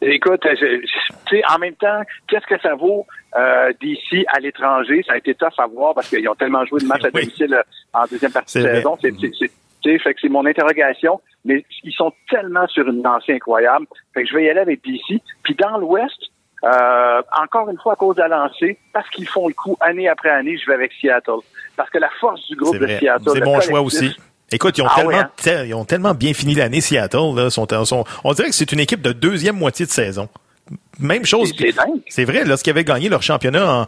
Écoute, 0.01 0.45
euh, 0.45 0.53
je- 0.59 0.85
sais, 1.29 1.41
en 1.51 1.57
même 1.57 1.73
temps, 1.75 2.01
qu'est-ce 2.27 2.45
que 2.45 2.59
ça 2.61 2.75
vaut 2.75 3.07
euh, 3.37 3.71
d'ici 3.81 4.23
à 4.35 4.39
l'étranger? 4.39 5.03
Ça 5.07 5.13
a 5.13 5.17
été 5.17 5.33
tough 5.33 5.53
à 5.57 5.65
voir 5.67 5.95
parce 5.95 6.09
qu'ils 6.09 6.27
ont 6.29 6.35
tellement 6.35 6.63
joué 6.65 6.79
de 6.81 6.85
matchs 6.85 7.05
à 7.05 7.09
Oui. 7.13 7.23
domicile 7.23 7.53
euh, 7.55 7.63
en 7.93 8.03
deuxième 8.05 8.31
partie 8.31 8.59
de 8.59 8.63
saison. 8.67 8.97
C'est, 9.01 9.13
c'est, 9.19 9.31
c'est- 9.39 9.51
tu 9.83 9.91
sais, 9.91 9.99
fait 9.99 10.13
que 10.13 10.19
c'est 10.21 10.29
mon 10.29 10.45
interrogation, 10.45 11.21
mais 11.43 11.65
ils 11.83 11.93
sont 11.93 12.11
tellement 12.29 12.67
sur 12.67 12.87
une 12.87 13.01
lancée 13.03 13.33
incroyable. 13.33 13.87
Fait 14.13 14.23
que 14.23 14.29
je 14.29 14.35
vais 14.35 14.43
y 14.45 14.49
aller 14.49 14.59
avec 14.59 14.83
DC. 14.83 15.21
Puis 15.43 15.55
dans 15.55 15.77
l'Ouest, 15.77 16.19
euh, 16.63 17.21
encore 17.41 17.69
une 17.69 17.77
fois 17.79 17.93
à 17.93 17.95
cause 17.95 18.15
de 18.17 18.21
la 18.21 18.27
lancée, 18.27 18.77
parce 18.93 19.09
qu'ils 19.09 19.27
font 19.27 19.47
le 19.47 19.53
coup 19.53 19.75
année 19.81 20.07
après 20.07 20.29
année, 20.29 20.57
je 20.57 20.65
vais 20.67 20.73
avec 20.75 20.91
Seattle. 20.93 21.39
Parce 21.77 21.89
que 21.89 21.97
la 21.97 22.09
force 22.19 22.45
du 22.47 22.55
groupe 22.55 22.73
C'est 22.79 22.79
de. 22.79 22.87
Seattle. 22.99 23.29
C'est 23.33 23.43
mon 23.45 23.59
choix 23.61 23.81
aussi. 23.81 24.15
Écoute, 24.51 24.77
ils 24.77 24.81
ont, 24.83 24.87
Ah 24.89 24.95
tellement, 24.95 25.17
hein? 25.17 25.29
te- 25.41 25.65
ils 25.65 25.73
ont 25.73 25.85
tellement 25.85 26.13
bien 26.13 26.33
fini 26.33 26.53
l'année, 26.53 26.79
Seattle. 26.79 27.33
Là, 27.35 27.49
sont, 27.49 27.67
sont- 27.85 28.05
on 28.23 28.33
dirait 28.33 28.49
que 28.49 28.55
c'est 28.55 28.71
une 28.71 28.79
équipe 28.79 29.01
de 29.01 29.11
deuxième 29.11 29.57
moitié 29.57 29.85
de 29.85 29.91
saison. 29.91 30.29
Même 30.99 31.25
chose. 31.25 31.51
C'est- 32.09 32.25
vrai, 32.25 32.43
lorsqu'ils 32.45 32.69
avaient 32.71 32.83
gagné 32.83 33.09
leur 33.09 33.21
championnat 33.21 33.71
en, 33.71 33.87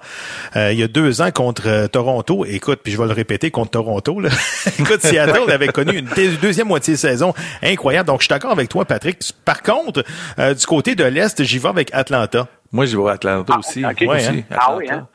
euh, 0.56 0.72
il 0.74 0.80
y 0.80 0.84
a 0.84 0.88
deux 0.88 1.22
ans 1.22 1.32
contre 1.32 1.64
euh, 1.68 1.88
Toronto, 1.88 2.44
écoute, 2.46 2.80
puis 2.84 2.92
je 2.94 2.98
vais 3.00 3.08
le 3.08 3.14
répéter 3.14 3.50
contre 3.50 3.72
Toronto, 3.72 4.20
là. 4.20 4.30
écoute, 4.80 5.02
Seattle 5.02 5.50
avait 5.50 5.70
connu 5.70 5.98
une 5.98 6.06
deux- 6.16 6.38
deuxième 6.38 6.68
moitié 6.68 6.94
de 6.96 7.00
saison 7.00 7.34
incroyable. 7.64 8.08
Donc, 8.08 8.20
je 8.22 8.26
suis 8.26 8.30
d'accord 8.30 8.52
avec 8.52 8.70
toi, 8.70 8.84
Patrick. 8.86 9.20
Par 9.46 9.64
contre, 9.64 10.04
euh, 10.38 10.54
du 10.54 10.66
côté 10.66 10.94
de 10.96 11.04
l'Est, 11.06 11.42
j'y 11.44 11.58
vais 11.60 11.70
avec 11.70 11.90
Atlanta. 11.94 12.48
moi, 12.72 12.86
je 12.86 12.98
vois 12.98 13.14
Atlanta 13.14 13.54
Ah, 13.56 13.60
aussi. 13.60 13.84
ok. 13.86 14.02
Moi 14.02 14.16
Ouais, 14.16 14.22
aussi, 14.28 14.40
hein? 14.52 14.56
Ah 14.60 14.76
oui, 14.76 14.86
hein? 14.90 15.08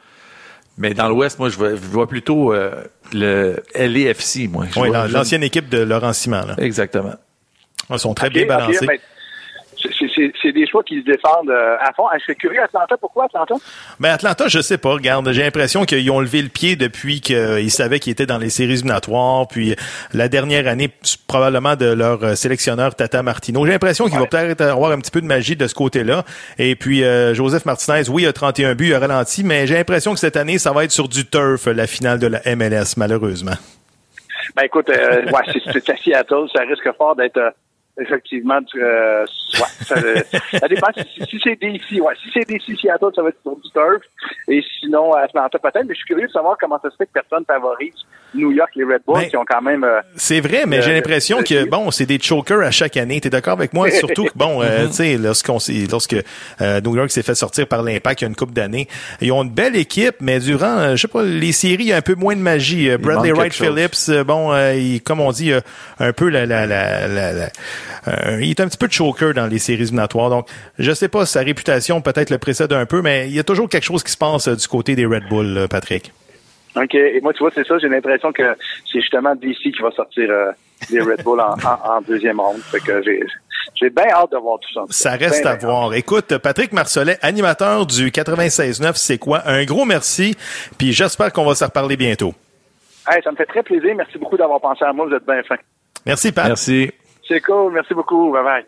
Mais 0.83 0.95
dans 0.95 1.09
l'Ouest, 1.09 1.39
moi, 1.39 1.49
je 1.49 1.57
vois, 1.57 1.71
je 1.71 1.77
vois 1.77 2.09
plutôt 2.09 2.53
euh, 2.53 2.83
le 3.13 3.63
LAFC, 3.77 4.49
moi. 4.51 4.67
Je 4.69 4.81
Oui, 4.81 4.91
l'ancienne 4.91 5.45
équipe 5.45 5.69
de 5.69 5.79
Laurent 5.79 6.13
Simon. 6.13 6.45
Là. 6.45 6.57
Exactement. 6.59 7.15
Ils 7.89 7.99
sont 8.01 8.15
très 8.15 8.31
bien 8.31 8.47
balancés. 8.47 8.85
ben, 8.85 8.99
c'est- 10.43 10.53
des 10.53 10.67
choix 10.67 10.83
qui 10.83 11.01
se 11.01 11.05
défendent 11.05 11.51
euh, 11.51 11.77
à 11.81 11.93
fond. 11.95 12.05
Je 12.19 12.25
suis 12.25 12.37
curieux, 12.37 12.63
Atlanta, 12.63 12.97
pourquoi 12.99 13.25
Atlanta? 13.25 13.55
Mais 13.99 14.09
Atlanta, 14.09 14.49
je 14.49 14.61
sais 14.61 14.79
pas. 14.79 14.91
Regarde, 14.95 15.31
j'ai 15.33 15.43
l'impression 15.43 15.85
qu'ils 15.85 16.11
ont 16.11 16.21
levé 16.21 16.43
le 16.43 16.49
pied 16.49 16.77
depuis 16.77 17.21
qu'ils 17.21 17.71
savaient 17.71 17.99
qu'ils 18.01 18.13
étaient 18.13 18.27
dans 18.27 18.39
les 18.39 18.51
séries 18.51 18.73
éliminatoires. 18.75 19.47
Puis 19.49 19.75
la 20.13 20.29
dernière 20.29 20.67
année, 20.69 20.91
probablement 21.27 21.77
de 21.77 21.87
leur 21.87 22.23
euh, 22.23 22.35
sélectionneur 22.35 22.95
Tata 22.95 23.23
Martino. 23.23 23.65
J'ai 23.65 23.73
l'impression 23.73 24.07
qu'il 24.09 24.19
va 24.19 24.27
peut-être 24.27 24.61
avoir 24.61 24.93
un 24.93 24.99
petit 24.99 25.11
peu 25.11 25.21
de 25.21 25.27
magie 25.27 25.57
de 25.57 25.67
ce 25.67 25.75
côté-là. 25.75 26.25
Et 26.59 26.77
puis 26.77 27.03
euh, 27.05 27.35
Joseph 27.35 27.65
Martinez, 27.65 28.09
oui, 28.11 28.23
il 28.23 28.27
a 28.27 28.33
31 28.33 28.75
buts, 28.75 28.89
il 28.89 28.95
a 28.95 28.99
ralenti, 28.99 29.43
mais 29.45 29.67
j'ai 29.67 29.75
l'impression 29.75 30.13
que 30.15 30.21
cette 30.21 30.37
année, 30.37 30.59
ça 30.59 30.73
va 30.73 30.85
être 30.85 30.91
sur 30.93 31.09
du 31.09 31.25
turf, 31.27 31.67
la 31.67 31.87
finale 31.87 32.19
de 32.19 32.27
la 32.27 32.41
MLS, 32.57 32.97
malheureusement. 32.97 33.53
Ben 34.57 34.65
écoute, 34.65 34.91
euh, 34.91 35.23
ouais, 35.27 35.41
c'est, 35.53 35.61
c'est 35.73 35.91
à 35.91 35.97
Seattle, 35.97 36.47
ça 36.55 36.63
risque 36.63 36.89
fort 36.99 37.17
d'être 37.17 37.39
euh, 37.39 37.51
effectivement 37.99 38.61
euh, 38.77 39.25
ouais, 39.55 39.85
ça, 39.85 39.95
euh, 39.97 40.17
ça 40.59 40.69
dépend 40.69 40.89
si, 40.97 41.25
si 41.27 41.41
c'est 41.43 41.57
DC, 41.57 42.01
ouais, 42.01 42.15
si 42.23 42.31
c'est 42.33 42.49
DC 42.49 42.79
Seattle, 42.79 43.11
ça 43.15 43.23
va 43.23 43.29
être 43.29 43.43
sur 43.43 43.57
du 43.57 43.71
turf. 43.71 44.03
Et 44.49 44.65
sinon, 44.81 45.13
Atlanta 45.13 45.59
peut-être, 45.59 45.85
mais 45.85 45.95
je 45.95 45.99
suis 45.99 46.07
curieux 46.07 46.27
de 46.27 46.33
savoir 46.33 46.57
comment 46.59 46.79
ça 46.81 46.91
se 46.91 46.97
fait 46.97 47.07
que 47.07 47.13
personne 47.13 47.45
favorise 47.45 48.07
New 48.35 48.53
York, 48.53 48.71
les 48.77 48.85
Red 48.85 49.03
Bulls, 49.07 49.17
Ben, 49.23 49.29
qui 49.29 49.37
ont 49.37 49.45
quand 49.49 49.63
même 49.63 49.85
euh, 49.85 50.01
C'est 50.17 50.41
vrai, 50.41 50.65
mais 50.67 50.79
Euh, 50.79 50.83
j'ai 50.83 50.93
l'impression 50.95 51.39
euh, 51.41 51.43
que 51.43 51.69
bon, 51.69 51.91
c'est 51.91 52.07
des 52.07 52.19
chokers 52.21 52.61
à 52.63 52.71
chaque 52.71 52.97
année. 52.97 53.21
T'es 53.21 53.31
d'accord 53.31 53.53
avec 53.55 53.73
moi? 53.73 53.91
Surtout 53.99 54.25
que 54.25 54.31
bon, 54.37 54.63
euh, 54.63 54.87
tu 54.89 54.95
sais, 54.95 55.19
lorsqu'on 55.19 55.59
s'est- 55.59 55.87
lorsque 55.91 56.17
euh, 56.61 56.81
New 56.81 56.97
York 56.97 57.11
s'est 57.11 57.23
fait 57.23 57.35
sortir 57.35 57.67
par 57.67 57.83
l'Impact 57.83 58.21
il 58.21 58.25
y 58.25 58.27
a 58.27 58.29
une 58.29 58.37
coupe 58.37 58.53
d'années, 58.53 58.89
ils 59.21 59.33
ont 59.33 59.43
une 59.43 59.51
belle 59.51 59.77
équipe, 59.77 60.17
mais 60.21 60.39
durant, 60.41 60.79
euh, 60.79 60.97
je 60.97 61.03
sais 61.03 61.09
pas, 61.09 61.23
les 61.23 61.53
séries, 61.53 61.77
il 61.85 61.89
y 61.89 61.93
a 61.93 61.97
un 61.97 62.01
peu 62.03 62.15
moins 62.15 62.35
de 62.35 62.41
magie. 62.41 62.89
Euh, 62.91 62.99
Bradley 62.99 63.33
Wright. 63.33 63.53
Phillips, 63.53 63.95
euh, 64.09 64.25
bon, 64.25 64.53
euh, 64.53 64.75
il, 64.75 65.03
comme 65.03 65.21
on 65.21 65.33
dit, 65.33 65.53
euh, 65.53 65.61
un 65.99 66.13
peu 66.13 66.29
la, 66.29 66.47
la, 66.47 66.67
la, 66.67 67.07
la- 67.09 67.33
la- 67.33 67.49
euh, 68.09 68.39
il 68.41 68.51
est 68.51 68.61
un 68.61 68.67
petit 68.69 68.79
peu 68.79 68.89
de 68.89 68.93
choker 68.93 69.35
dans 69.35 69.47
les 69.47 69.59
séries 69.59 69.83
éliminatoires. 69.83 70.31
Donc, 70.31 70.49
je 70.79 70.93
sais 70.93 71.09
pas, 71.09 71.27
sa 71.27 71.41
réputation 71.41 72.01
peut-être 72.01 72.31
le 72.31 72.39
précède 72.39 72.73
un 72.73 72.87
peu, 72.87 73.03
mais 73.03 73.29
il 73.29 73.35
y 73.35 73.39
a 73.39 73.45
toujours 73.45 73.69
quelque 73.69 73.85
chose 73.85 74.03
qui 74.03 74.13
se 74.13 74.17
passe 74.17 74.49
euh, 74.49 74.57
du 74.57 74.67
côté 74.69 74.97
des 74.97 75.07
Red 75.07 75.25
Bull, 75.29 75.57
euh, 75.57 75.67
Patrick. 75.69 76.13
OK. 76.77 76.95
Et 76.95 77.21
moi, 77.21 77.33
tu 77.33 77.41
vois, 77.41 77.51
c'est 77.55 77.67
ça, 77.67 77.79
j'ai 77.79 77.89
l'impression 77.89 78.33
que 78.33 78.57
c'est 78.91 79.01
justement 79.01 79.35
DC 79.35 79.57
qui 79.57 79.83
va 79.83 79.91
sortir 79.91 80.31
euh, 80.31 80.53
les 80.91 81.01
Red 81.01 81.23
Bull 81.23 81.41
en, 81.41 81.55
en, 81.55 81.97
en 81.97 82.01
deuxième 82.01 82.41
ronde. 82.41 82.61
Fait 82.63 82.81
que 82.81 83.03
j'ai, 83.03 83.21
j'ai 83.75 83.91
bien 83.91 84.07
hâte 84.11 84.33
de 84.33 84.39
voir 84.39 84.59
tout 84.61 84.73
ça. 84.73 84.85
Ça 84.91 85.13
reste 85.13 85.45
à 85.45 85.57
voir. 85.57 85.95
Écoute, 85.95 86.39
Patrick 86.39 86.73
Marcelet, 86.73 87.19
animateur 87.23 87.87
du 87.87 88.11
96.9, 88.11 88.93
c'est 88.95 89.19
quoi? 89.19 89.43
Un 89.47 89.65
gros 89.65 89.85
merci, 89.85 90.37
puis 90.79 90.93
j'espère 90.93 91.33
qu'on 91.33 91.45
va 91.45 91.55
se 91.55 91.65
reparler 91.65 91.97
bientôt. 91.97 92.35
Hey, 93.11 93.21
ça 93.23 93.33
me 93.33 93.37
fait 93.37 93.47
très 93.47 93.63
plaisir. 93.63 93.95
Merci 93.97 94.19
beaucoup 94.19 94.37
d'avoir 94.37 94.61
pensé 94.61 94.85
à 94.85 94.93
moi. 94.93 95.07
Vous 95.07 95.15
êtes 95.15 95.27
bien 95.27 95.43
fin. 95.43 95.57
Merci, 96.07 96.33
Pat. 96.33 96.47
Merci. 96.47 96.91
C'est 97.27 97.41
cool. 97.41 97.73
Merci 97.73 97.95
beaucoup. 97.95 98.33
Bye 98.33 98.45
bye. 98.45 98.65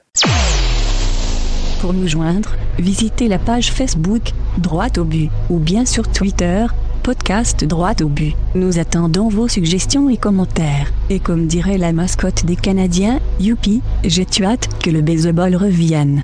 Pour 1.80 1.92
nous 1.92 2.08
joindre, 2.08 2.50
visitez 2.78 3.28
la 3.28 3.38
page 3.38 3.70
Facebook 3.70 4.22
Droite 4.58 4.98
au 4.98 5.04
but 5.04 5.30
ou 5.50 5.58
bien 5.58 5.84
sur 5.84 6.10
Twitter 6.10 6.64
podcast 7.04 7.66
Droite 7.66 8.00
au 8.00 8.08
but. 8.08 8.34
Nous 8.54 8.78
attendons 8.78 9.28
vos 9.28 9.46
suggestions 9.46 10.08
et 10.08 10.16
commentaires. 10.16 10.90
Et 11.10 11.20
comme 11.20 11.46
dirait 11.46 11.76
la 11.76 11.92
mascotte 11.92 12.46
des 12.46 12.56
Canadiens, 12.56 13.20
youpi, 13.38 13.82
j'ai 14.04 14.26
hâte 14.42 14.70
que 14.82 14.88
le 14.88 15.02
baseball 15.02 15.54
revienne. 15.54 16.22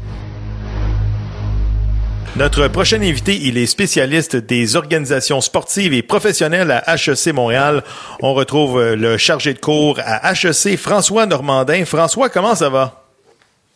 Notre 2.36 2.66
prochain 2.68 3.02
invité, 3.02 3.36
il 3.42 3.58
est 3.58 3.66
spécialiste 3.66 4.36
des 4.36 4.74
organisations 4.74 5.42
sportives 5.42 5.92
et 5.92 6.02
professionnelles 6.02 6.70
à 6.70 6.94
HEC 6.94 7.34
Montréal. 7.34 7.84
On 8.22 8.32
retrouve 8.32 8.94
le 8.94 9.18
chargé 9.18 9.52
de 9.52 9.58
cours 9.58 10.00
à 10.02 10.32
HEC, 10.32 10.78
François 10.78 11.26
Normandin. 11.26 11.84
François, 11.84 12.30
comment 12.30 12.54
ça 12.54 12.70
va? 12.70 12.99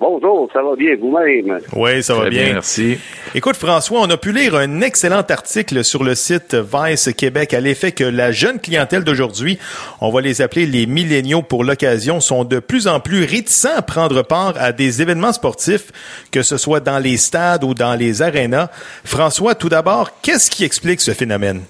Bonjour, 0.07 0.51
ça 0.53 0.62
va 0.62 0.77
bien 0.77 0.97
vous-même? 0.97 1.61
Oui, 1.75 2.03
ça 2.03 2.14
va 2.14 2.29
bien. 2.29 2.53
merci. 2.53 2.99
Écoute, 3.35 3.57
François, 3.57 4.01
on 4.03 4.11
a 4.11 4.19
pu 4.19 4.33
lire 4.33 4.55
un 4.55 4.83
excellent 4.83 5.23
article 5.27 5.83
sur 5.83 6.05
le 6.05 6.14
site 6.14 6.55
Vice 6.55 7.11
Québec 7.17 7.55
à 7.55 7.61
l'effet 7.61 7.90
que 7.93 8.05
la 8.05 8.31
jeune 8.31 8.61
clientèle 8.61 9.03
d'aujourd'hui, 9.03 9.59
on 10.03 10.11
va 10.11 10.21
les 10.21 10.43
appeler 10.43 10.67
les 10.67 10.85
milléniaux 10.85 11.40
pour 11.40 11.64
l'occasion, 11.64 12.21
sont 12.21 12.45
de 12.45 12.59
plus 12.59 12.87
en 12.87 13.01
plus 13.01 13.25
réticents 13.25 13.75
à 13.75 13.81
prendre 13.81 14.21
part 14.21 14.53
à 14.59 14.73
des 14.73 15.01
événements 15.01 15.33
sportifs, 15.33 15.90
que 16.31 16.43
ce 16.43 16.59
soit 16.59 16.81
dans 16.81 16.99
les 16.99 17.17
stades 17.17 17.64
ou 17.64 17.73
dans 17.73 17.95
les 17.95 18.21
arénas. 18.21 18.69
François, 19.07 19.55
tout 19.55 19.71
d'abord, 19.71 20.21
qu'est-ce 20.21 20.51
qui 20.51 20.64
explique 20.64 21.01
ce 21.01 21.12
phénomène? 21.12 21.62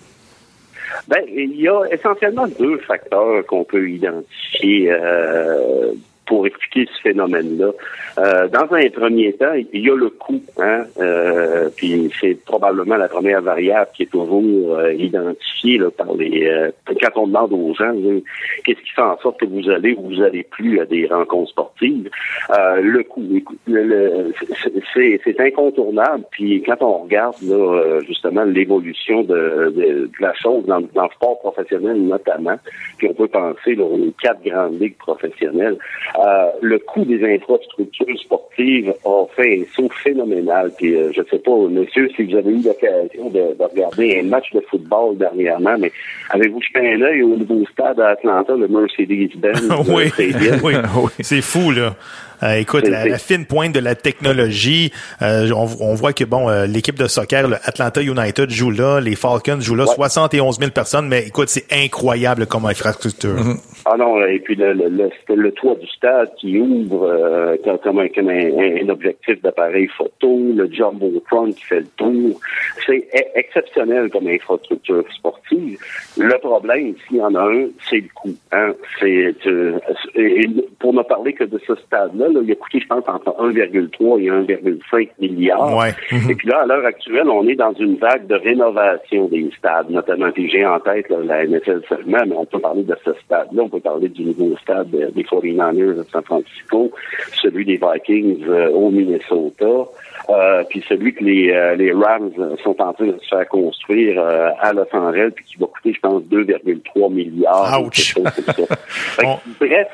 Ben, 1.06 1.22
il 1.28 1.54
y 1.54 1.68
a 1.68 1.84
essentiellement 1.92 2.48
deux 2.48 2.78
facteurs 2.78 3.46
qu'on 3.46 3.62
peut 3.62 3.88
identifier 3.88 4.90
euh, 4.90 5.92
pour 6.26 6.46
expliquer 6.46 6.88
ce 6.94 7.00
phénomène-là. 7.02 7.70
Euh, 8.18 8.48
dans 8.48 8.72
un 8.74 8.88
premier 8.90 9.32
temps, 9.32 9.52
il 9.72 9.80
y 9.80 9.90
a 9.90 9.96
le 9.96 10.10
coût, 10.10 10.42
hein, 10.58 10.84
euh, 10.98 11.68
puis 11.76 12.10
c'est 12.20 12.34
probablement 12.44 12.96
la 12.96 13.08
première 13.08 13.42
variable 13.42 13.90
qui 13.94 14.04
est 14.04 14.10
toujours 14.10 14.76
euh, 14.76 14.92
identifiée 14.94 15.78
là, 15.78 15.90
par 15.90 16.14
les. 16.14 16.46
Euh, 16.46 16.70
quand 17.00 17.22
on 17.22 17.26
demande 17.26 17.52
aux 17.52 17.74
gens, 17.74 17.92
qu'est-ce 18.64 18.80
qui 18.80 18.90
fait 18.90 19.02
en 19.02 19.18
sorte 19.18 19.40
que 19.40 19.46
vous 19.46 19.68
allez 19.68 19.94
ou 19.94 20.08
vous 20.08 20.22
allez 20.22 20.42
plus 20.44 20.80
à 20.80 20.84
des 20.84 21.06
rencontres 21.06 21.50
sportives, 21.50 22.08
euh, 22.56 22.80
le 22.80 23.02
coût, 23.02 23.22
c'est 24.94 25.40
incontournable. 25.40 26.24
Puis 26.30 26.62
quand 26.62 26.80
on 26.80 26.98
regarde 27.04 27.36
là, 27.42 28.00
justement 28.06 28.44
l'évolution 28.44 29.22
de, 29.22 29.72
de, 29.76 30.10
la 30.20 30.32
chose 30.34 30.64
dans, 30.66 30.80
dans, 30.94 31.04
le 31.04 31.10
sport 31.14 31.38
professionnel 31.40 32.00
notamment, 32.02 32.56
puis 32.98 33.08
on 33.08 33.14
peut 33.14 33.28
penser 33.28 33.74
là, 33.74 33.84
aux 33.84 34.12
quatre 34.22 34.42
grandes 34.44 34.80
ligues 34.80 34.96
professionnelles. 34.96 35.76
Euh, 36.16 36.50
le 36.62 36.78
coût 36.78 37.04
des 37.04 37.24
infrastructures 37.24 38.18
sportives 38.20 38.94
a 39.04 39.24
fait 39.34 39.60
un 39.60 39.64
saut 39.74 39.88
phénoménal. 40.02 40.70
Puis 40.76 40.94
euh, 40.94 41.10
je 41.12 41.20
ne 41.20 41.26
sais 41.26 41.38
pas, 41.38 41.56
monsieur, 41.68 42.08
si 42.14 42.22
vous 42.24 42.36
avez 42.36 42.52
eu 42.52 42.62
l'occasion 42.62 43.30
de, 43.30 43.56
regarder 43.58 44.20
un 44.20 44.28
match 44.28 44.52
de 44.52 44.60
football 44.70 45.18
dernièrement, 45.18 45.76
mais 45.78 45.90
avez-vous 46.30 46.60
jeté 46.62 46.94
un 46.94 47.02
œil 47.02 47.22
au 47.22 47.36
nouveau 47.36 47.64
stade 47.72 47.98
à 47.98 48.10
Atlanta, 48.10 48.54
le 48.54 48.68
Mercedes-Benz? 48.68 49.68
oui, 49.88 50.12
oui. 50.62 50.74
c'est 51.20 51.42
fou, 51.42 51.72
là. 51.72 51.94
Euh, 52.42 52.56
écoute, 52.56 52.86
la, 52.88 53.18
fine 53.18 53.46
pointe 53.46 53.72
de 53.72 53.80
la 53.80 53.94
technologie, 53.94 54.92
euh, 55.22 55.50
on, 55.52 55.94
voit 55.94 56.12
que 56.12 56.24
bon, 56.24 56.48
euh, 56.50 56.66
l'équipe 56.66 56.98
de 56.98 57.06
soccer, 57.06 57.48
le 57.48 57.56
Atlanta 57.64 58.02
United 58.02 58.50
joue 58.50 58.70
là, 58.70 59.00
les 59.00 59.16
Falcons 59.16 59.60
jouent 59.60 59.76
là, 59.76 59.86
71 59.86 60.58
000 60.58 60.70
personnes, 60.70 61.08
mais 61.08 61.26
écoute, 61.26 61.48
c'est 61.48 61.66
incroyable 61.72 62.46
comme 62.46 62.66
infrastructure. 62.66 63.36
Mm-hmm. 63.36 63.58
Ah 63.86 63.96
non, 63.98 64.22
et 64.24 64.38
puis 64.38 64.54
le, 64.54 64.72
le, 64.72 65.10
le, 65.28 65.52
toit 65.52 65.74
du 65.74 65.86
stade 65.88 66.34
qui 66.36 66.58
ouvre 66.58 67.56
comme, 67.82 67.98
un, 67.98 68.08
comme 68.08 68.28
un, 68.28 68.88
objectif 68.88 69.42
d'appareil 69.42 69.88
photo, 69.88 70.38
le 70.54 70.70
Jumbotron 70.72 71.52
qui 71.52 71.64
fait 71.64 71.80
le 71.80 71.86
tour, 71.96 72.40
c'est 72.86 73.06
e, 73.14 73.38
exceptionnel 73.38 74.10
comme 74.10 74.28
infrastructure 74.28 75.04
sportive. 75.14 75.78
Le 76.16 76.38
problème, 76.38 76.94
s'il 77.06 77.18
y 77.18 77.20
en 77.20 77.34
a 77.34 77.42
un, 77.42 77.66
c'est 77.88 78.00
le 78.00 78.08
coût. 78.14 78.34
Hein? 78.52 78.72
C'est 79.00 79.34
pour 80.78 80.94
ne 80.94 81.02
parler 81.02 81.32
que 81.32 81.44
de 81.44 81.58
ce 81.66 81.74
stade-là, 81.74 82.26
il 82.30 82.52
a 82.52 82.54
coûté, 82.54 82.80
je 82.80 82.86
pense, 82.86 83.04
entre 83.06 83.30
1,3 83.38 84.20
et 84.20 84.30
1,5 84.30 85.08
milliards. 85.20 85.76
Ouais. 85.76 85.90
Et 86.30 86.34
puis 86.34 86.48
là, 86.48 86.62
à 86.62 86.66
l'heure 86.66 86.84
actuelle, 86.84 87.28
on 87.28 87.46
est 87.48 87.54
dans 87.54 87.72
une 87.74 87.96
vague 87.96 88.26
de 88.26 88.34
rénovation 88.34 89.28
des 89.28 89.50
stades, 89.58 89.90
notamment, 89.90 90.30
puis 90.30 90.48
j'ai 90.50 90.64
en 90.64 90.80
tête 90.80 91.06
la 91.10 91.46
NFL 91.46 91.82
seulement, 91.88 92.22
mais 92.26 92.36
on 92.36 92.44
peut 92.44 92.58
parler 92.58 92.82
de 92.82 92.96
ce 93.04 93.12
stade-là, 93.24 93.62
peut 93.74 93.80
parler 93.80 94.08
du 94.08 94.24
nouveau 94.24 94.56
stade 94.58 94.90
des 94.90 95.22
49ers 95.22 95.96
de 95.96 96.04
San 96.12 96.22
Francisco, 96.22 96.90
celui 97.42 97.64
des 97.64 97.76
Vikings 97.78 98.44
euh, 98.46 98.70
au 98.70 98.90
Minnesota, 98.90 99.88
euh, 100.30 100.62
puis 100.68 100.84
celui 100.88 101.14
que 101.14 101.24
les, 101.24 101.50
euh, 101.50 101.74
les 101.74 101.92
Rams 101.92 102.30
sont 102.62 102.80
en 102.80 102.92
train 102.92 103.06
de 103.06 103.18
se 103.20 103.28
faire 103.28 103.48
construire 103.48 104.22
à 104.60 104.72
Los 104.72 104.86
Angeles, 104.92 105.30
puis 105.34 105.44
qui 105.44 105.56
va 105.56 105.66
coûter, 105.66 105.92
je 105.92 106.00
pense, 106.00 106.22
2,3 106.24 107.12
milliards. 107.12 107.82
Ouch! 107.82 108.14
Bref, 109.60 109.88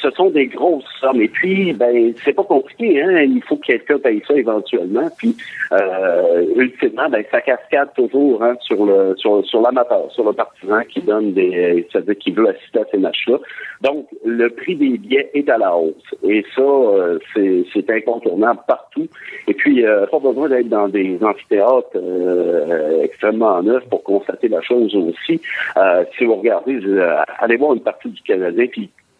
ce 0.00 0.10
sont 0.10 0.30
des 0.30 0.46
grosses 0.46 0.84
sommes. 1.00 1.20
Et 1.20 1.28
puis, 1.28 1.72
ben, 1.72 2.12
c'est 2.24 2.32
pas 2.32 2.44
compliqué, 2.44 3.02
hein. 3.02 3.22
Il 3.22 3.42
faut 3.42 3.56
que 3.56 3.66
quelqu'un 3.66 3.98
paye 3.98 4.22
ça 4.26 4.34
éventuellement. 4.34 5.08
Puis, 5.16 5.36
euh, 5.72 6.44
ultimement, 6.56 7.08
ben, 7.08 7.24
ça 7.30 7.40
cascade 7.40 7.92
toujours 7.94 8.42
hein, 8.42 8.54
sur 8.60 8.84
le 8.84 9.14
sur, 9.16 9.44
sur 9.46 9.60
l'amateur, 9.60 10.10
sur 10.12 10.24
le 10.24 10.32
partisan 10.32 10.80
qui 10.88 11.00
donne 11.00 11.32
des, 11.32 11.86
c'est-à-dire 11.90 12.18
qui 12.18 12.30
veut 12.32 12.48
assister 12.48 12.80
à 12.80 12.84
ces 12.90 12.98
Donc, 13.82 14.06
le 14.24 14.48
prix 14.48 14.76
des 14.76 14.98
billets 14.98 15.30
est 15.34 15.48
à 15.48 15.58
la 15.58 15.76
hausse. 15.76 16.14
Et 16.22 16.44
ça, 16.54 16.62
euh, 16.62 17.18
c'est, 17.34 17.90
incontournable 17.90 18.60
partout. 18.66 19.06
Et 19.46 19.54
puis, 19.54 19.84
euh, 19.84 20.06
pas 20.06 20.18
besoin 20.18 20.48
d'être 20.48 20.68
dans 20.68 20.88
des 20.88 21.18
amphithéâtres 21.22 21.90
euh, 21.94 23.02
extrêmement 23.02 23.62
neufs 23.62 23.88
pour 23.88 24.02
constater 24.02 24.48
la 24.48 24.60
chose 24.62 24.94
aussi. 24.94 25.40
Si 26.18 26.24
vous 26.24 26.36
regardez, 26.36 26.80
allez 27.38 27.56
voir 27.56 27.74
une 27.74 27.80
partie 27.80 28.08
du 28.08 28.22
Canadien, 28.22 28.66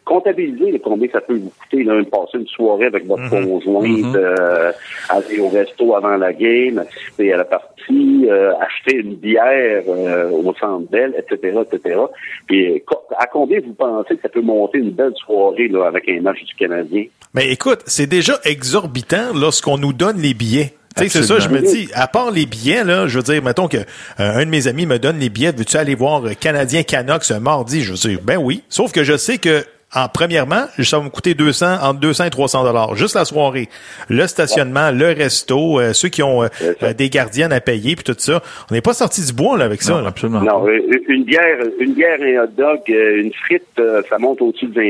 comptabiliser 0.06 0.78
combien 0.78 1.08
ça 1.10 1.20
peut 1.20 1.34
vous 1.34 1.52
coûter, 1.60 1.82
là, 1.82 2.00
passer 2.04 2.38
une 2.38 2.46
soirée 2.46 2.86
avec 2.86 3.06
votre 3.06 3.24
mhm. 3.24 3.44
conjointe, 3.44 3.88
mhm. 3.88 4.16
euh, 4.16 4.72
aller 5.08 5.40
au 5.40 5.48
resto 5.48 5.96
avant 5.96 6.16
la 6.16 6.32
game, 6.32 6.78
assister 6.78 7.32
à 7.32 7.38
la 7.38 7.44
partie, 7.44 8.26
euh, 8.30 8.52
acheter 8.60 8.98
une 8.98 9.16
bière 9.16 9.82
euh, 9.88 10.30
au 10.30 10.54
centre 10.54 10.88
belle, 10.90 11.12
etc., 11.18 11.58
etc. 11.60 12.00
Puis 12.46 12.82
à 13.18 13.26
combien 13.26 13.58
vous 13.60 13.74
pensez 13.74 14.14
que 14.14 14.22
ça 14.22 14.28
peut 14.28 14.40
monter 14.40 14.78
une 14.78 14.92
belle 14.92 15.14
soirée 15.16 15.66
là, 15.68 15.86
avec 15.86 16.08
un 16.08 16.20
match 16.20 16.42
du 16.44 16.54
Canadien? 16.54 17.06
Mais 17.34 17.50
écoute, 17.50 17.80
c'est 17.86 18.06
déjà 18.06 18.38
exorbitant 18.44 19.34
lorsqu'on 19.34 19.76
nous 19.76 19.92
donne 19.92 20.18
les 20.18 20.34
billets. 20.34 20.72
c'est 20.96 21.08
ça, 21.08 21.40
je 21.40 21.48
me 21.48 21.60
dis, 21.60 21.90
à 21.94 22.06
part 22.06 22.30
les 22.30 22.46
billets, 22.46 22.84
là, 22.84 23.08
je 23.08 23.18
veux 23.18 23.24
dire, 23.24 23.42
mettons 23.42 23.66
que 23.66 23.78
un 24.18 24.44
de 24.44 24.50
mes 24.50 24.68
amis 24.68 24.86
me 24.86 25.00
donne 25.00 25.18
les 25.18 25.30
billets, 25.30 25.50
veux-tu 25.50 25.76
aller 25.76 25.96
voir 25.96 26.22
Canadien 26.38 26.84
Canucks 26.84 27.32
un 27.32 27.40
mardi? 27.40 27.82
Je 27.82 27.90
veux 27.90 27.98
dire, 27.98 28.20
ben 28.22 28.36
oui. 28.36 28.62
Sauf 28.68 28.92
que 28.92 29.02
je 29.02 29.16
sais 29.16 29.38
que 29.38 29.64
en 29.96 30.08
premièrement, 30.08 30.66
ça 30.78 30.98
va 30.98 31.04
me 31.04 31.08
coûter 31.08 31.34
200 31.34 31.78
entre 31.82 32.00
200 32.00 32.24
et 32.24 32.30
300 32.30 32.64
dollars 32.64 32.94
juste 32.96 33.14
la 33.14 33.24
soirée. 33.24 33.68
Le 34.10 34.26
stationnement, 34.26 34.90
le 34.90 35.06
resto, 35.06 35.80
euh, 35.80 35.94
ceux 35.94 36.10
qui 36.10 36.22
ont 36.22 36.42
euh, 36.42 36.48
euh, 36.82 36.92
des 36.92 37.08
gardiennes 37.08 37.52
à 37.52 37.60
payer 37.60 37.96
puis 37.96 38.04
tout 38.04 38.14
ça. 38.18 38.42
On 38.70 38.74
n'est 38.74 38.82
pas 38.82 38.92
sorti 38.92 39.24
du 39.24 39.32
bois 39.32 39.56
là 39.56 39.64
avec 39.64 39.82
ça. 39.82 39.94
Non, 39.98 40.06
absolument. 40.06 40.42
Non, 40.42 40.66
une 40.68 41.24
bière, 41.24 41.58
une 41.80 41.94
bière 41.94 42.22
et 42.22 42.36
un 42.36 42.44
hot 42.44 42.48
dog, 42.56 42.80
une 42.88 43.32
frite, 43.32 43.80
ça 44.08 44.18
monte 44.18 44.42
au-dessus 44.42 44.66
de 44.66 44.74
20 44.74 44.86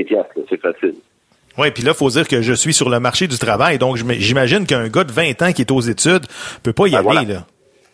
c'est 0.51 0.61
facile. 0.61 0.95
Oui, 1.59 1.71
puis 1.71 1.83
là, 1.83 1.95
faut 1.95 2.11
dire 2.11 2.29
que 2.29 2.43
je 2.43 2.53
suis 2.53 2.75
sur 2.75 2.91
le 2.91 3.01
marché 3.01 3.29
du 3.29 3.39
travail, 3.39 3.79
donc 3.79 3.97
j'imagine 3.97 4.67
qu'un 4.67 4.89
gars 4.89 5.05
de 5.05 5.13
20 5.13 5.43
ans 5.43 5.53
qui 5.53 5.63
est 5.63 5.71
aux 5.71 5.81
études 5.81 6.27
peut 6.63 6.73
pas 6.73 6.87
y 6.87 6.91
ben 6.91 7.07
aller 7.09 7.33
là. 7.33 7.47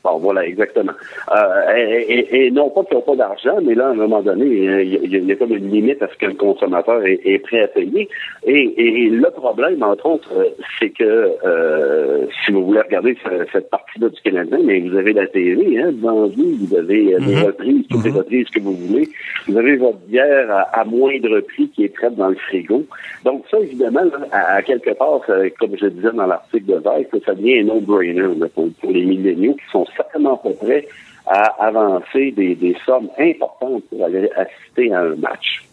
Bon, 0.04 0.18
voilà, 0.18 0.44
exactement. 0.44 0.92
Euh, 1.30 1.76
et, 1.76 2.46
et, 2.46 2.50
non 2.50 2.70
pas 2.70 2.82
qu'ils 2.82 2.96
n'ont 2.96 3.02
pas 3.02 3.14
d'argent, 3.14 3.58
mais 3.62 3.74
là, 3.74 3.86
à 3.86 3.90
un 3.90 3.94
moment 3.94 4.20
donné, 4.20 4.46
il 4.46 5.28
y, 5.28 5.32
a, 5.32 5.36
comme 5.36 5.52
une 5.52 5.70
limite 5.70 6.02
à 6.02 6.08
ce 6.08 6.16
que 6.16 6.26
le 6.26 6.34
consommateur 6.34 7.02
est, 7.06 7.38
prêt 7.38 7.62
à 7.62 7.68
payer. 7.68 8.08
Et, 8.44 9.04
et, 9.04 9.10
le 9.10 9.30
problème, 9.30 9.80
entre 9.84 10.06
autres, 10.06 10.32
c'est 10.80 10.90
que 10.90 11.36
euh, 11.44 12.26
si 12.44 12.50
vous 12.50 12.66
voulez 12.66 12.80
regarder 12.80 13.16
cette 13.52 13.70
partie-là 13.70 14.08
du 14.08 14.20
Canadien, 14.22 14.58
mais 14.64 14.80
vous 14.80 14.96
avez 14.96 15.12
la 15.12 15.28
TV 15.28 15.78
hein, 15.78 15.92
devant 15.92 16.26
vous, 16.26 16.50
vous 16.60 16.76
avez 16.76 17.14
euh, 17.14 17.20
des 17.20 17.36
mm-hmm. 17.36 17.44
reprises, 17.44 17.86
toutes 17.88 18.04
les 18.04 18.10
mm-hmm. 18.10 18.14
reprises 18.16 18.48
que 18.48 18.60
vous 18.60 18.74
voulez. 18.74 19.08
Vous 19.46 19.56
avez 19.56 19.76
votre 19.76 19.98
bière 20.08 20.66
à, 20.72 20.84
moindre 20.84 21.40
prix 21.40 21.68
qui 21.68 21.84
est 21.84 21.94
prête 21.94 22.16
dans 22.16 22.28
le 22.28 22.36
frigo. 22.36 22.84
Donc 23.24 23.44
ça, 23.48 23.58
évidemment, 23.60 24.02
à, 24.32 24.60
quelque 24.62 24.90
part, 24.94 25.20
comme 25.60 25.76
je 25.80 25.86
disais 25.86 26.10
dans 26.12 26.26
l'article 26.26 26.66
de 26.66 26.74
Vice, 26.74 27.22
ça 27.24 27.34
devient 27.34 27.60
un 27.60 27.64
no-brainer 27.64 28.22
pour, 28.52 28.68
pour 28.80 28.90
les 28.90 29.04
milléniaux 29.04 29.54
qui 29.54 29.70
sont 29.70 29.86
certainement 29.96 30.36
pas 30.36 30.50
prêt 30.60 30.86
à 31.26 31.66
avancer 31.66 32.32
des, 32.32 32.76
sommes 32.84 33.08
importantes 33.18 33.84
pour 33.88 34.04
aller 34.04 34.30
assister 34.36 34.92
à 34.92 35.00
un 35.00 35.14
match. 35.16 35.64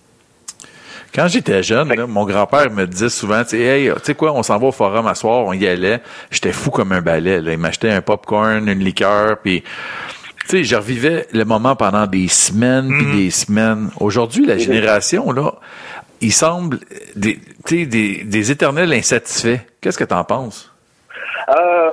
Quand 1.13 1.27
j'étais 1.27 1.63
jeune, 1.63 1.91
mon 2.07 2.25
grand-père 2.25 2.69
me 2.69 2.85
disait 2.85 3.09
souvent, 3.09 3.43
tu 3.43 3.57
sais 3.57 4.15
quoi, 4.15 4.31
on 4.33 4.43
s'en 4.43 4.59
va 4.59 4.67
au 4.67 4.71
forum 4.71 5.07
à 5.07 5.15
soir, 5.15 5.43
on 5.45 5.53
y 5.53 5.67
allait. 5.67 6.01
J'étais 6.29 6.51
fou 6.51 6.69
comme 6.69 6.91
un 6.91 7.01
balai. 7.01 7.41
Il 7.43 7.57
m'achetait 7.57 7.89
un 7.89 8.01
popcorn, 8.01 8.69
une 8.69 8.79
liqueur, 8.79 9.39
puis 9.39 9.63
tu 10.47 10.57
sais, 10.57 10.63
je 10.63 10.75
revivais 10.75 11.25
le 11.31 11.45
moment 11.45 11.75
pendant 11.75 12.05
des 12.05 12.27
semaines 12.27 12.89
puis 12.89 13.05
mm-hmm. 13.05 13.15
des 13.15 13.31
semaines. 13.31 13.89
Aujourd'hui, 13.99 14.45
la 14.45 14.57
génération 14.57 15.31
là, 15.31 15.53
il 16.21 16.33
semble 16.33 16.79
des, 17.15 17.39
des, 17.69 17.85
des 17.85 18.51
éternels 18.51 18.93
insatisfaits. 18.93 19.59
Qu'est-ce 19.81 19.97
que 19.97 20.03
tu 20.03 20.13
en 20.13 20.23
penses? 20.23 20.71
Euh, 21.49 21.89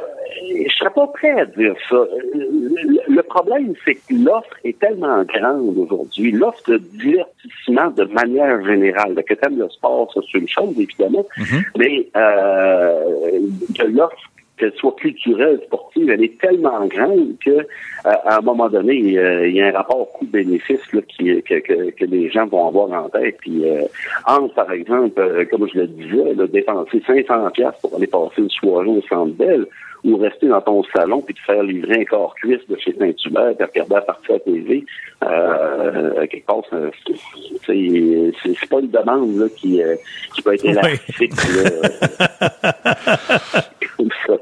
je 0.49 0.75
serais 0.77 0.91
pas 0.91 1.07
prêt 1.09 1.41
à 1.41 1.45
dire 1.47 1.75
ça. 1.89 2.05
Le 2.35 3.23
problème, 3.23 3.75
c'est 3.85 3.95
que 3.95 4.15
l'offre 4.15 4.57
est 4.65 4.79
tellement 4.79 5.23
grande 5.25 5.77
aujourd'hui. 5.77 6.33
L'offre 6.33 6.71
de 6.71 6.79
divertissement 6.79 7.91
de 7.91 8.05
manière 8.05 8.65
générale, 8.65 9.15
que 9.27 9.35
t'aimes 9.35 9.59
le 9.59 9.69
sport, 9.71 10.13
ça 10.13 10.21
c'est 10.31 10.39
une 10.39 10.49
chose, 10.49 10.75
évidemment, 10.79 11.27
mm-hmm. 11.37 11.65
mais 11.79 12.09
euh, 12.17 13.41
de 13.79 13.85
l'offre 13.97 14.31
qu'elle 14.57 14.73
soit 14.75 14.95
culturelle, 14.97 15.61
sportive, 15.67 16.11
elle 16.11 16.23
est 16.23 16.39
tellement 16.41 16.87
grande 16.87 17.37
que 17.45 17.51
euh, 17.51 17.65
à 18.05 18.39
un 18.39 18.41
moment 18.41 18.69
donné, 18.69 18.95
il 18.95 19.55
y 19.55 19.61
a 19.61 19.67
un 19.67 19.73
rapport 19.73 20.11
coût-bénéfice 20.13 20.81
qui, 21.09 21.43
que, 21.43 21.59
que, 21.61 21.91
que, 21.91 22.05
les 22.05 22.31
gens 22.31 22.47
vont 22.47 22.69
avoir 22.69 23.05
en 23.05 23.09
tête. 23.09 23.37
Puis 23.41 23.69
euh, 23.69 23.83
entre, 24.27 24.55
par 24.55 24.73
exemple, 24.73 25.21
euh, 25.21 25.45
comme 25.45 25.69
je 25.69 25.81
le 25.81 25.87
disais, 25.89 26.35
là, 26.35 26.47
dépenser 26.47 27.03
500 27.07 27.51
pour 27.83 27.97
aller 27.97 28.07
passer 28.07 28.43
une 28.43 28.51
soirée 28.51 28.89
au 28.89 29.03
Centre 29.03 29.35
Bell, 29.35 29.67
ou 30.05 30.17
rester 30.17 30.49
dans 30.49 30.61
ton 30.61 30.83
salon 30.95 31.23
puis 31.23 31.35
te 31.35 31.41
faire 31.41 31.63
livrer 31.63 32.01
un 32.01 32.05
corps 32.05 32.35
cuisse 32.37 32.67
de 32.69 32.77
chez 32.77 32.95
Saint-Hubert 32.99 33.55
et 33.59 33.65
regarder 33.65 33.95
la 33.95 34.01
partie 34.03 34.33
à 34.33 34.39
TV, 34.39 34.85
euh, 35.25 36.27
quelque 36.27 36.47
part, 36.47 36.63
c'est 37.67 38.69
pas 38.69 38.81
une 38.81 38.91
demande 38.91 39.37
là, 39.37 39.47
qui, 39.57 39.83
euh, 39.83 39.97
qui 40.35 40.43
peut 40.43 40.55
être 40.55 40.65
élastique. 40.65 41.33
Là, 41.33 41.71
comme 43.97 44.11
ça. 44.27 44.35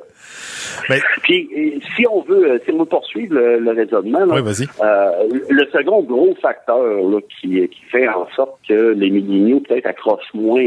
Puis, 1.22 1.80
si 1.96 2.06
on 2.06 2.20
veut, 2.22 2.60
si 2.64 2.72
on 2.72 2.78
veut 2.78 2.84
poursuivre 2.84 3.34
le, 3.34 3.70
raisonnement, 3.70 4.24
là, 4.24 4.40
le 4.40 5.66
second 5.72 6.02
gros 6.02 6.34
facteur 6.40 7.00
qui, 7.40 7.66
qui 7.68 7.84
fait 7.90 8.08
en 8.08 8.28
sorte 8.36 8.58
que 8.68 8.92
les 8.92 9.10
milléniaux 9.10 9.60
peut-être 9.60 9.86
accrochent 9.86 10.34
moins 10.34 10.64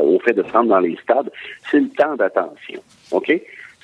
au 0.00 0.18
fait 0.20 0.32
de 0.34 0.42
se 0.42 0.52
rendre 0.52 0.70
dans 0.70 0.80
les 0.80 0.96
stades, 1.02 1.30
c'est 1.70 1.80
le 1.80 1.88
temps 1.88 2.14
d'attention. 2.16 2.80
OK? 3.12 3.32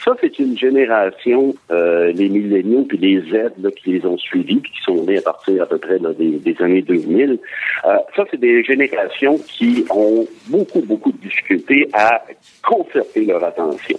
Ça, 0.05 0.13
c'est 0.21 0.39
une 0.39 0.57
génération, 0.57 1.55
euh, 1.71 2.13
les 2.13 2.29
milléniaux 2.29 2.85
puis 2.89 2.99
les 2.99 3.21
Z 3.23 3.53
là, 3.61 3.71
qui 3.71 3.93
les 3.93 4.07
ont 4.07 4.19
suivis, 4.19 4.57
puis 4.57 4.71
qui 4.71 4.83
sont 4.83 5.05
nés 5.05 5.19
à 5.19 5.23
partir 5.23 5.63
à 5.63 5.67
peu 5.67 5.79
près 5.79 5.99
des, 5.99 6.39
des, 6.39 6.63
années 6.63 6.83
2000. 6.83 7.39
Euh, 7.85 7.97
ça, 8.15 8.25
c'est 8.31 8.39
des 8.39 8.63
générations 8.63 9.39
qui 9.39 9.85
ont 9.91 10.27
beaucoup, 10.49 10.81
beaucoup 10.83 11.13
de 11.13 11.19
difficultés 11.19 11.89
à 11.93 12.23
concerter 12.63 13.25
leur 13.25 13.43
attention. 13.43 13.99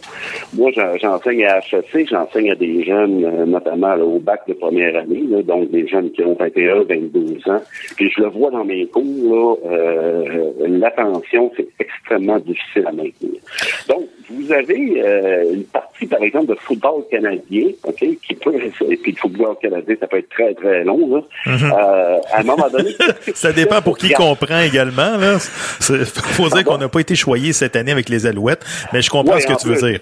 Moi, 0.54 0.72
j'enseigne 1.02 1.46
à 1.46 1.60
HEC, 1.60 2.08
j'enseigne 2.10 2.52
à 2.52 2.56
des 2.56 2.84
jeunes, 2.84 3.26
euh, 3.26 3.46
notamment 3.46 3.96
au 3.96 4.20
bac 4.20 4.42
de 4.48 4.54
première 4.54 4.96
année, 4.98 5.24
donc 5.44 5.72
des 5.72 5.88
jeunes 5.88 6.12
qui 6.12 6.24
ont 6.24 6.36
21, 6.36 6.84
22 6.84 7.50
ans. 7.50 7.62
Puis 7.96 8.12
je 8.16 8.22
le 8.22 8.30
vois 8.30 8.52
dans 8.52 8.66
mes 8.66 8.86
cours, 8.88 9.04
là, 9.04 9.56
euh, 9.72 10.52
l'attention, 10.60 11.52
c'est 11.56 11.68
extrêmement 11.80 12.40
difficile 12.40 12.86
à 12.86 12.92
maintenir. 12.92 13.42
Donc, 13.90 14.06
vous 14.30 14.52
avez 14.52 15.02
euh, 15.02 15.54
une 15.54 15.64
partie, 15.64 16.06
par 16.06 16.22
exemple, 16.22 16.48
de 16.48 16.56
football 16.56 17.04
canadien, 17.10 17.68
OK, 17.84 18.00
qui 18.00 18.34
peut, 18.34 18.56
et 18.56 18.98
puis 18.98 19.12
le 19.12 19.18
football 19.18 19.56
canadien, 19.62 19.96
ça 20.00 20.08
peut 20.08 20.18
être 20.18 20.30
très, 20.30 20.54
très 20.54 20.84
long, 20.84 21.16
là. 21.16 21.22
Mhm. 21.46 21.72
euh, 21.72 22.20
à 22.34 22.40
un 22.40 22.44
moment 22.44 22.70
donné... 22.70 22.92
ça 23.34 23.54
dépend 23.54 23.82
pour 23.82 23.98
qui 23.98 24.12
comprend 24.12 24.60
également, 24.60 25.18
là. 25.18 25.40
faut 25.40 26.50
dire 26.50 26.64
qu'on 26.66 26.78
n'a 26.78 26.90
pas 26.90 27.00
été 27.00 27.16
choyé 27.16 27.54
cette 27.54 27.76
année 27.76 27.92
avec 27.92 28.10
les 28.10 28.26
Alouettes, 28.26 28.66
mais 28.92 29.02
je 29.02 29.10
comprends 29.10 29.40
ce 29.40 29.48
que 29.48 29.60
tu 29.60 29.68
veux 29.68 29.90
dire. 29.90 30.00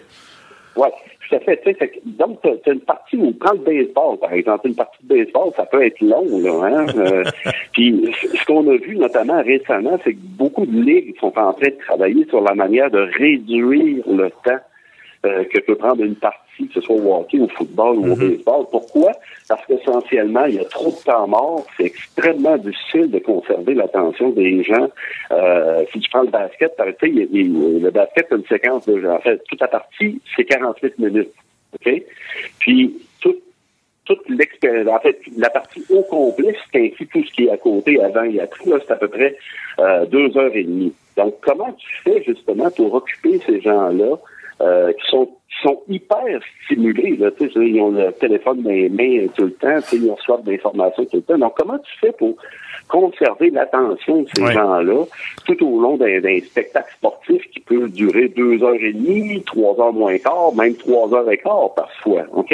Oui, 0.76 0.90
tout 0.90 1.15
à 1.36 1.40
fait. 1.40 1.62
donc, 2.06 2.42
tu 2.42 2.70
as 2.70 2.74
une 2.74 2.80
partie 2.80 3.18
où 3.18 3.32
prend 3.34 3.54
le 3.54 3.60
baseball, 3.60 4.18
par 4.20 4.34
exemple. 4.34 4.68
Une 4.68 4.76
partie 4.76 4.98
de 5.04 5.16
baseball, 5.16 5.52
ça 5.56 5.66
peut 5.66 5.86
être 5.86 6.02
long, 6.02 6.26
là. 6.40 6.68
Hein? 6.68 6.86
Euh, 6.96 7.24
puis, 7.74 8.10
ce 8.22 8.46
qu'on 8.46 8.68
a 8.70 8.78
vu 8.78 8.96
notamment 8.96 9.42
récemment, 9.44 10.00
c'est 10.04 10.14
que 10.14 10.20
beaucoup 10.38 10.66
de 10.66 10.82
ligues 10.82 11.16
sont 11.20 11.38
en 11.38 11.54
train 11.54 11.70
de 11.70 11.78
travailler 11.86 12.26
sur 12.30 12.42
la 12.42 12.56
manière 12.56 12.90
de 12.90 13.00
réduire 13.18 14.04
le 14.08 14.30
temps 14.44 14.60
euh, 15.26 15.44
que 15.44 15.60
peut 15.60 15.76
prendre 15.76 16.04
une 16.04 16.16
partie 16.16 16.45
que 16.58 16.74
ce 16.74 16.82
soit 16.82 16.96
au 16.96 17.16
hockey, 17.16 17.40
au 17.40 17.48
football 17.50 17.98
ou 17.98 18.12
au 18.12 18.16
mhm. 18.16 18.30
baseball. 18.30 18.66
Pourquoi? 18.72 19.12
Parce 19.48 19.66
qu'essentiellement, 19.66 20.46
il 20.46 20.56
y 20.56 20.60
a 20.60 20.66
trop 20.66 20.90
de 20.90 21.04
temps 21.04 21.28
mort. 21.28 21.66
C'est 21.78 21.86
extrêmement 21.86 22.58
difficile 22.58 23.12
de 23.12 23.20
conserver 23.20 23.74
l'attention 23.74 24.30
des 24.30 24.64
gens. 24.64 24.90
Euh, 25.32 25.84
si 25.92 26.00
tu 26.00 26.10
prends 26.10 26.24
le 26.24 26.30
basket, 26.30 26.76
par 26.76 26.88
exemple, 26.88 27.10
le 27.10 27.90
basket, 27.92 28.28
c'est 28.30 28.36
une 28.36 28.46
séquence 28.46 28.86
de 28.86 29.06
En 29.08 29.20
fait, 29.20 29.42
toute 29.48 29.62
la 29.62 29.68
partie, 29.68 30.22
c'est 30.36 30.46
48 30.46 31.00
minutes. 31.00 31.34
OK? 31.74 32.04
Puis, 32.60 32.98
toute 33.20 33.42
toute 34.06 34.30
l'expérience, 34.30 34.88
en 34.88 35.00
fait, 35.00 35.20
la 35.36 35.50
partie 35.50 35.84
au 35.90 36.04
complet, 36.04 36.56
c'est 36.72 36.80
ainsi 36.80 37.08
tout 37.08 37.24
ce 37.24 37.34
qui 37.34 37.46
est 37.46 37.52
à 37.52 37.58
côté, 37.58 38.00
avant 38.02 38.24
et 38.24 38.40
après, 38.40 38.66
c'est 38.86 38.92
à 38.92 38.96
peu 38.96 39.08
près 39.08 39.36
euh, 39.80 40.06
deux 40.06 40.38
heures 40.38 40.56
et 40.56 40.64
demie. 40.64 40.94
Donc, 41.18 41.36
comment 41.42 41.72
tu 41.74 41.88
fais 42.04 42.24
justement 42.24 42.70
pour 42.72 42.94
occuper 42.94 43.40
ces 43.46 43.62
gens-là 43.62 44.18
euh, 44.62 44.94
qui 44.94 45.10
sont 45.10 45.30
sont 45.62 45.82
hyper 45.88 46.40
stimulés. 46.66 47.18
Là, 47.18 47.30
ils 47.40 47.82
ont 47.82 47.92
le 47.92 48.12
téléphone 48.14 48.62
dans 48.62 48.70
les 48.70 48.90
mains 48.90 49.28
tout 49.36 49.46
le 49.46 49.54
temps, 49.54 49.80
ils 49.94 50.12
reçoivent 50.12 50.44
des 50.44 50.56
informations 50.56 51.06
tout 51.06 51.18
le 51.18 51.22
temps. 51.24 51.38
Donc, 51.38 51.54
comment 51.58 51.78
tu 51.80 51.98
fais 52.00 52.12
pour 52.12 52.36
conserver 52.88 53.50
l'attention 53.50 54.22
de 54.22 54.28
ces 54.36 54.52
gens-là 54.54 55.06
tout 55.46 55.66
au 55.66 55.80
long 55.80 55.98
d'un 55.98 56.40
spectacle 56.40 56.94
sportif 56.98 57.42
qui 57.52 57.60
peut 57.60 57.90
durer 57.90 58.28
deux 58.30 58.64
heures 58.64 58.76
et 58.76 58.94
demie, 58.94 59.44
trois 59.44 59.80
heures 59.80 59.94
moins 59.94 60.18
quart, 60.18 60.54
même 60.56 60.76
trois 60.76 61.12
heures 61.14 61.30
et 61.32 61.38
quart 61.38 61.74
parfois. 61.76 62.24
OK? 62.34 62.54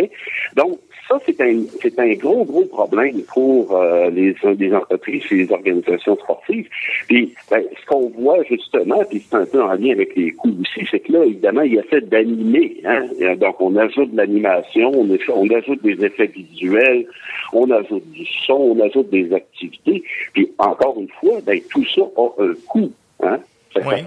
Donc, 0.56 0.80
ça, 1.12 1.20
c'est 1.26 1.42
un, 1.42 1.64
c'est 1.82 2.00
un 2.00 2.14
gros, 2.14 2.46
gros 2.46 2.66
problème 2.66 3.22
pour 3.34 3.76
euh, 3.76 4.10
les, 4.10 4.34
les 4.58 4.74
entreprises 4.74 5.24
et 5.32 5.36
les 5.36 5.52
organisations 5.52 6.16
sportives. 6.16 6.68
Puis, 7.08 7.34
ben, 7.50 7.64
ce 7.80 7.86
qu'on 7.86 8.10
voit 8.10 8.42
justement, 8.50 9.04
puis 9.10 9.22
c'est 9.30 9.36
un 9.36 9.46
peu 9.46 9.62
en 9.62 9.74
lien 9.74 9.92
avec 9.92 10.16
les 10.16 10.32
coûts 10.32 10.56
aussi, 10.62 10.88
c'est 10.90 11.00
que 11.00 11.12
là, 11.12 11.26
évidemment, 11.26 11.62
il 11.62 11.74
y 11.74 11.80
a 11.80 11.84
fait 11.84 12.02
d'animer. 12.02 12.78
Hein? 12.86 13.08
Donc, 13.36 13.60
on 13.60 13.76
ajoute 13.76 14.12
de 14.12 14.18
l'animation, 14.18 14.92
on, 14.94 15.10
on 15.36 15.50
ajoute 15.50 15.84
des 15.84 16.06
effets 16.06 16.28
visuels, 16.28 17.06
on 17.54 17.70
ajoute 17.70 18.10
du 18.12 18.26
son, 18.46 18.76
on 18.78 18.80
ajoute 18.80 19.10
des 19.10 19.34
activités. 19.34 20.04
Puis, 20.34 20.50
encore 20.58 20.98
une 21.00 21.10
fois, 21.20 21.40
ben, 21.46 21.60
tout 21.70 21.86
ça 21.94 22.02
a 22.16 22.44
un 22.44 22.54
coût. 22.68 22.92
Hein? 23.22 23.40
Ça, 23.74 23.82
oui, 23.86 24.04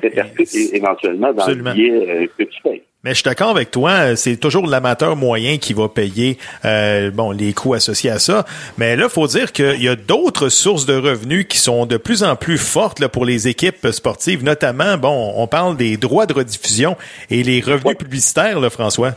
éventuellement 0.73 1.33
dans 1.33 1.47
le 1.47 1.73
billet 1.73 1.91
euh, 1.91 2.27
que 2.37 2.45
tu 2.45 2.63
payes. 2.63 2.83
Mais 3.05 3.11
je 3.11 3.17
suis 3.17 3.25
d'accord 3.25 3.51
avec 3.51 3.71
toi, 3.71 4.17
c'est 4.17 4.39
toujours 4.39 4.67
l'amateur 4.67 5.15
moyen 5.15 5.59
qui 5.59 5.75
va 5.75 5.91
payer 5.91 6.39
euh, 6.65 7.11
bon 7.11 7.33
les 7.33 7.53
coûts 7.53 7.75
associés 7.75 8.09
à 8.09 8.19
ça. 8.19 8.47
Mais 8.79 8.97
là, 8.97 9.11
faut 9.11 9.27
dire 9.27 9.53
qu'il 9.53 9.83
y 9.83 9.91
a 9.91 9.95
d'autres 9.95 10.49
sources 10.49 10.87
de 10.87 10.97
revenus 10.97 11.45
qui 11.47 11.59
sont 11.59 11.85
de 11.85 11.99
plus 11.99 12.23
en 12.23 12.35
plus 12.35 12.57
fortes 12.57 13.01
là, 13.01 13.11
pour 13.11 13.27
les 13.27 13.47
équipes 13.47 13.89
sportives, 13.91 14.43
notamment, 14.43 14.97
bon, 14.97 15.35
on 15.37 15.47
parle 15.47 15.77
des 15.77 15.99
droits 15.99 16.25
de 16.25 16.33
rediffusion 16.33 16.97
et 17.29 17.43
les 17.43 17.61
revenus 17.61 17.99
publicitaires, 17.99 18.59
là, 18.59 18.71
François. 18.71 19.13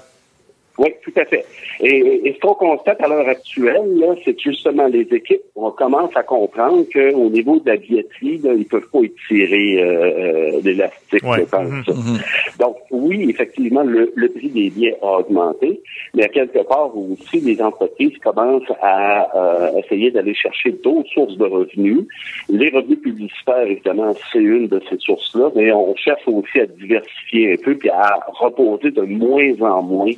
Oui, 0.78 0.90
tout 1.04 1.14
à 1.16 1.26
fait. 1.26 1.44
Et, 1.82 2.36
ce 2.36 2.40
qu'on 2.40 2.54
constate 2.54 3.02
à 3.02 3.08
l'heure 3.08 3.28
actuelle, 3.28 3.98
là, 4.00 4.14
c'est 4.24 4.40
justement 4.40 4.86
les 4.88 5.08
équipes, 5.12 5.42
on 5.56 5.72
commence 5.72 6.16
à 6.16 6.22
comprendre 6.22 6.86
qu'au 6.94 7.30
niveau 7.30 7.60
de 7.60 7.70
la 7.70 7.78
billetterie, 7.78 8.38
là, 8.44 8.54
ils 8.54 8.66
peuvent 8.66 8.88
pas 8.92 9.02
étirer 9.02 9.82
euh, 9.82 9.88
euh 9.88 10.62
l'élastique. 10.64 11.24
Mhm, 11.24 11.84
mhm. 11.88 12.20
Donc 12.60 12.78
oui, 12.92 13.28
effectivement, 13.30 13.84
le, 13.84 14.12
prix 14.30 14.50
des 14.50 14.70
billets 14.70 14.98
a 15.02 15.20
augmenté, 15.20 15.82
mais 16.14 16.26
à 16.26 16.28
quelque 16.28 16.60
part 16.60 16.96
aussi, 16.96 17.40
les 17.40 17.60
entreprises 17.62 18.18
commencent 18.24 18.72
à 18.82 19.28
euh, 19.36 19.80
essayer 19.80 20.12
d'aller 20.12 20.36
chercher 20.36 20.72
d'autres 20.84 21.10
sources 21.10 21.38
de 21.38 21.46
revenus. 21.46 22.06
Les 22.50 22.70
revenus 22.70 23.00
publicitaires, 23.02 23.66
évidemment, 23.68 24.14
c'est 24.32 24.40
une 24.40 24.68
de 24.68 24.82
ces 24.90 24.98
sources-là, 25.00 25.50
mais 25.56 25.72
on 25.72 25.96
cherche 25.96 26.28
aussi 26.28 26.60
à 26.60 26.66
diversifier 26.66 27.54
un 27.54 27.64
peu 27.64 27.76
puis 27.76 27.90
à 27.90 28.20
reposer 28.28 28.92
de 28.92 29.02
moins 29.02 29.54
en 29.62 29.82
moins 29.82 30.12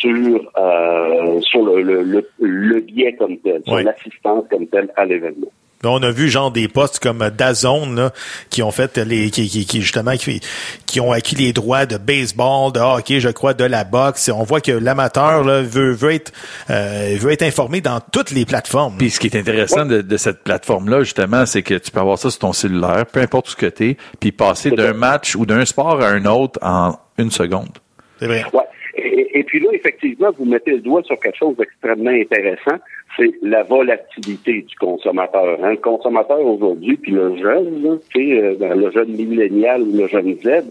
sur 0.00 0.52
euh, 0.56 1.40
sur 1.42 1.64
le, 1.64 2.02
le, 2.02 2.28
le, 2.40 2.80
biais 2.80 3.14
comme 3.16 3.38
tel, 3.38 3.62
sur 3.64 3.80
l'assistance 3.80 4.44
comme 4.50 4.66
telle 4.68 4.90
à 4.96 5.04
l'événement. 5.04 5.48
On 5.84 6.02
a 6.02 6.10
vu 6.10 6.28
genre 6.28 6.50
des 6.50 6.66
postes 6.66 6.98
comme 6.98 7.30
Dazone 7.30 7.94
là, 7.94 8.12
qui 8.50 8.64
ont 8.64 8.72
fait 8.72 8.96
les 8.98 9.30
qui, 9.30 9.48
qui, 9.48 9.80
justement 9.80 10.16
qui, 10.16 10.40
qui 10.86 11.00
ont 11.00 11.12
acquis 11.12 11.36
les 11.36 11.52
droits 11.52 11.86
de 11.86 11.98
baseball, 11.98 12.72
de 12.72 12.80
hockey, 12.80 13.20
je 13.20 13.28
crois, 13.28 13.54
de 13.54 13.64
la 13.64 13.84
boxe. 13.84 14.28
On 14.28 14.42
voit 14.42 14.60
que 14.60 14.72
l'amateur 14.72 15.44
veut 15.44 15.92
veut 15.92 16.12
être 16.12 16.32
euh, 16.70 17.16
veut 17.20 17.30
être 17.30 17.44
informé 17.44 17.80
dans 17.80 18.00
toutes 18.00 18.32
les 18.32 18.44
plateformes. 18.44 18.96
Puis 18.98 19.10
ce 19.10 19.20
qui 19.20 19.28
est 19.28 19.36
intéressant 19.38 19.86
de, 19.86 20.00
de, 20.00 20.16
cette 20.16 20.42
plateforme 20.42 20.88
là 20.88 21.00
justement, 21.00 21.46
c'est 21.46 21.62
que 21.62 21.74
tu 21.74 21.92
peux 21.92 22.00
avoir 22.00 22.18
ça 22.18 22.30
sur 22.30 22.40
ton 22.40 22.52
cellulaire, 22.52 23.06
peu 23.06 23.20
importe 23.20 23.52
où 23.52 23.56
que 23.56 23.66
tu 23.66 23.90
es, 23.90 23.96
puis 24.18 24.32
passer 24.32 24.72
d'un 24.72 24.94
match 24.94 25.36
ou 25.36 25.46
d'un 25.46 25.64
sport 25.64 26.02
à 26.02 26.08
un 26.08 26.24
autre 26.24 26.58
en 26.60 26.98
une 27.18 27.30
seconde. 27.30 27.70
C'est 28.18 28.26
vrai. 28.26 28.44
Ouais. 28.52 28.64
Et, 29.00 29.44
puis 29.44 29.60
là, 29.60 29.68
effectivement, 29.72 30.30
vous 30.36 30.44
mettez 30.44 30.72
le 30.72 30.80
doigt 30.80 31.02
sur 31.04 31.18
quelque 31.20 31.36
chose 31.36 31.56
d'extrêmement 31.56 32.10
intéressant, 32.10 32.76
c'est 33.16 33.30
la 33.42 33.62
volatilité 33.62 34.62
du 34.62 34.76
consommateur. 34.76 35.58
Hein. 35.62 35.70
Le 35.70 35.76
consommateur 35.76 36.40
aujourd'hui, 36.44 36.96
puis 36.96 37.12
le 37.12 37.36
jeune, 37.36 37.82
là, 37.82 37.96
euh, 38.16 38.56
ben, 38.58 38.74
le 38.74 38.90
jeune 38.90 39.10
millénial 39.10 39.82
ou 39.82 39.96
le 39.96 40.06
jeune 40.08 40.34
Z, 40.42 40.64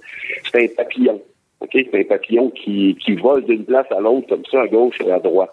c'est 0.51 0.65
un 0.65 0.75
papillon. 0.75 1.21
OK? 1.61 1.69
C'est 1.73 1.99
un 1.99 2.03
papillon 2.03 2.49
qui, 2.49 2.97
qui 3.03 3.15
vole 3.15 3.45
d'une 3.45 3.65
place 3.65 3.87
à 3.91 3.99
l'autre 3.99 4.27
comme 4.27 4.45
ça, 4.51 4.61
à 4.61 4.67
gauche 4.67 4.99
et 5.05 5.11
à 5.11 5.19
droite. 5.19 5.51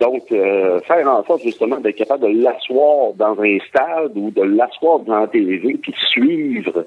Donc, 0.00 0.30
euh, 0.30 0.80
faire 0.80 1.08
en 1.08 1.24
sorte 1.24 1.42
justement 1.42 1.78
d'être 1.78 1.96
capable 1.96 2.22
de 2.24 2.42
l'asseoir 2.42 3.14
dans 3.14 3.40
un 3.40 3.58
stade 3.68 4.12
ou 4.16 4.30
de 4.30 4.42
l'asseoir 4.42 5.00
dans 5.00 5.20
la 5.20 5.26
télé, 5.26 5.58
puis 5.58 5.94
suivre 6.10 6.84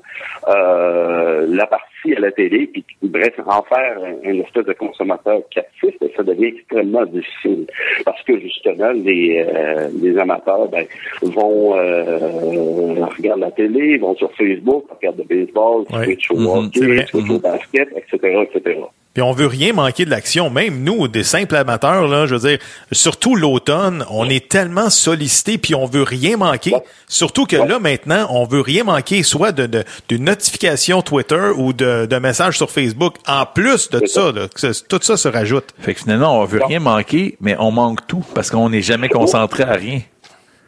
euh, 0.48 1.46
la 1.50 1.66
partie 1.68 1.91
à 2.16 2.20
la 2.20 2.32
télé, 2.32 2.68
puis 2.68 2.84
bref, 3.04 3.34
en 3.46 3.64
faire 3.64 3.98
un, 4.26 4.40
espèce 4.40 4.66
de 4.66 4.74
consommateur 4.74 5.42
captif, 5.54 5.94
ben, 6.00 6.10
ça 6.16 6.24
devient 6.24 6.54
extrêmement 6.58 7.06
difficile. 7.06 7.68
Parce 8.06 8.22
que 8.24 8.40
justement, 8.40 8.92
les, 8.92 9.46
euh, 9.48 9.90
les 10.02 10.18
amateurs 10.18 10.68
ben, 10.70 10.86
vont 11.22 11.78
euh, 11.78 13.06
regarder 13.18 13.42
la 13.42 13.52
télé, 13.52 13.98
vont 13.98 14.16
sur 14.16 14.32
Facebook, 14.34 14.86
regardent 14.90 15.24
le 15.30 15.36
baseball, 15.36 15.86
Twitch 15.86 16.32
au 16.32 16.38
mhm, 16.38 16.48
hockey, 16.48 16.80
Twitch 16.80 17.16
au 17.16 17.22
mhm. 17.22 17.38
basket, 17.40 17.90
etc., 17.96 18.44
etc. 18.44 18.82
Puis 19.14 19.22
on 19.22 19.34
veut 19.34 19.48
rien 19.48 19.74
manquer 19.74 20.06
de 20.06 20.10
l'action. 20.10 20.50
Même 20.50 20.84
nous, 20.84 21.10
des 21.10 21.24
simples 21.24 21.58
amateurs, 21.58 22.08
là, 22.08 22.28
je 22.28 22.36
veux 22.36 22.50
dire, 22.50 22.60
surtout 22.94 23.36
l'automne, 23.36 24.06
on 24.10 24.30
est 24.30 24.48
tellement 24.48 24.90
sollicités 24.90 25.58
puis 25.58 25.76
on 25.76 25.86
veut 25.86 26.04
rien 26.04 26.38
manquer. 26.38 26.74
Surtout 27.10 27.46
que 27.46 27.58
là, 27.58 27.80
maintenant, 27.80 28.28
on 28.30 28.46
veut 28.46 28.62
rien 28.62 28.86
manquer, 28.86 29.24
soit 29.24 29.52
de, 29.52 29.66
de, 29.66 30.18
notification 30.18 31.02
Twitter 31.02 31.52
ou 31.58 31.74
de, 31.74 31.86
de 32.06 32.20
message 32.20 32.58
sur 32.58 32.70
Facebook. 32.70 33.16
En 33.28 33.46
plus 33.46 33.90
de 33.90 34.06
ça, 34.06 34.32
là, 34.32 34.48
tout 34.90 35.00
ça 35.02 35.18
se 35.18 35.28
rajoute. 35.28 35.74
Fait 35.80 35.94
que 35.94 36.02
finalement, 36.02 36.40
on 36.40 36.46
veut 36.46 36.64
rien 36.64 36.80
manquer, 36.80 37.38
mais 37.42 37.56
on 37.60 37.72
manque 37.72 38.06
tout 38.08 38.24
parce 38.34 38.50
qu'on 38.50 38.70
n'est 38.70 38.82
jamais 38.82 39.10
concentré 39.10 39.64
à 39.64 39.74
rien. 39.74 40.00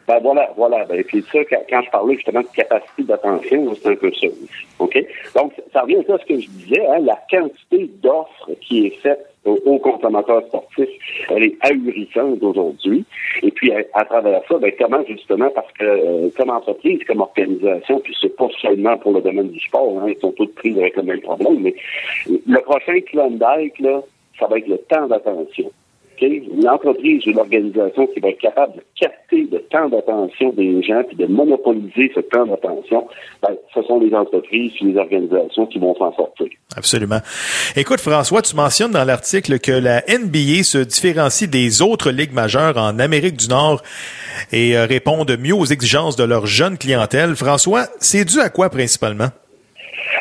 Ben 0.06 0.18
voilà, 0.22 0.50
voilà. 0.56 0.84
Ben, 0.84 1.02
puis 1.02 1.24
ça, 1.32 1.38
quand, 1.44 1.82
je 1.82 1.90
parlais 1.90 2.14
justement 2.16 2.40
de 2.40 2.46
capacité 2.54 3.04
d'attention, 3.04 3.74
c'est 3.74 3.90
un 3.90 3.94
peu 3.94 4.10
ça 4.12 4.26
aussi. 4.26 4.66
OK? 4.78 4.98
Donc, 5.34 5.52
ça 5.72 5.80
revient 5.82 6.04
à 6.08 6.18
ce 6.18 6.24
que 6.26 6.40
je 6.40 6.48
disais, 6.48 6.86
hein, 6.86 6.98
la 7.00 7.18
quantité 7.30 7.90
d'offres 8.02 8.50
qui 8.60 8.86
est 8.86 9.00
faite 9.02 9.33
aux, 9.44 9.78
consommateurs 9.78 10.42
sportifs, 10.46 10.88
elle 11.30 11.44
est 11.44 11.56
ahurissante 11.60 12.42
aujourd'hui. 12.42 13.04
Et 13.42 13.50
puis, 13.50 13.72
à, 13.72 14.04
travers 14.04 14.42
ça, 14.48 14.58
ben, 14.58 14.72
comment 14.78 15.04
justement, 15.06 15.50
parce 15.50 15.70
que 15.72 15.84
euh, 15.84 16.30
comme 16.36 16.50
entreprise, 16.50 17.00
comme 17.06 17.20
organisation, 17.20 18.00
puis 18.00 18.14
c'est 18.20 18.34
pas 18.36 18.48
seulement 18.60 18.96
pour 18.96 19.12
le 19.12 19.20
domaine 19.20 19.48
du 19.48 19.60
sport, 19.60 20.00
hein, 20.00 20.06
ils 20.08 20.20
sont 20.20 20.32
tous 20.32 20.46
pris 20.54 20.78
avec 20.78 20.96
le 20.96 21.02
même 21.02 21.20
problème, 21.20 21.60
mais 21.60 21.74
le 22.26 22.60
prochain 22.60 23.00
Klondike, 23.00 23.78
là, 23.80 24.02
ça 24.38 24.46
va 24.46 24.58
être 24.58 24.68
le 24.68 24.78
temps 24.78 25.06
d'attention 25.06 25.70
une 26.20 26.68
entreprise 26.68 27.26
ou 27.26 27.30
une 27.30 27.38
organisation 27.38 28.06
qui 28.06 28.20
va 28.20 28.28
être 28.28 28.40
capable 28.40 28.74
de 28.76 28.82
capter 28.98 29.46
le 29.50 29.60
temps 29.70 29.88
d'attention 29.88 30.50
des 30.50 30.82
gens 30.82 31.02
et 31.10 31.14
de 31.14 31.26
monopoliser 31.26 32.10
ce 32.14 32.20
temps 32.20 32.46
d'attention, 32.46 33.06
ben, 33.42 33.54
ce 33.74 33.82
sont 33.82 34.00
les 34.00 34.14
entreprises 34.14 34.72
et 34.80 34.84
les 34.84 34.96
organisations 34.96 35.66
qui 35.66 35.78
vont 35.78 35.94
s'en 35.96 36.14
sortir. 36.14 36.48
Absolument. 36.76 37.18
Écoute, 37.76 38.00
François, 38.00 38.42
tu 38.42 38.56
mentionnes 38.56 38.92
dans 38.92 39.04
l'article 39.04 39.58
que 39.58 39.72
la 39.72 40.02
NBA 40.08 40.62
se 40.62 40.78
différencie 40.78 41.48
des 41.48 41.82
autres 41.82 42.10
ligues 42.10 42.32
majeures 42.32 42.76
en 42.76 42.98
Amérique 42.98 43.36
du 43.36 43.48
Nord 43.48 43.82
et 44.52 44.76
euh, 44.76 44.86
répondent 44.86 45.36
mieux 45.38 45.54
aux 45.54 45.66
exigences 45.66 46.16
de 46.16 46.24
leur 46.24 46.46
jeune 46.46 46.78
clientèle. 46.78 47.34
François, 47.36 47.86
c'est 47.98 48.24
dû 48.24 48.40
à 48.40 48.48
quoi 48.48 48.70
principalement? 48.70 49.28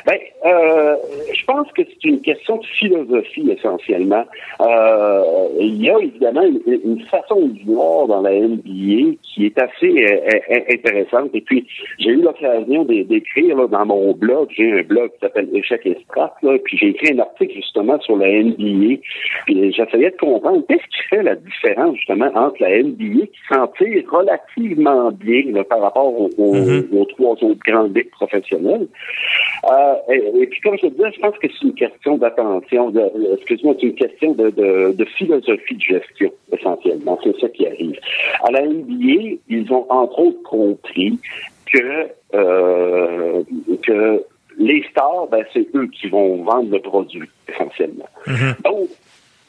Ben, 0.05 0.17
euh, 0.45 0.95
je 1.43 1.51
pense 1.51 1.67
que 1.73 1.81
c'est 1.83 2.07
une 2.07 2.21
question 2.21 2.57
de 2.57 2.65
philosophie 2.65 3.49
essentiellement. 3.51 4.25
Euh, 4.61 5.23
il 5.59 5.81
y 5.83 5.89
a 5.89 5.99
évidemment 5.99 6.43
une, 6.43 7.01
façon 7.11 7.47
de 7.47 7.59
voir 7.65 8.07
dans 8.07 8.21
la 8.21 8.31
NBA 8.31 9.17
qui 9.21 9.47
est 9.47 9.57
assez 9.59 10.05
euh, 10.05 10.63
intéressante. 10.71 11.31
Et 11.33 11.41
puis, 11.41 11.67
j'ai 11.99 12.11
eu 12.11 12.21
l'occasion 12.21 12.85
d'écrire 12.85 13.67
dans 13.67 13.85
mon 13.85 14.13
blog, 14.13 14.49
j'ai 14.55 14.79
un 14.79 14.83
blog 14.83 15.11
qui 15.11 15.19
s'appelle 15.19 15.49
Échec 15.53 15.81
et 15.85 15.97
Strat, 16.05 16.33
là, 16.43 16.57
puis 16.63 16.77
j'ai 16.77 16.89
écrit 16.89 17.13
un 17.13 17.19
article 17.19 17.55
justement 17.55 17.99
sur 17.99 18.15
la 18.17 18.27
NBA. 18.27 19.01
Puis 19.45 19.73
j'essayais 19.73 20.11
de 20.11 20.17
comprendre 20.17 20.63
qu'est-ce 20.69 20.83
qui 20.83 21.07
fait 21.09 21.23
la 21.23 21.35
différence 21.35 21.97
justement 21.97 22.31
entre 22.35 22.61
la 22.61 22.83
NBA 22.83 23.25
qui 23.25 23.39
s'en 23.49 23.67
tire 23.67 24.03
relativement 24.09 25.11
bien 25.11 25.63
par 25.63 25.81
rapport 25.81 26.13
aux, 26.17 26.29
mm-hmm. 26.37 26.97
aux, 26.97 27.05
trois 27.05 27.33
autres 27.33 27.59
grandes 27.65 27.95
ligues 27.95 28.11
professionnelles. 28.11 28.87
Euh, 29.69 29.93
et, 30.09 30.47
puis, 30.47 30.61
comme 30.61 30.77
je 30.77 30.87
disais, 30.87 31.11
je 31.15 31.19
pense 31.19 31.32
que 31.39 31.47
c'est 31.47 31.67
une 31.67 31.73
question 31.73 32.17
d'attention, 32.17 32.89
de, 32.89 33.01
excuse-moi, 33.35 33.75
c'est 33.79 33.87
une 33.87 33.95
question 33.95 34.33
de, 34.33 34.49
de, 34.49 35.05
philosophie 35.17 35.75
de 35.75 35.81
gestion, 35.81 36.31
essentiellement. 36.51 37.19
C'est 37.23 37.39
ça 37.39 37.49
qui 37.49 37.67
arrive. 37.67 37.99
À 38.43 38.51
la 38.51 38.61
NBA, 38.65 39.37
ils 39.49 39.71
ont 39.71 39.85
entre 39.89 40.19
autres 40.19 40.43
compris 40.43 41.19
que, 41.71 42.07
euh, 42.33 43.43
que 43.83 44.23
les 44.57 44.83
stars, 44.91 45.27
ben, 45.31 45.43
c'est 45.53 45.67
eux 45.75 45.87
qui 45.87 46.07
vont 46.07 46.43
vendre 46.43 46.71
le 46.71 46.79
produit, 46.79 47.29
essentiellement. 47.47 48.09
Mm-hmm. 48.27 48.61
Donc, 48.63 48.89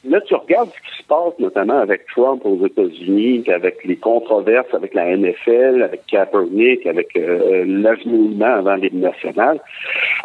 Là, 0.07 0.21
tu 0.21 0.35
regardes 0.35 0.69
ce 0.69 0.91
qui 0.91 1.03
se 1.03 1.07
passe, 1.07 1.39
notamment 1.39 1.79
avec 1.79 2.07
Trump 2.09 2.45
aux 2.45 2.67
États-Unis, 2.67 3.45
avec 3.49 3.85
les 3.85 3.97
controverses 3.97 4.73
avec 4.75 4.93
la 4.93 5.17
NFL, 5.17 5.83
avec 5.83 6.05
Kaepernick, 6.07 6.87
avec 6.87 7.17
euh, 7.17 7.65
l'avenir 7.67 8.47
avant 8.47 8.77
les 8.77 8.91
nationales. 8.91 9.61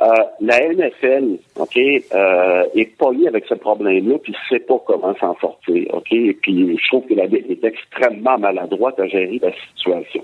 Euh, 0.01 0.23
la 0.41 0.59
NFL, 0.73 1.37
OK, 1.57 1.77
euh, 1.77 2.63
est 2.75 2.97
pognée 2.97 3.27
avec 3.27 3.45
ce 3.45 3.53
problème-là, 3.53 4.17
puis 4.21 4.35
sait 4.49 4.59
pas 4.59 4.81
comment 4.85 5.15
s'en 5.15 5.35
sortir, 5.37 5.93
OK? 5.93 6.11
Et 6.11 6.33
puis, 6.33 6.77
je 6.77 6.87
trouve 6.87 7.05
que 7.07 7.13
la 7.13 7.25
Ligue 7.25 7.45
est 7.49 7.63
extrêmement 7.63 8.37
maladroite 8.37 8.99
à 8.99 9.07
gérer 9.07 9.39
la 9.41 9.51
situation. 9.53 10.23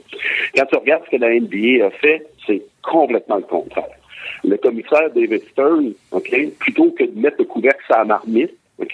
Quand 0.56 0.66
tu 0.66 0.78
regardes 0.78 1.04
ce 1.06 1.12
que 1.12 1.22
la 1.22 1.40
NBA 1.40 1.86
a 1.86 1.90
fait, 1.92 2.26
c'est 2.46 2.62
complètement 2.84 3.38
le 3.38 3.44
contraire. 3.44 3.88
Le 4.44 4.58
commissaire 4.58 5.10
David 5.16 5.44
Stern, 5.52 5.94
OK, 6.12 6.36
plutôt 6.60 6.92
que 6.92 7.04
de 7.04 7.20
mettre 7.20 7.38
le 7.40 7.46
couvercle 7.46 7.84
sur 7.88 7.98
la 7.98 8.06
marmite, 8.06 8.54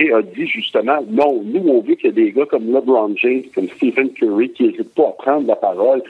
A 0.09 0.21
dit 0.21 0.47
justement, 0.47 0.99
non, 1.09 1.41
nous, 1.43 1.67
on 1.67 1.81
veut 1.81 1.95
qu'il 1.95 2.05
y 2.05 2.09
ait 2.09 2.25
des 2.25 2.31
gars 2.31 2.45
comme 2.45 2.71
LeBron 2.71 3.13
James, 3.17 3.43
comme 3.53 3.67
Stephen 3.69 4.11
Curry, 4.13 4.49
qui 4.51 4.63
n'hésitent 4.63 4.95
pas 4.95 5.09
à 5.09 5.11
prendre 5.11 5.47
la 5.47 5.55
parole, 5.55 6.01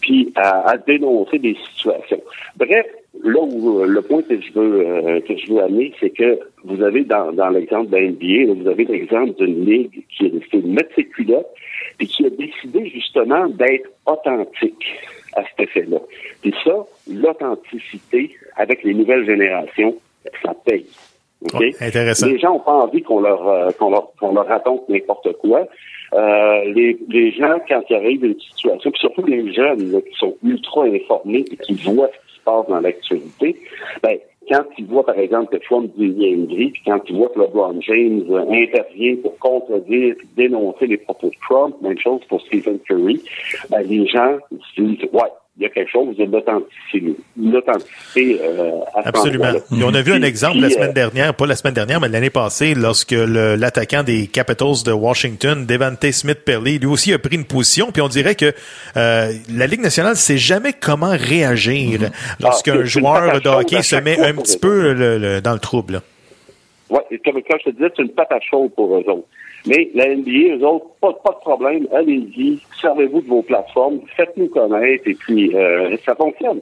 puis 0.00 0.32
à, 0.34 0.76
dénoncer 0.86 1.38
des 1.38 1.56
situations. 1.70 2.20
Bref, 2.56 2.86
là 3.22 3.40
où 3.40 3.80
euh, 3.80 3.86
le 3.86 4.02
point 4.02 4.22
que 4.22 4.40
je 4.40 4.52
veux 4.52 4.86
euh, 4.86 5.20
que 5.20 5.36
je 5.36 5.52
veux 5.52 5.62
amener, 5.62 5.92
c'est 6.00 6.10
que 6.10 6.38
vous 6.64 6.82
avez 6.82 7.04
dans, 7.04 7.32
dans 7.32 7.50
l'exemple 7.50 7.90
de 7.90 7.98
NBA, 7.98 8.60
vous 8.60 8.68
avez 8.68 8.84
l'exemple 8.84 9.34
d'une 9.34 9.64
ligue 9.64 10.04
qui 10.16 10.30
décidé 10.30 10.62
de 10.62 10.68
mettre 10.68 10.94
ses 10.94 11.04
culottes, 11.04 11.46
puis 11.98 12.06
qui 12.06 12.26
a 12.26 12.30
décidé 12.30 12.88
justement 12.88 13.46
d'être 13.48 13.88
authentique 14.06 14.86
à 15.34 15.42
cet 15.44 15.68
effet-là. 15.68 15.98
Et 16.44 16.52
ça, 16.64 16.86
l'authenticité 17.10 18.34
avec 18.56 18.82
les 18.82 18.94
nouvelles 18.94 19.26
générations, 19.26 19.96
ça 20.42 20.54
paye. 20.64 20.86
Les 22.26 22.38
gens 22.38 22.54
n'ont 22.54 22.60
pas 22.60 22.72
envie 22.72 23.02
qu'on 23.02 23.20
leur, 23.20 23.46
euh, 23.46 23.70
qu'on 23.78 23.90
leur, 23.90 24.12
qu'on 24.18 24.32
leur 24.32 24.46
raconte 24.46 24.88
n'importe 24.88 25.32
quoi. 25.34 25.66
Euh, 26.14 26.64
les, 26.72 26.98
les 27.08 27.32
gens, 27.32 27.58
quand 27.68 27.82
ils 27.90 27.96
arrivent 27.96 28.24
une 28.24 28.40
situation, 28.40 28.90
puis 28.90 29.00
surtout 29.00 29.24
les 29.26 29.52
jeunes 29.52 30.02
qui 30.02 30.18
sont 30.18 30.34
ultra 30.42 30.84
informés 30.84 31.44
et 31.50 31.56
qui 31.56 31.74
voient 31.74 32.08
ce 32.08 32.32
qui 32.32 32.38
se 32.38 32.44
passe 32.44 32.66
dans 32.68 32.80
l'actualité, 32.80 33.56
ben, 34.02 34.18
quand 34.50 34.64
ils 34.78 34.86
voient, 34.86 35.04
par 35.04 35.18
exemple, 35.18 35.56
que 35.56 35.62
Trump 35.64 35.92
devient 35.96 36.46
gris, 36.46 36.70
puis 36.70 36.82
quand 36.86 37.00
ils 37.08 37.16
voient 37.16 37.28
que 37.28 37.40
LeBron 37.40 37.80
James 37.82 38.24
euh, 38.30 38.50
intervient 38.50 39.16
pour 39.16 39.38
contredire 39.38 40.14
et 40.14 40.26
dénoncer 40.36 40.86
les 40.86 40.96
propos 40.96 41.28
de 41.28 41.34
Trump, 41.48 41.76
même 41.82 41.98
chose 41.98 42.20
pour 42.28 42.40
Stephen 42.42 42.78
Curry, 42.80 43.20
ben, 43.70 43.82
les 43.82 44.06
gens 44.06 44.38
se 44.74 44.80
disent, 44.80 45.08
ouais, 45.12 45.30
il 45.58 45.64
y 45.64 45.66
a 45.66 45.70
quelque 45.70 45.90
chose 45.90 46.16
de 46.16 46.24
l'authenticité 47.36 48.40
euh, 48.40 48.78
Absolument. 48.94 49.54
Et 49.54 49.82
on 49.82 49.92
a 49.92 50.02
vu 50.02 50.12
un 50.12 50.22
exemple 50.22 50.58
la 50.58 50.70
semaine 50.70 50.90
euh, 50.90 50.92
dernière, 50.92 51.34
pas 51.34 51.46
la 51.46 51.56
semaine 51.56 51.74
dernière, 51.74 52.00
mais 52.00 52.08
l'année 52.08 52.30
passée, 52.30 52.74
lorsque 52.74 53.10
l'attaquant 53.10 54.04
des 54.04 54.28
Capitals 54.28 54.84
de 54.86 54.92
Washington, 54.92 55.66
Devante 55.66 56.08
Smith-Pelly, 56.08 56.78
lui 56.78 56.86
aussi 56.86 57.12
a 57.12 57.18
pris 57.18 57.34
une 57.34 57.44
position, 57.44 57.90
puis 57.90 58.00
on 58.02 58.08
dirait 58.08 58.36
que 58.36 58.52
euh, 58.96 59.32
la 59.52 59.66
Ligue 59.66 59.80
nationale 59.80 60.14
sait 60.14 60.38
jamais 60.38 60.72
comment 60.72 61.10
réagir 61.10 62.02
mm-hmm. 62.02 62.12
lorsqu'un 62.40 62.78
ah, 62.80 62.84
joueur 62.84 63.40
de 63.40 63.48
hockey 63.48 63.82
se 63.82 63.96
met 63.96 64.18
un 64.20 64.34
petit 64.34 64.58
peu 64.58 65.40
dans 65.42 65.52
le 65.52 65.58
trouble. 65.58 66.02
Oui, 66.88 67.00
comme, 67.24 67.42
comme 67.42 67.58
je 67.58 67.70
te 67.70 67.70
disais, 67.70 67.90
c'est 67.96 68.02
une 68.02 68.10
patate 68.10 68.42
chaude 68.48 68.70
pour 68.76 68.96
eux 68.96 69.04
autres. 69.08 69.26
Mais 69.66 69.90
la 69.94 70.14
NBA, 70.14 70.56
eux 70.56 70.64
autres, 70.64 70.86
pas, 71.00 71.12
pas 71.12 71.32
de 71.32 71.40
problème, 71.40 71.88
allez-y, 71.92 72.58
servez-vous 72.80 73.20
de 73.22 73.28
vos 73.28 73.42
plateformes, 73.42 74.00
faites-nous 74.16 74.48
connaître, 74.48 75.06
et 75.06 75.14
puis 75.14 75.54
euh, 75.54 75.96
ça 76.04 76.14
fonctionne. 76.14 76.60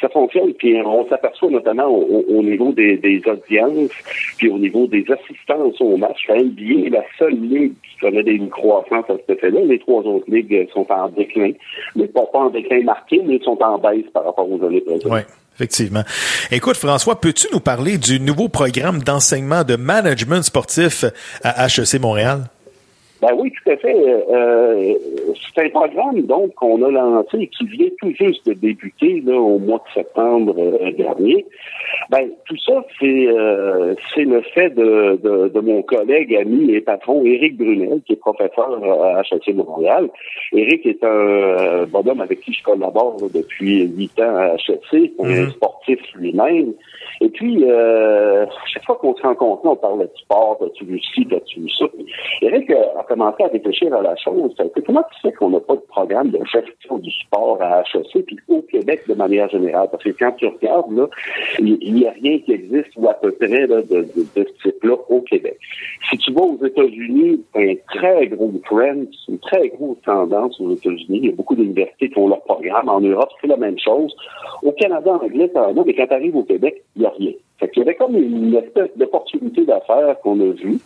Ça 0.00 0.08
fonctionne, 0.08 0.52
puis 0.54 0.80
on 0.84 1.08
s'aperçoit 1.08 1.50
notamment 1.50 1.86
au, 1.86 2.42
niveau 2.42 2.72
des, 2.72 2.96
des, 2.96 3.22
audiences, 3.26 3.90
puis 4.38 4.50
au 4.50 4.58
niveau 4.58 4.86
des 4.86 5.04
assistances 5.10 5.80
au 5.80 5.96
match. 5.96 6.26
La 6.28 6.42
NBA 6.42 6.86
est 6.86 6.90
la 6.90 7.04
seule 7.18 7.40
ligue 7.40 7.72
qui 7.82 7.98
connaît 8.00 8.22
des 8.22 8.38
croissance 8.48 9.08
à 9.08 9.16
cet 9.16 9.30
effet-là. 9.30 9.60
Les 9.60 9.78
trois 9.78 10.02
autres 10.02 10.30
ligues 10.30 10.68
sont 10.72 10.86
en 10.90 11.08
déclin, 11.08 11.52
mais 11.96 12.06
pas, 12.08 12.26
pas 12.26 12.40
en 12.40 12.50
déclin 12.50 12.82
marqué, 12.82 13.20
mais 13.24 13.38
sont 13.40 13.60
en 13.62 13.78
baisse 13.78 14.06
par 14.12 14.24
rapport 14.24 14.50
aux 14.50 14.62
années 14.64 14.80
précédentes. 14.80 15.26
Effectivement. 15.56 16.04
Écoute, 16.50 16.76
François, 16.76 17.20
peux-tu 17.20 17.46
nous 17.52 17.60
parler 17.60 17.98
du 17.98 18.18
nouveau 18.18 18.48
programme 18.48 19.02
d'enseignement 19.02 19.64
de 19.64 19.76
management 19.76 20.42
sportif 20.42 21.04
à 21.44 21.66
HEC 21.66 22.00
Montréal? 22.00 22.48
Ben 23.22 23.34
oui, 23.38 23.52
tout 23.52 23.70
à 23.70 23.76
fait. 23.76 23.94
Euh, 23.94 24.94
c'est 25.54 25.64
un 25.64 25.70
programme 25.70 26.22
donc 26.22 26.54
qu'on 26.54 26.82
a 26.82 26.90
lancé 26.90 27.38
et 27.38 27.46
qui 27.46 27.66
vient 27.66 27.86
tout 28.00 28.12
juste 28.18 28.44
de 28.48 28.52
débuter 28.52 29.22
là, 29.24 29.38
au 29.38 29.60
mois 29.60 29.80
de 29.86 30.00
septembre 30.00 30.56
euh, 30.58 30.90
dernier. 30.90 31.46
Ben 32.10 32.28
tout 32.46 32.56
ça, 32.66 32.84
c'est 32.98 33.28
euh, 33.28 33.94
c'est 34.12 34.24
le 34.24 34.42
fait 34.42 34.70
de, 34.70 35.20
de, 35.22 35.48
de, 35.50 35.60
mon 35.60 35.82
collègue, 35.82 36.34
ami 36.34 36.72
et 36.72 36.80
patron 36.80 37.24
Éric 37.24 37.58
Brunel, 37.58 38.00
qui 38.04 38.14
est 38.14 38.16
professeur 38.16 38.82
à 39.04 39.20
HEC 39.20 39.54
Montréal. 39.54 40.10
Éric 40.52 40.84
est 40.84 41.04
un 41.04 41.84
bonhomme 41.86 42.22
avec 42.22 42.40
qui 42.40 42.52
je 42.52 42.62
collabore 42.64 43.18
depuis 43.32 43.84
huit 43.84 44.18
ans 44.18 44.36
à 44.36 44.54
HEC, 44.54 45.12
un 45.20 45.24
mm-hmm. 45.24 45.50
sportif 45.52 46.00
lui-même. 46.16 46.72
Et 47.20 47.28
puis, 47.28 47.62
euh, 47.62 48.46
chaque 48.66 48.84
fois 48.84 48.96
qu'on 48.96 49.14
se 49.14 49.22
rencontre, 49.22 49.64
on 49.64 49.76
parle 49.76 50.00
de 50.00 50.10
sport, 50.16 50.58
ci, 50.76 51.28
as-tu 51.30 51.60
vu 51.60 51.70
ça? 51.70 51.84
Eric 52.40 52.68
a 52.70 53.02
commencé 53.12 53.42
à 53.42 53.48
réfléchir 53.48 53.94
à 53.94 54.00
la 54.00 54.16
chose. 54.16 54.54
Comment 54.86 55.02
tu 55.12 55.20
sais 55.20 55.32
qu'on 55.34 55.50
n'a 55.50 55.60
pas 55.60 55.76
de 55.76 55.82
programme 55.88 56.30
de 56.30 56.38
gestion 56.50 56.96
du 56.96 57.10
sport 57.10 57.58
à 57.60 57.82
HEC, 57.82 58.24
puis 58.24 58.38
au 58.48 58.62
Québec 58.62 59.02
de 59.06 59.14
manière 59.14 59.50
générale? 59.50 59.88
Parce 59.90 60.02
que 60.02 60.10
quand 60.10 60.32
tu 60.32 60.46
regardes, 60.46 60.90
là, 60.92 61.06
il 61.58 61.94
n'y 61.94 62.06
a 62.06 62.12
rien 62.12 62.38
qui 62.38 62.52
existe 62.52 62.88
ou 62.96 63.08
à 63.08 63.14
peu 63.14 63.30
près 63.32 63.66
de, 63.66 63.82
de, 63.82 64.06
ce 64.34 64.40
type-là 64.62 64.96
au 65.10 65.20
Québec. 65.20 65.58
Si 66.08 66.16
tu 66.16 66.32
vas 66.32 66.42
aux 66.42 66.64
États-Unis, 66.64 67.44
un 67.54 67.74
très 67.94 68.28
gros 68.28 68.50
trend, 68.64 69.04
une 69.28 69.38
très 69.40 69.68
grosse 69.68 70.00
tendance 70.06 70.58
aux 70.58 70.72
États-Unis. 70.72 71.20
Il 71.22 71.26
y 71.26 71.28
a 71.28 71.36
beaucoup 71.36 71.54
d'universités 71.54 72.08
qui 72.08 72.18
ont 72.18 72.28
leur 72.28 72.42
programme. 72.42 72.88
En 72.88 73.00
Europe, 73.00 73.28
c'est 73.42 73.46
la 73.46 73.58
même 73.58 73.78
chose. 73.78 74.14
Au 74.62 74.72
Canada, 74.72 75.12
en 75.12 75.24
anglais, 75.24 75.50
mais 75.86 75.94
quand 75.94 76.06
tu 76.06 76.14
arrives 76.14 76.36
au 76.36 76.44
Québec, 76.44 76.82
il 76.96 77.00
n'y 77.00 77.06
a 77.06 77.10
rien. 77.10 77.32
Fait 77.62 77.68
qu'il 77.68 77.84
y 77.84 77.86
avait 77.86 77.94
comme 77.94 78.16
une 78.16 78.56
espèce 78.56 78.90
d'opportunité 78.96 79.64
d'affaires 79.64 80.16
qu'on 80.24 80.40
a 80.40 80.52
vue. 80.52 80.80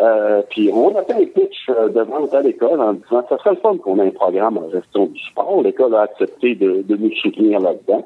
Euh, 0.00 0.42
puis 0.50 0.68
on 0.74 0.92
a 0.96 1.04
fait 1.04 1.12
un 1.12 1.26
pitch 1.26 1.68
euh, 1.68 1.88
devant 1.90 2.26
à 2.26 2.42
l'école 2.42 2.80
en 2.80 2.94
disant 2.94 3.24
ça 3.28 3.38
serait 3.38 3.50
le 3.50 3.56
fun 3.58 3.76
qu'on 3.76 4.00
ait 4.00 4.08
un 4.08 4.10
programme 4.10 4.58
en 4.58 4.68
gestion 4.68 5.06
du 5.06 5.20
sport. 5.20 5.62
L'école 5.62 5.94
a 5.94 6.02
accepté 6.02 6.56
de, 6.56 6.84
nous 6.88 7.12
soutenir 7.22 7.60
là-dedans. 7.60 8.04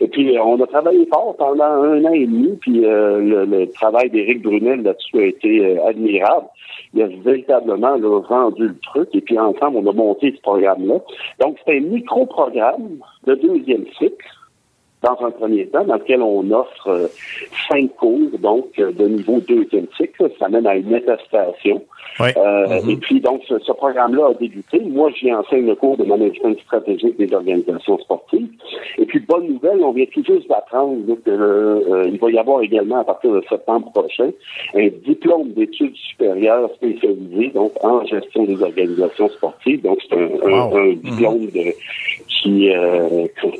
Et 0.00 0.06
puis 0.06 0.38
on 0.38 0.62
a 0.62 0.66
travaillé 0.68 1.04
fort 1.06 1.34
pendant 1.36 1.64
un 1.64 2.04
an 2.04 2.12
et 2.12 2.26
demi, 2.26 2.56
puis 2.60 2.82
le, 2.82 3.66
travail 3.74 4.08
d'Éric 4.10 4.42
Brunel 4.42 4.82
là-dessus 4.82 5.18
a 5.18 5.26
été 5.26 5.80
admirable. 5.80 6.46
Il 6.94 7.02
a 7.02 7.08
véritablement 7.08 7.96
là, 7.96 8.20
vendu 8.20 8.68
le 8.68 8.78
truc, 8.78 9.08
et 9.14 9.20
puis 9.20 9.36
ensemble, 9.36 9.78
on 9.78 9.90
a 9.90 9.92
monté 9.92 10.32
ce 10.36 10.40
programme-là. 10.42 11.00
Donc, 11.40 11.56
c'est 11.66 11.76
un 11.76 11.80
micro-programme 11.80 12.98
de 13.26 13.34
deuxième 13.34 13.84
cycle 13.98 14.37
dans 15.02 15.16
un 15.24 15.30
premier 15.30 15.66
temps, 15.66 15.84
dans 15.84 15.94
lequel 15.94 16.22
on 16.22 16.50
offre 16.50 16.88
euh, 16.88 17.06
cinq 17.68 17.94
cours, 17.96 18.36
donc 18.40 18.66
euh, 18.78 18.90
de 18.92 19.06
niveau 19.06 19.40
deuxième 19.40 19.86
cycle. 19.96 20.30
Ça 20.40 20.48
mène 20.48 20.66
à 20.66 20.74
une 20.74 20.92
attestation. 20.92 21.84
Euh, 22.20 22.32
mm-hmm. 22.32 22.90
Et 22.90 22.96
puis, 22.96 23.20
donc, 23.20 23.42
ce, 23.46 23.72
programme-là 23.72 24.30
a 24.30 24.34
débuté. 24.34 24.80
Moi, 24.80 25.10
j'y 25.16 25.32
enseigne 25.32 25.66
le 25.66 25.76
cours 25.76 25.96
de 25.96 26.04
management 26.04 26.58
stratégique 26.60 27.16
des 27.16 27.32
organisations 27.32 27.98
sportives. 27.98 28.48
Et 28.98 29.06
puis, 29.06 29.20
bonne 29.20 29.46
nouvelle, 29.46 29.80
on 29.82 29.92
vient 29.92 30.06
tout 30.12 30.24
juste 30.24 30.48
d'apprendre 30.48 30.96
qu'il 31.22 32.18
va 32.20 32.30
y 32.30 32.38
avoir 32.38 32.62
également, 32.62 32.98
à 32.98 33.04
partir 33.04 33.30
de 33.32 33.42
septembre 33.48 33.92
prochain, 33.92 34.30
un 34.74 34.88
diplôme 35.06 35.52
d'études 35.52 35.94
supérieures 35.94 36.70
spécialisées, 36.74 37.52
donc 37.54 37.72
en 37.84 38.04
gestion 38.04 38.44
des 38.44 38.60
organisations 38.60 39.28
sportives. 39.28 39.82
Donc, 39.82 40.00
c'est 40.08 40.16
un, 40.16 40.26
mm-hmm. 40.26 41.00
diplôme 41.02 41.46
de, 41.46 41.72
qui 42.26 42.70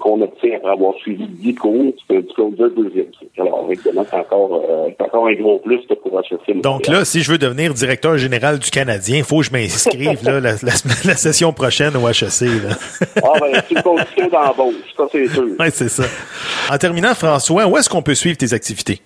qu'on 0.02 0.20
obtient 0.20 0.56
après 0.56 0.70
avoir 0.70 0.94
suivi 0.96 1.27
10 1.28 1.54
cours, 1.54 1.92
c'est 2.06 2.16
un 2.16 2.20
diplôme 2.20 2.54
de 2.54 2.68
deuxième 2.68 3.06
cycle. 3.18 3.40
Alors, 3.40 3.68
évidemment, 3.70 4.04
c'est 4.08 4.16
encore, 4.16 4.62
encore 4.98 5.26
un 5.26 5.34
gros 5.34 5.58
plus 5.58 5.80
pour 6.02 6.20
HEC. 6.20 6.60
Donc 6.60 6.86
là, 6.86 7.04
si 7.04 7.22
je 7.22 7.30
veux 7.30 7.38
devenir 7.38 7.74
directeur 7.74 8.16
général 8.18 8.58
du 8.58 8.70
Canadien, 8.70 9.18
il 9.18 9.24
faut 9.24 9.38
que 9.38 9.46
je 9.46 9.52
m'inscrive 9.52 10.18
la, 10.24 10.40
la, 10.40 10.54
la, 10.62 11.16
session 11.16 11.52
prochaine 11.52 11.96
au 11.96 12.08
HEC. 12.08 12.40
Là. 12.40 12.76
ah 13.22 13.32
ben, 13.40 13.62
c'est 13.68 13.74
une 13.74 13.82
condition 13.82 14.28
d'embauche, 14.28 14.74
ça 14.96 15.04
c'est 15.12 15.28
sûr. 15.28 15.48
Oui, 15.58 15.66
c'est 15.72 15.88
ça. 15.88 16.04
En 16.70 16.78
terminant, 16.78 17.14
François, 17.14 17.66
où 17.66 17.76
est-ce 17.76 17.88
qu'on 17.88 18.02
peut 18.02 18.14
suivre 18.14 18.36
tes 18.36 18.52
activités? 18.52 19.00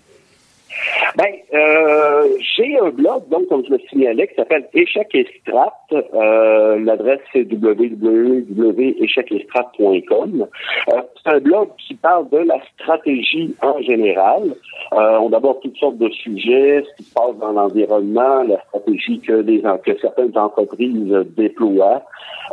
Ben, 1.16 1.34
euh, 1.52 2.28
j'ai 2.56 2.78
un 2.78 2.90
blog, 2.90 3.28
donc, 3.28 3.48
comme 3.48 3.64
je 3.66 3.72
le 3.72 3.80
signalais, 3.90 4.28
qui 4.28 4.34
s'appelle 4.34 4.66
Échec 4.72 5.08
et 5.14 5.26
Strat. 5.40 5.74
Euh, 5.92 6.78
L'adresse, 6.80 7.20
c'est 7.32 7.46
www.échecetstrat.com. 7.52 10.46
Euh, 10.88 11.02
c'est 11.22 11.30
un 11.30 11.40
blog 11.40 11.68
qui 11.76 11.92
parle 11.94 12.30
de 12.30 12.38
la 12.38 12.58
stratégie 12.74 13.54
en 13.60 13.78
général. 13.82 14.54
Euh, 14.94 15.18
on 15.18 15.30
aborde 15.32 15.60
toutes 15.60 15.76
sortes 15.76 15.98
de 15.98 16.08
sujets, 16.08 16.82
ce 16.82 16.94
qui 16.96 17.04
se 17.08 17.14
passe 17.14 17.36
dans 17.38 17.52
l'environnement, 17.52 18.42
la 18.44 18.58
stratégie 18.68 19.20
que, 19.20 19.34
les, 19.34 19.60
que 19.84 19.98
certaines 20.00 20.38
entreprises 20.38 21.12
déploient. 21.36 22.02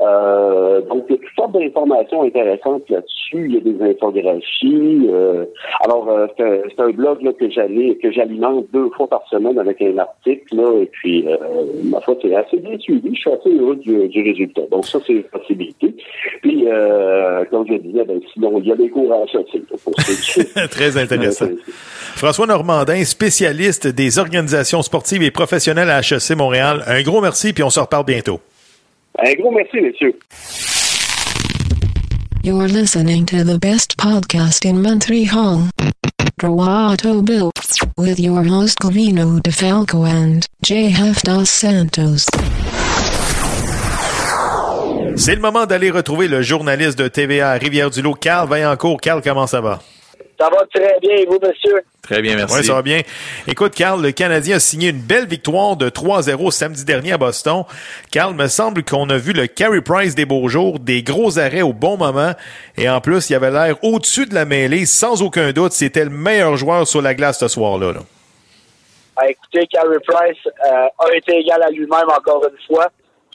Euh, 0.02 0.82
donc, 0.82 1.06
il 1.10 1.16
y 1.16 1.18
a 1.18 1.22
toutes 1.22 1.36
sortes 1.36 1.54
d'informations 1.54 2.24
intéressantes 2.24 2.90
là-dessus. 2.90 3.46
Il 3.46 3.54
y 3.54 3.58
a 3.58 3.62
des 3.62 3.82
infographies. 3.84 5.08
Euh, 5.10 5.46
alors, 5.84 6.10
c'est 6.38 6.80
un, 6.80 6.90
blog 6.90 7.22
là, 7.22 7.34
que 7.34 7.50
j'allais, 7.50 7.96
que 7.96 8.12
j'alimente 8.12 8.49
deux 8.74 8.90
fois 8.96 9.08
par 9.08 9.22
semaine 9.30 9.58
avec 9.58 9.82
un 9.82 9.98
article. 9.98 10.56
Là, 10.56 10.82
et 10.82 10.86
puis, 10.88 11.28
euh, 11.28 11.38
ma 11.86 12.00
foi, 12.02 12.16
c'est 12.22 12.36
assez 12.36 12.58
bien 12.58 12.78
suivi. 12.80 13.10
Je 13.14 13.20
suis 13.20 13.32
assez 13.32 13.50
heureux 13.50 13.76
du, 13.76 14.08
du 14.08 14.24
résultat. 14.24 14.62
Donc, 14.72 14.86
ça, 14.86 15.00
c'est 15.06 15.14
une 15.14 15.24
possibilité. 15.24 15.96
Puis, 16.42 16.66
euh, 16.68 17.46
comme 17.52 17.66
je 17.68 17.76
disais, 17.76 18.04
ben, 18.06 18.20
sinon, 18.34 18.60
il 18.60 18.68
y 18.68 18.72
a 18.72 18.76
des 18.76 18.90
cours 18.90 19.12
à 19.14 19.24
acheter. 19.24 19.62
Très 20.72 20.98
intéressant. 20.98 21.48
François 22.16 22.48
Normandin, 22.48 23.04
spécialiste 23.04 23.88
des 23.88 24.20
organisations 24.20 24.82
sportives 24.82 25.24
et 25.24 25.32
professionnelles 25.32 25.90
à 25.90 26.00
HEC 26.00 26.36
Montréal. 26.38 26.84
Un 26.88 27.02
gros 27.02 27.22
merci, 27.22 27.54
puis 27.54 27.64
on 27.64 27.70
se 27.70 27.80
reparle 27.80 28.06
bientôt. 28.06 28.40
Un 29.18 29.34
gros 29.34 29.52
merci, 29.52 29.82
messieurs. 29.82 30.16
You're 32.42 32.68
listening 32.68 33.26
to 33.28 33.44
the 33.44 33.60
best 33.60 33.98
podcast 33.98 34.66
in 34.66 34.82
Montreal. 34.82 35.70
Droato 36.40 37.22
Bill. 37.22 37.52
With 37.98 38.20
your 38.20 38.44
host 38.44 38.80
Covino 38.80 39.40
DeFalco 39.42 40.06
and 40.06 40.46
JF 40.64 41.24
Dos 41.24 41.46
Santos. 41.46 42.28
C'est 45.16 45.36
le 45.36 45.42
moment 45.42 45.66
d'aller 45.66 45.92
retrouver 45.92 46.28
le 46.28 46.42
journaliste 46.42 46.98
de 46.98 47.08
TVA 47.08 47.52
à 47.52 47.54
Rivière-du-Loup, 47.56 48.14
Carl 48.14 48.48
Vaillancourt. 48.48 49.02
Carl, 49.02 49.22
comment 49.22 49.48
ça 49.48 49.60
va? 49.60 49.80
Ça 50.40 50.50
va 50.50 50.66
très 50.74 50.98
bien, 51.02 51.16
et 51.16 51.26
vous, 51.26 51.38
monsieur? 51.42 51.84
Très 52.02 52.22
bien, 52.22 52.38
merci. 52.38 52.60
Oui, 52.60 52.64
ça 52.64 52.74
va 52.74 52.82
bien. 52.82 53.02
Écoute, 53.46 53.76
Carl, 53.76 54.02
le 54.02 54.14
Canadien 54.14 54.56
a 54.56 54.60
signé 54.60 54.90
une 54.90 55.02
belle 55.02 55.28
victoire 55.28 55.76
de 55.76 55.90
3-0 55.90 56.50
samedi 56.52 56.86
dernier 56.86 57.12
à 57.12 57.18
Boston. 57.18 57.66
Carl, 58.10 58.34
me 58.34 58.48
semble 58.48 58.84
qu'on 58.84 59.10
a 59.10 59.18
vu 59.18 59.34
le 59.34 59.48
Carey 59.48 59.82
Price 59.82 60.16
des 60.16 60.26
beaux 60.26 60.48
jours, 60.48 60.80
des 60.80 61.04
gros 61.04 61.38
arrêts 61.40 61.62
au 61.62 61.74
bon 61.74 61.98
moment, 61.98 62.32
et 62.78 62.90
en 62.90 63.02
plus, 63.02 63.30
il 63.30 63.36
avait 63.36 63.52
l'air 63.52 63.76
au-dessus 63.84 64.28
de 64.28 64.34
la 64.34 64.46
mêlée, 64.46 64.86
sans 64.86 65.22
aucun 65.22 65.52
doute. 65.52 65.74
C'était 65.74 66.06
le 66.06 66.10
meilleur 66.10 66.56
joueur 66.56 66.88
sur 66.88 67.02
la 67.02 67.14
glace 67.14 67.40
ce 67.40 67.50
soir-là. 67.50 67.92
Ah, 69.18 69.28
écoutez, 69.28 69.68
Carey 69.68 69.98
Price 70.08 70.38
euh, 70.48 70.88
a 71.00 71.16
été 71.16 71.36
égal 71.38 71.62
à 71.62 71.70
lui-même 71.70 72.10
encore 72.18 72.42
une 72.46 72.74
fois. 72.74 72.88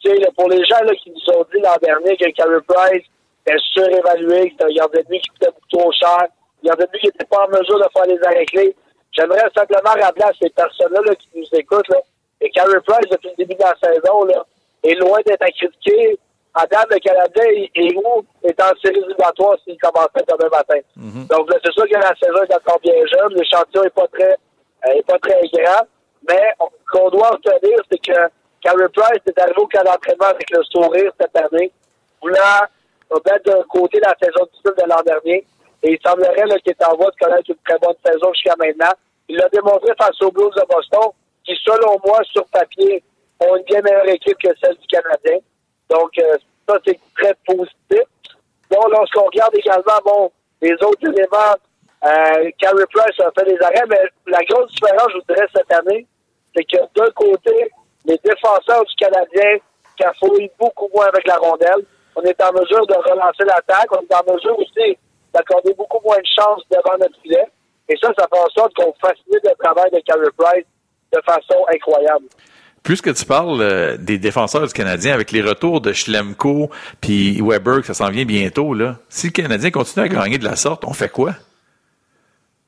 Écoutez, 0.02 0.26
pour 0.34 0.48
les 0.48 0.64
gens 0.64 0.82
là, 0.82 0.94
qui 0.94 1.10
nous 1.10 1.34
ont 1.34 1.44
dit 1.54 1.60
l'an 1.62 1.76
dernier 1.82 2.16
que 2.16 2.30
Carey 2.30 2.60
Price 2.66 3.04
est 3.44 3.58
surévalué, 3.74 4.46
que 4.46 4.52
c'était 4.52 4.64
un 4.64 4.74
gardien 4.74 5.02
de 5.02 5.16
qui 5.16 5.28
coûtait 5.28 5.46
beaucoup 5.48 5.68
trop 5.70 5.92
cher, 5.92 6.28
il 6.64 6.68
y 6.68 6.70
en 6.70 6.74
a 6.74 6.86
qui 6.86 7.06
n'étaient 7.06 7.26
pas 7.26 7.44
en 7.44 7.48
mesure 7.48 7.78
de 7.78 7.84
faire 7.92 8.06
les 8.06 8.24
arrêts 8.24 8.46
clés. 8.46 8.74
J'aimerais 9.12 9.48
simplement 9.54 9.92
rappeler 10.00 10.24
à 10.24 10.32
ces 10.40 10.48
personnes-là 10.48 11.14
qui 11.16 11.28
nous 11.36 11.58
écoutent 11.58 11.88
là, 11.88 11.98
que 12.40 12.46
Carey 12.48 12.80
Price, 12.86 13.10
depuis 13.10 13.28
le 13.28 13.44
début 13.44 13.54
de 13.54 13.62
la 13.62 13.74
saison, 13.76 14.24
là, 14.24 14.44
est 14.82 14.94
loin 14.94 15.18
d'être 15.26 15.42
à 15.42 15.50
critiquer. 15.50 16.18
À 16.54 16.66
date, 16.66 16.86
le 16.90 16.98
Canadien 17.00 17.68
est 17.74 17.96
où? 17.96 18.24
Est 18.42 18.60
en 18.62 18.72
série 18.80 18.96
éliminatoire 18.96 19.58
s'il 19.62 19.76
commençait 19.76 20.24
demain 20.26 20.48
matin. 20.50 20.78
Mm-hmm. 20.96 21.26
Donc 21.28 21.50
c'est 21.62 21.72
sûr 21.72 21.84
que 21.84 21.94
la 21.94 22.14
saison 22.16 22.42
est 22.48 22.54
encore 22.54 22.80
bien 22.80 22.94
jeune. 23.06 23.34
L'échantillon 23.34 23.82
n'est 23.82 23.90
pas 23.90 24.06
très 24.08 24.36
euh, 24.86 24.92
est 24.94 25.06
pas 25.06 25.18
très 25.18 25.40
grand. 25.52 25.86
Mais 26.28 26.54
ce 26.60 26.98
qu'on 26.98 27.10
doit 27.10 27.30
retenir, 27.30 27.78
c'est 27.90 27.98
que 27.98 28.18
Carey 28.62 28.88
Price 28.94 29.20
est 29.26 29.38
arrivé 29.38 29.58
au 29.58 29.66
camp 29.66 29.82
d'entraînement 29.84 30.26
avec 30.26 30.48
le 30.50 30.62
sourire 30.64 31.12
cette 31.20 31.36
année, 31.36 31.70
voulant 32.22 32.66
mettre 33.10 33.58
de 33.58 33.62
côté 33.64 34.00
la 34.00 34.14
saison 34.20 34.44
difficile 34.46 34.74
de 34.78 34.88
l'an 34.88 35.02
dernier 35.04 35.44
et 35.84 35.92
il 35.92 35.98
semblerait 36.04 36.60
qu'il 36.60 36.72
est 36.72 36.84
en 36.84 36.96
voie 36.96 37.10
de 37.10 37.24
connaître 37.24 37.50
une 37.50 37.62
très 37.68 37.78
bonne 37.78 37.96
saison 38.04 38.32
jusqu'à 38.32 38.54
maintenant. 38.58 38.92
Il 39.28 39.36
l'a 39.36 39.48
démontré 39.50 39.92
face 40.00 40.20
aux 40.22 40.32
Blues 40.32 40.50
de 40.56 40.64
Boston, 40.66 41.10
qui, 41.44 41.54
selon 41.62 42.00
moi, 42.06 42.20
sur 42.32 42.44
papier, 42.46 43.04
ont 43.40 43.56
une 43.56 43.64
bien 43.64 43.82
meilleure 43.82 44.08
équipe 44.08 44.38
que 44.38 44.48
celle 44.62 44.76
du 44.76 44.86
Canadien. 44.86 45.38
Donc, 45.90 46.10
euh, 46.18 46.36
ça, 46.66 46.78
c'est 46.86 46.98
très 47.18 47.34
positif. 47.46 48.08
Bon, 48.70 48.88
lorsqu'on 48.88 49.24
regarde 49.24 49.54
également, 49.54 50.00
bon, 50.04 50.32
les 50.62 50.72
autres 50.72 51.06
éléments, 51.06 51.54
euh, 52.06 52.50
Carey 52.58 52.84
Price 52.90 53.20
a 53.20 53.30
fait 53.38 53.44
des 53.44 53.60
arrêts, 53.62 53.84
mais 53.86 54.00
la 54.26 54.42
grosse 54.44 54.70
différence, 54.72 55.08
je 55.10 55.18
vous 55.18 55.34
dirais, 55.34 55.46
cette 55.54 55.72
année, 55.72 56.06
c'est 56.56 56.64
que 56.64 56.78
d'un 56.96 57.10
côté, 57.10 57.70
les 58.06 58.18
défenseurs 58.24 58.84
du 58.84 58.94
Canadien 58.96 59.58
cafouillent 59.98 60.50
beaucoup 60.58 60.88
moins 60.94 61.06
avec 61.06 61.26
la 61.26 61.36
rondelle. 61.36 61.84
On 62.16 62.22
est 62.22 62.42
en 62.42 62.52
mesure 62.52 62.86
de 62.86 62.94
relancer 62.94 63.44
l'attaque. 63.44 63.88
On 63.92 64.00
est 64.00 64.14
en 64.14 64.34
mesure 64.34 64.58
aussi 64.58 64.96
d'accorder 65.34 65.74
beaucoup 65.74 66.00
moins 66.04 66.18
de 66.18 66.26
chances 66.38 66.62
devant 66.70 66.96
notre 66.98 67.20
filet. 67.22 67.46
Et 67.88 67.96
ça, 68.00 68.10
ça 68.16 68.26
fait 68.32 68.40
en 68.40 68.48
sorte 68.50 68.74
qu'on 68.74 68.94
facilite 69.00 69.44
le 69.44 69.54
travail 69.62 69.90
de 69.90 70.00
Carey 70.00 70.30
Price 70.36 70.64
de 71.12 71.20
façon 71.22 71.64
incroyable. 71.72 72.26
Puisque 72.82 73.14
tu 73.14 73.24
parles 73.24 73.60
euh, 73.60 73.96
des 73.96 74.18
défenseurs 74.18 74.66
du 74.66 74.72
Canadien 74.72 75.14
avec 75.14 75.32
les 75.32 75.42
retours 75.42 75.80
de 75.80 75.92
Schlemko 75.92 76.70
puis 77.00 77.40
Weber, 77.40 77.80
que 77.80 77.86
ça 77.86 77.94
s'en 77.94 78.10
vient 78.10 78.24
bientôt, 78.24 78.74
là, 78.74 78.96
si 79.08 79.28
le 79.28 79.32
Canadien 79.32 79.70
continue 79.70 80.04
à 80.04 80.08
gagner 80.08 80.38
de 80.38 80.44
la 80.44 80.56
sorte, 80.56 80.84
on 80.84 80.92
fait 80.92 81.08
quoi? 81.08 81.32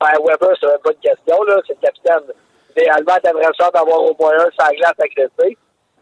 Ben, 0.00 0.08
Weber, 0.24 0.56
c'est 0.60 0.66
une 0.66 0.82
bonne 0.84 1.00
question. 1.02 1.42
Là. 1.44 1.60
C'est 1.66 1.74
le 1.74 1.86
capitaine. 1.86 2.34
Idéalement, 2.76 3.16
t'aimerais 3.22 3.52
ça 3.58 3.70
d'avoir 3.70 4.02
au 4.02 4.16
moins 4.18 4.32
un 4.38 4.50
sans 4.58 4.70
glace 4.72 4.94
à 4.98 5.08
classer. 5.08 5.56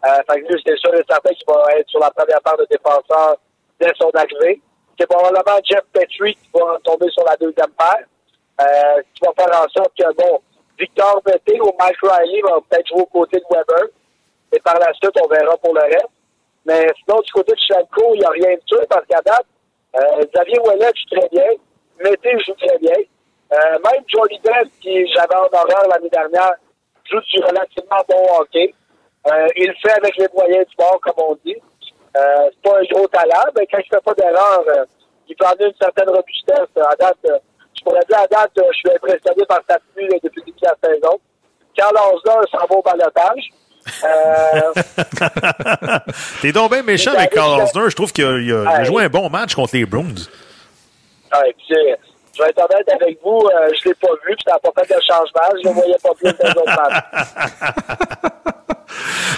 Euh, 0.05 0.09
fait 0.31 0.43
que 0.43 0.53
lui, 0.53 0.62
c'est 0.67 0.77
sûr 0.79 0.95
et 0.95 1.05
certain 1.09 1.31
qu'il 1.31 1.47
va 1.49 1.79
être 1.79 1.89
sur 1.89 2.01
la 2.01 2.11
première 2.11 2.41
part 2.43 2.57
de 2.57 2.67
défenseur 2.71 3.37
dès 3.81 3.93
son 3.99 4.11
arrivée 4.11 4.61
c'est 4.99 5.07
probablement 5.07 5.59
Jeff 5.64 5.82
Petrie 5.92 6.34
qui 6.34 6.51
va 6.55 6.78
tomber 6.82 7.09
sur 7.11 7.24
la 7.24 7.36
deuxième 7.36 7.70
paire, 7.76 8.07
euh, 8.61 9.03
qui 9.14 9.20
va 9.24 9.32
faire 9.36 9.61
en 9.61 9.68
sorte 9.68 9.92
que, 9.99 10.14
bon, 10.14 10.40
Victor 10.78 11.22
Betté 11.24 11.61
ou 11.61 11.70
Mike 11.78 11.97
Riley 12.03 12.40
va 12.42 12.59
peut-être 12.68 12.88
jouer 12.88 13.03
aux 13.03 13.07
côtés 13.07 13.38
de 13.38 13.45
Weber. 13.51 13.88
Et 14.53 14.61
par 14.61 14.78
la 14.78 14.92
suite, 14.95 15.16
on 15.22 15.28
verra 15.28 15.57
pour 15.57 15.74
le 15.74 15.82
reste. 15.82 16.09
Mais 16.66 16.86
sinon, 17.05 17.20
du 17.20 17.32
côté 17.32 17.53
de 17.53 17.59
Chanko, 17.59 18.14
il 18.14 18.20
n'y 18.20 18.24
a 18.24 18.30
rien 18.30 18.55
de 18.55 18.62
sûr 18.66 18.80
parce 18.88 19.07
qu'à 19.07 19.20
date, 19.20 19.47
euh, 19.97 20.24
Xavier 20.32 20.59
Ouellet 20.61 20.90
joue 20.95 21.18
très 21.18 21.28
bien. 21.28 21.51
Mété 22.03 22.30
joue 22.45 22.55
très 22.55 22.78
bien. 22.78 22.97
Euh, 23.53 23.78
même 23.84 24.03
Johnny 24.09 24.40
Brett, 24.42 24.68
qui 24.80 25.07
j'avais 25.12 25.36
en 25.36 25.49
horreur 25.53 25.86
l'année 25.88 26.09
dernière, 26.09 26.55
joue 27.11 27.20
du 27.20 27.40
relativement 27.40 28.03
bon 28.09 28.40
hockey. 28.40 28.74
Euh, 29.26 29.47
il 29.57 29.72
fait 29.80 29.92
avec 29.92 30.16
les 30.16 30.28
moyens 30.34 30.66
du 30.66 30.76
bord, 30.76 30.99
comme 31.03 31.24
on 31.28 31.38
dit. 31.45 31.57
Euh, 32.17 32.51
c'est 32.51 32.62
pas 32.71 32.79
un 32.79 32.85
gros 32.93 33.09
talent, 33.09 33.51
mais 33.59 33.67
quand 33.71 33.79
il 33.79 33.89
fait 33.93 34.05
pas 34.05 34.15
d'erreur, 34.15 34.62
euh, 34.69 34.85
il 35.29 35.35
peut 35.37 35.47
amener 35.47 35.67
une 35.67 35.75
certaine 35.81 36.09
robustesse. 36.09 36.69
À 36.77 36.95
date, 36.97 37.17
euh, 37.27 37.39
je 37.77 37.83
pourrais 37.83 38.01
dire 38.09 38.19
à 38.19 38.27
date, 38.27 38.51
je 38.57 38.73
suis 38.77 38.91
impressionné 38.95 39.45
par 39.49 39.61
sa 39.69 39.77
tenue 39.95 40.09
depuis 40.23 40.41
le 40.41 40.45
début 40.47 40.61
de 40.61 40.67
la 40.67 40.77
saison. 40.89 41.19
Carl 41.77 41.95
Osler 42.15 42.47
s'en 42.53 42.67
va 42.67 42.77
au 42.77 42.83
balotage. 42.83 43.51
T'es 46.41 46.53
donc 46.53 46.71
bien 46.73 46.83
méchant 46.83 47.12
avec 47.12 47.31
Carl 47.31 47.61
Osner. 47.62 47.91
Je 47.91 47.97
trouve 47.97 48.12
qu'il 48.12 48.25
a, 48.25 48.39
il 48.39 48.53
a- 48.53 48.62
il 48.62 48.67
a 48.69 48.79
Ouais. 48.79 48.85
joué 48.85 49.05
un 49.05 49.09
bon 49.09 49.29
match 49.29 49.55
contre 49.55 49.75
les 49.77 49.85
Bruins. 49.85 50.15
ouais, 51.35 51.55
euh, 51.73 51.97
je 52.37 52.43
vais 52.43 52.49
être 52.51 52.59
honnête 52.59 52.89
avec 53.01 53.18
vous, 53.22 53.41
euh, 53.47 53.68
je 53.78 53.89
l'ai 53.89 53.95
pas 53.95 54.09
vu, 54.26 54.35
puis 54.35 54.45
ça 54.47 54.53
n'a 54.53 54.59
pas 54.59 54.82
fait 54.85 54.95
de 54.95 55.01
changement. 55.01 55.61
Je 55.62 55.68
ne 55.68 55.74
voyais 55.74 55.97
pas 56.03 56.14
plus 56.14 56.32
des 56.32 56.51
autres 56.51 56.64
matchs. 56.66 58.35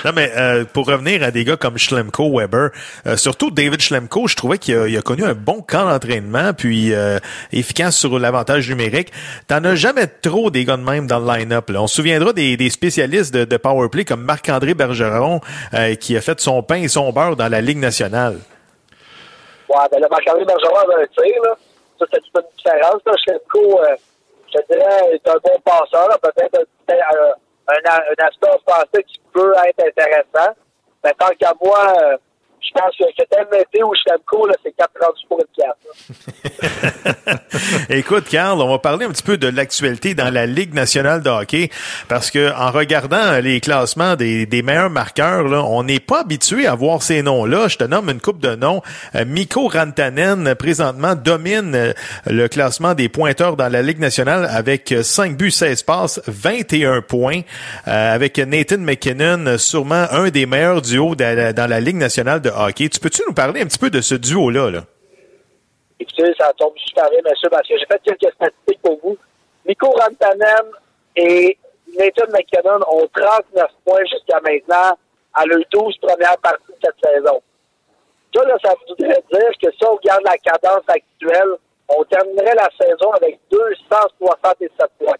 Non, 0.04 0.12
mais 0.14 0.30
euh, 0.36 0.64
pour 0.64 0.86
revenir 0.86 1.22
à 1.22 1.30
des 1.30 1.44
gars 1.44 1.56
comme 1.56 1.78
Schlemko, 1.78 2.38
Weber, 2.38 2.70
euh, 3.06 3.16
surtout 3.16 3.50
David 3.50 3.80
Schlemko, 3.80 4.28
je 4.28 4.36
trouvais 4.36 4.58
qu'il 4.58 4.76
a, 4.76 4.86
il 4.86 4.96
a 4.96 5.02
connu 5.02 5.24
un 5.24 5.34
bon 5.34 5.62
camp 5.62 5.88
d'entraînement, 5.88 6.52
puis 6.52 6.94
euh, 6.94 7.18
efficace 7.52 7.96
sur 7.96 8.18
l'avantage 8.18 8.68
numérique. 8.68 9.12
T'en 9.48 9.64
as 9.64 9.74
jamais 9.74 10.06
trop 10.06 10.50
des 10.50 10.64
gars 10.64 10.76
de 10.76 10.82
même 10.82 11.06
dans 11.06 11.18
le 11.18 11.26
line-up. 11.26 11.70
là. 11.70 11.82
On 11.82 11.86
se 11.86 11.96
souviendra 11.96 12.32
des, 12.32 12.56
des 12.56 12.70
spécialistes 12.70 13.34
de, 13.34 13.44
de 13.44 13.56
powerplay 13.56 14.04
comme 14.04 14.22
Marc-André 14.22 14.74
Bergeron, 14.74 15.40
euh, 15.74 15.94
qui 15.94 16.16
a 16.16 16.20
fait 16.20 16.38
son 16.40 16.62
pain 16.62 16.76
et 16.76 16.88
son 16.88 17.10
beurre 17.12 17.36
dans 17.36 17.48
la 17.48 17.60
Ligue 17.60 17.78
nationale. 17.78 18.38
Ouais, 19.68 19.76
ben 19.90 20.00
le 20.00 20.08
Marc-André 20.08 20.44
Bergeron 20.44 20.76
avait 20.76 21.02
un 21.02 21.06
tir, 21.06 21.42
là. 21.42 21.54
Ça, 21.98 22.06
c'est 22.10 22.18
une 22.18 22.42
différence, 22.56 23.02
là. 23.06 23.12
Schlemko, 23.16 23.80
euh, 23.82 23.96
je 24.52 24.74
dirais, 24.74 25.14
est 25.14 25.28
un 25.28 25.36
bon 25.42 25.58
passeur. 25.64 26.18
Peut-être 26.20 26.58
un, 26.88 26.94
un, 26.94 27.74
un, 27.74 27.74
un 27.74 28.26
aspect 28.26 28.48
offensif 28.48 29.06
qui 29.06 29.20
peut 29.32 29.54
être 29.66 29.86
intéressant. 29.86 30.52
Mais 31.04 31.12
tant 31.14 31.34
qu'à 31.38 31.52
moi, 31.62 31.92
euh, 32.02 32.16
je 32.60 32.70
pense 32.72 32.96
que 32.96 33.24
t'aimes 33.30 33.46
Mété 33.50 33.82
ou 33.82 33.92
là, 34.46 34.54
c'est 34.62 34.74
4 34.76 34.90
rendus 35.00 35.26
pour 35.28 35.40
une 35.40 35.46
pièce. 35.54 35.76
Écoute, 37.90 38.24
Carl, 38.30 38.60
on 38.60 38.68
va 38.68 38.78
parler 38.78 39.06
un 39.06 39.10
petit 39.10 39.22
peu 39.22 39.36
de 39.38 39.48
l'actualité 39.48 40.14
dans 40.14 40.32
la 40.32 40.46
Ligue 40.46 40.74
nationale 40.74 41.22
de 41.22 41.30
hockey 41.30 41.70
parce 42.08 42.30
que 42.30 42.52
en 42.54 42.70
regardant 42.70 43.38
les 43.40 43.60
classements 43.60 44.16
des, 44.16 44.46
meilleurs 44.62 44.90
marqueurs, 44.90 45.44
on 45.70 45.82
n'est 45.84 46.00
pas 46.00 46.20
habitué 46.20 46.66
à 46.66 46.74
voir 46.74 47.02
ces 47.02 47.22
noms-là. 47.22 47.68
Je 47.68 47.76
te 47.76 47.84
nomme 47.84 48.10
une 48.10 48.20
coupe 48.20 48.40
de 48.40 48.54
noms. 48.56 48.82
Euh, 49.14 49.24
Mikko 49.24 49.68
Rantanen, 49.68 50.54
présentement, 50.54 51.14
domine 51.14 51.74
euh, 51.74 51.92
le 52.26 52.48
classement 52.48 52.94
des 52.94 53.08
pointeurs 53.08 53.56
dans 53.56 53.68
la 53.68 53.82
Ligue 53.82 54.00
nationale 54.00 54.46
avec 54.50 54.92
euh, 54.92 55.02
5 55.02 55.36
buts, 55.36 55.50
16 55.50 55.82
passes, 55.84 56.20
21 56.26 57.02
points. 57.02 57.40
Euh, 57.86 58.14
avec 58.14 58.38
Nathan 58.38 58.78
McKinnon, 58.78 59.58
sûrement 59.58 60.06
un 60.10 60.28
des 60.30 60.46
meilleurs 60.46 60.82
duos 60.82 61.14
de 61.14 61.24
la- 61.24 61.52
dans 61.52 61.66
la 61.66 61.80
Ligue 61.80 61.96
nationale 61.96 62.40
hockey. 62.54 62.88
Tu 62.88 63.00
peux-tu 63.00 63.22
nous 63.26 63.34
parler 63.34 63.62
un 63.62 63.66
petit 63.66 63.78
peu 63.78 63.90
de 63.90 64.00
ce 64.00 64.14
duo-là? 64.14 64.70
Là? 64.70 64.84
Écoutez, 65.98 66.32
ça 66.38 66.52
tombe 66.58 66.76
super 66.76 67.08
bien, 67.10 67.20
monsieur, 67.24 67.48
parce 67.48 67.66
que 67.66 67.74
j'ai 67.78 67.86
fait 67.86 68.00
quelques 68.04 68.34
statistiques 68.34 68.82
pour 68.82 68.98
vous. 69.02 69.16
Nico 69.66 69.90
Rantanen 69.90 70.70
et 71.16 71.56
Nathan 71.98 72.26
McKinnon 72.30 72.80
ont 72.88 73.08
39 73.14 73.66
points 73.84 74.04
jusqu'à 74.04 74.40
maintenant 74.40 74.96
à 75.34 75.46
leurs 75.46 75.64
12 75.72 75.96
premières 75.98 76.38
parties 76.38 76.72
de 76.72 76.78
cette 76.84 77.14
saison. 77.14 77.40
Ça, 78.34 78.44
là, 78.44 78.56
ça 78.62 78.74
voudrait 78.86 79.22
dire 79.32 79.50
que 79.62 79.70
si 79.70 79.84
on 79.86 79.94
regarde 79.94 80.22
la 80.24 80.36
cadence 80.38 80.84
actuelle, 80.88 81.56
on 81.88 82.04
terminerait 82.04 82.54
la 82.54 82.68
saison 82.78 83.10
avec 83.12 83.38
267 83.50 84.90
points. 84.98 85.14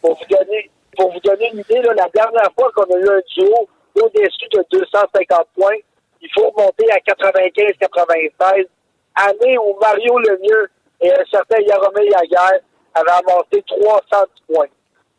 Pour 0.00 0.14
vous 0.14 0.24
donner, 0.30 0.70
pour 0.96 1.12
vous 1.12 1.20
donner 1.20 1.50
une 1.52 1.60
idée, 1.60 1.82
la 1.82 2.08
dernière 2.08 2.50
fois 2.58 2.70
qu'on 2.74 2.84
a 2.84 2.98
eu 2.98 3.08
un 3.08 3.20
duo 3.36 3.68
au-dessus 3.96 4.48
de 4.52 4.64
250 4.70 5.48
points, 5.54 5.76
il 6.20 6.28
faut 6.34 6.50
remonter 6.50 6.90
à 6.90 6.98
95-96, 6.98 8.66
année 9.14 9.58
où 9.58 9.76
Mario 9.80 10.18
Lemieux 10.18 10.70
et 11.00 11.12
un 11.12 11.24
certain 11.30 11.58
Yaromir 11.60 12.04
Yaguer 12.04 12.60
avaient 12.94 13.10
amassé 13.10 13.62
300 13.66 14.00
points. 14.48 14.66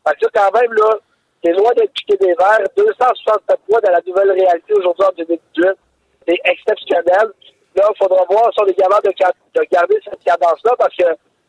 Fait 0.08 0.16
que 0.20 0.28
quand 0.34 0.52
même, 0.60 0.74
là, 0.74 0.98
c'est 1.44 1.54
loin 1.54 1.72
d'être 1.76 1.94
piqué 1.94 2.18
des 2.18 2.34
verres. 2.34 2.68
267 2.76 3.60
points 3.68 3.80
dans 3.84 3.92
la 3.92 4.02
nouvelle 4.06 4.32
réalité 4.32 4.74
aujourd'hui 4.74 5.06
en 5.06 5.12
2018. 5.18 5.70
C'est 6.28 6.40
exceptionnel. 6.46 7.34
Là, 7.76 7.90
il 7.90 7.98
faudra 7.98 8.24
voir 8.30 8.52
si 8.54 8.62
on 8.62 8.68
est 8.68 8.74
capable 8.74 9.08
de, 9.08 9.62
garder 9.72 10.00
cette 10.04 10.24
cadence-là 10.24 10.72
parce 10.78 10.96
que 10.96 11.06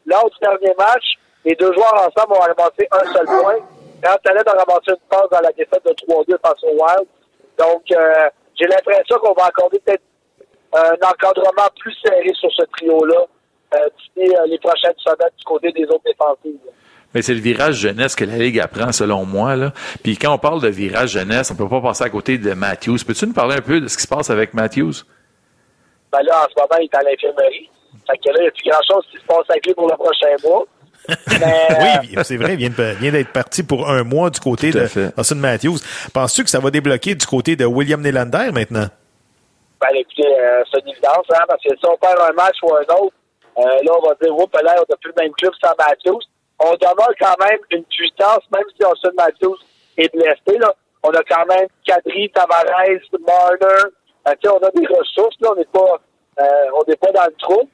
lors 0.07 0.31
du 0.31 0.39
dernier 0.41 0.75
match, 0.79 1.05
les 1.45 1.55
deux 1.57 1.73
joueurs 1.73 1.95
ensemble 1.95 2.35
ont 2.35 2.41
ramassé 2.41 2.89
un 2.91 3.13
seul 3.13 3.27
point. 3.27 3.59
Quand 4.03 4.17
Talent 4.23 4.43
a 4.47 4.65
ramassé 4.65 4.91
une 4.91 5.09
passe 5.11 5.29
dans 5.31 5.41
la 5.41 5.53
défaite 5.53 5.85
de 5.85 5.93
3-2 5.93 6.39
face 6.41 6.63
au 6.65 6.71
Wild. 6.71 7.09
Donc, 7.59 7.83
euh, 7.93 8.29
j'ai 8.59 8.67
l'impression 8.67 9.17
qu'on 9.19 9.35
va 9.35 9.47
accorder 9.47 9.81
peut-être 9.81 10.03
un 10.75 10.95
encadrement 11.07 11.69
plus 11.79 11.95
serré 12.05 12.33
sur 12.35 12.51
ce 12.53 12.63
trio-là 12.77 13.27
euh, 13.75 13.89
d'ici 13.99 14.35
euh, 14.35 14.47
les 14.47 14.59
prochaines 14.59 14.95
semaines 14.99 15.31
du 15.37 15.45
côté 15.45 15.73
des 15.73 15.85
autres 15.85 16.05
défensives. 16.05 16.59
Mais 17.15 17.21
c'est 17.21 17.35
le 17.35 17.41
virage 17.41 17.75
jeunesse 17.75 18.15
que 18.15 18.25
la 18.25 18.39
Ligue 18.39 18.59
apprend, 18.59 18.91
selon 18.91 19.27
moi. 19.27 19.55
Là. 19.55 19.73
Puis 20.03 20.17
quand 20.17 20.33
on 20.33 20.39
parle 20.39 20.63
de 20.63 20.69
virage 20.69 21.11
jeunesse, 21.11 21.51
on 21.51 21.57
peut 21.57 21.69
pas 21.69 21.81
passer 21.81 22.05
à 22.05 22.11
côté 22.11 22.39
de 22.39 22.55
Matthews. 22.55 22.99
Peux-tu 23.07 23.27
nous 23.27 23.35
parler 23.35 23.57
un 23.57 23.61
peu 23.61 23.81
de 23.81 23.89
ce 23.89 23.97
qui 23.97 24.05
se 24.05 24.09
passe 24.09 24.31
avec 24.31 24.55
Matthews? 24.55 25.05
Ben 26.11 26.23
là, 26.23 26.45
en 26.45 26.49
ce 26.49 26.55
moment, 26.57 26.81
il 26.81 26.85
est 26.85 26.95
à 26.95 27.03
l'infirmerie. 27.03 27.71
Fait 28.11 28.19
que 28.19 28.31
là, 28.31 28.37
il 28.39 28.43
n'y 28.43 28.49
a 28.49 28.51
plus 28.51 28.71
grand-chose 28.71 29.07
qui 29.11 29.19
se 29.19 29.27
passe 29.27 29.45
avec 29.51 29.67
lui 29.67 29.75
pour 29.75 29.89
le 29.89 29.97
prochain 29.97 30.35
mois. 30.43 30.67
Mais, 31.09 31.67
euh, 31.71 31.75
Oui, 32.03 32.17
c'est 32.25 32.37
vrai, 32.37 32.55
il 32.55 32.59
vient, 32.59 32.71
vient 32.95 33.13
d'être 33.13 33.33
parti 33.33 33.63
pour 33.63 33.89
un 33.89 34.05
mois 34.05 34.31
du 34.31 34.41
côté 34.41 34.71
de 34.71 34.87
fait. 34.87 35.13
Austin 35.17 35.37
Matthews. 35.37 35.79
Penses-tu 36.13 36.45
que 36.45 36.51
ça 36.51 36.61
va 36.61 36.71
débloquer 36.71 37.15
du 37.15 37.27
côté 37.27 37.57
de 37.57 37.65
William 37.65 38.01
Nylander 38.01 38.51
maintenant? 38.53 38.87
Ben, 39.81 39.89
écoutez, 39.95 40.27
euh, 40.27 40.63
c'est 40.71 40.81
une 40.81 40.91
évidence, 40.91 41.27
hein, 41.35 41.43
parce 41.49 41.63
que 41.63 41.71
si 41.71 41.85
on 41.85 41.97
perd 41.97 42.21
un 42.21 42.33
match 42.35 42.57
ou 42.63 42.73
un 42.75 42.95
autre, 42.95 43.15
euh, 43.59 43.63
là, 43.63 43.93
on 43.99 44.09
va 44.09 44.15
dire, 44.23 44.35
oups, 44.37 44.63
là, 44.63 44.75
on 44.77 44.87
n'a 44.89 44.97
plus 44.97 45.13
le 45.17 45.23
même 45.23 45.33
club 45.33 45.53
sans 45.63 45.73
Matthews. 45.79 46.21
On 46.61 46.73
demeure 46.75 47.13
quand 47.21 47.35
même 47.45 47.59
une 47.71 47.85
puissance, 47.85 48.43
même 48.55 48.65
si 48.77 48.85
Austin 48.85 49.11
Matthews 49.17 49.59
est 49.99 50.13
blessé, 50.15 50.59
là. 50.59 50.73
On 51.03 51.11
a 51.11 51.23
quand 51.29 51.45
même 51.47 51.67
Kadri, 51.85 52.31
Tavares, 52.31 52.65
Marner. 53.27 53.91
Euh, 54.29 54.35
on 54.47 54.67
a 54.67 54.71
des 54.71 54.87
ressources, 54.87 55.37
là. 55.41 55.51
On 55.53 55.57
n'est 55.57 55.65
pas, 55.65 56.01
euh, 56.39 56.45
on 56.75 56.89
n'est 56.89 56.97
pas 56.97 57.11
dans 57.11 57.25
le 57.25 57.35
trou. 57.41 57.69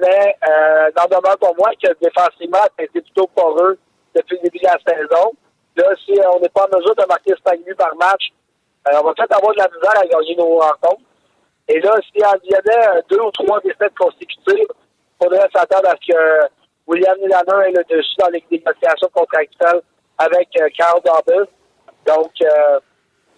Mais, 0.00 0.36
euh, 0.48 0.90
n'en 0.96 1.04
demeure 1.04 1.38
pour 1.38 1.54
moi 1.56 1.70
que 1.82 1.88
défensivement, 2.00 2.64
été 2.78 3.00
plutôt 3.00 3.26
poreux 3.34 3.78
depuis 4.14 4.36
le 4.36 4.42
début 4.44 4.58
de 4.58 4.64
la 4.64 4.78
saison. 4.86 5.32
Là, 5.76 5.84
si 6.04 6.12
on 6.34 6.40
n'est 6.40 6.48
pas 6.48 6.66
en 6.66 6.76
mesure 6.76 6.94
de 6.94 7.06
marquer 7.06 7.34
5 7.46 7.60
buts 7.64 7.74
par 7.74 7.94
match, 7.96 8.32
euh, 8.88 8.98
on 9.00 9.06
va 9.06 9.14
peut-être 9.14 9.36
avoir 9.36 9.52
de 9.52 9.58
la 9.58 9.68
misère 9.68 10.00
à 10.00 10.06
gagner 10.06 10.36
nos 10.36 10.58
rencontres. 10.58 11.02
Et 11.68 11.80
là, 11.80 11.94
s'il 12.10 12.20
y 12.20 12.24
en 12.24 12.32
avait 12.32 12.98
euh, 12.98 13.02
deux 13.08 13.20
ou 13.20 13.30
trois 13.30 13.60
défaites 13.60 13.94
consécutives, 13.96 14.66
il 14.68 15.24
faudrait 15.24 15.48
s'attendre 15.54 15.88
à 15.88 15.94
ce 16.00 16.12
que 16.12 16.48
William 16.86 17.16
Nylander 17.18 17.68
ait 17.68 17.72
le 17.72 17.84
dessus 17.84 18.14
dans 18.18 18.28
les 18.28 18.44
négociations 18.50 19.08
contractuelles 19.12 19.82
avec 20.18 20.48
euh, 20.60 20.68
Carl 20.76 21.00
Dobbs. 21.04 21.48
Donc, 22.06 22.32
euh, 22.42 22.80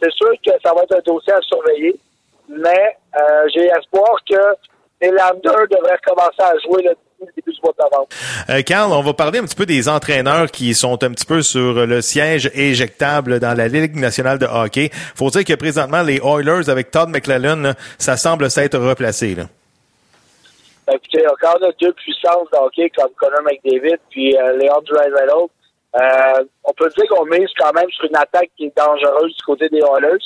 c'est 0.02 0.12
sûr 0.12 0.32
que 0.44 0.52
ça 0.64 0.72
va 0.74 0.82
être 0.82 0.96
un 0.96 1.12
dossier 1.12 1.32
à 1.32 1.40
surveiller, 1.42 2.00
mais 2.48 2.96
euh, 3.20 3.48
j'ai 3.54 3.66
espoir 3.66 4.16
que 4.28 4.56
Nylander 5.04 5.66
devrait 5.70 5.98
commencer 6.04 6.42
à 6.42 6.52
jouer 6.58 6.82
le 6.82 6.94
début 7.34 7.52
du 7.52 7.60
mois 7.62 7.72
de 7.78 7.82
novembre. 7.84 8.08
Euh, 8.50 8.62
Carl, 8.62 8.92
on 8.92 9.02
va 9.02 9.14
parler 9.14 9.38
un 9.38 9.44
petit 9.44 9.56
peu 9.56 9.66
des 9.66 9.88
entraîneurs 9.88 10.50
qui 10.50 10.74
sont 10.74 11.02
un 11.02 11.10
petit 11.10 11.26
peu 11.26 11.42
sur 11.42 11.86
le 11.86 12.00
siège 12.00 12.50
éjectable 12.54 13.40
dans 13.40 13.56
la 13.56 13.68
Ligue 13.68 13.96
nationale 13.96 14.38
de 14.38 14.46
hockey. 14.46 14.90
Faut 15.14 15.30
dire 15.30 15.44
que 15.44 15.54
présentement, 15.54 16.02
les 16.02 16.20
Oilers 16.24 16.68
avec 16.68 16.90
Todd 16.90 17.08
McClellan, 17.08 17.56
là, 17.56 17.74
ça 17.98 18.16
semble 18.16 18.50
s'être 18.50 18.78
replacé. 18.78 19.34
Là. 19.34 19.44
Ben, 20.86 20.94
écoutez, 20.96 21.26
encore 21.26 21.58
on 21.62 21.68
a 21.68 21.72
deux 21.80 21.92
puissances 21.94 22.50
de 22.52 22.58
hockey 22.58 22.90
comme 22.90 23.10
Connor 23.18 23.42
McDavid 23.42 23.96
puis 24.10 24.36
euh, 24.36 24.56
Léon 24.58 24.82
Draisaitl. 24.84 25.48
Euh, 25.94 26.44
on 26.64 26.72
peut 26.72 26.88
dire 26.96 27.06
qu'on 27.08 27.24
mise 27.26 27.48
quand 27.56 27.72
même 27.72 27.88
sur 27.90 28.04
une 28.04 28.16
attaque 28.16 28.50
qui 28.56 28.66
est 28.66 28.76
dangereuse 28.76 29.34
du 29.34 29.42
côté 29.44 29.68
des 29.68 29.78
Oilers. 29.78 30.24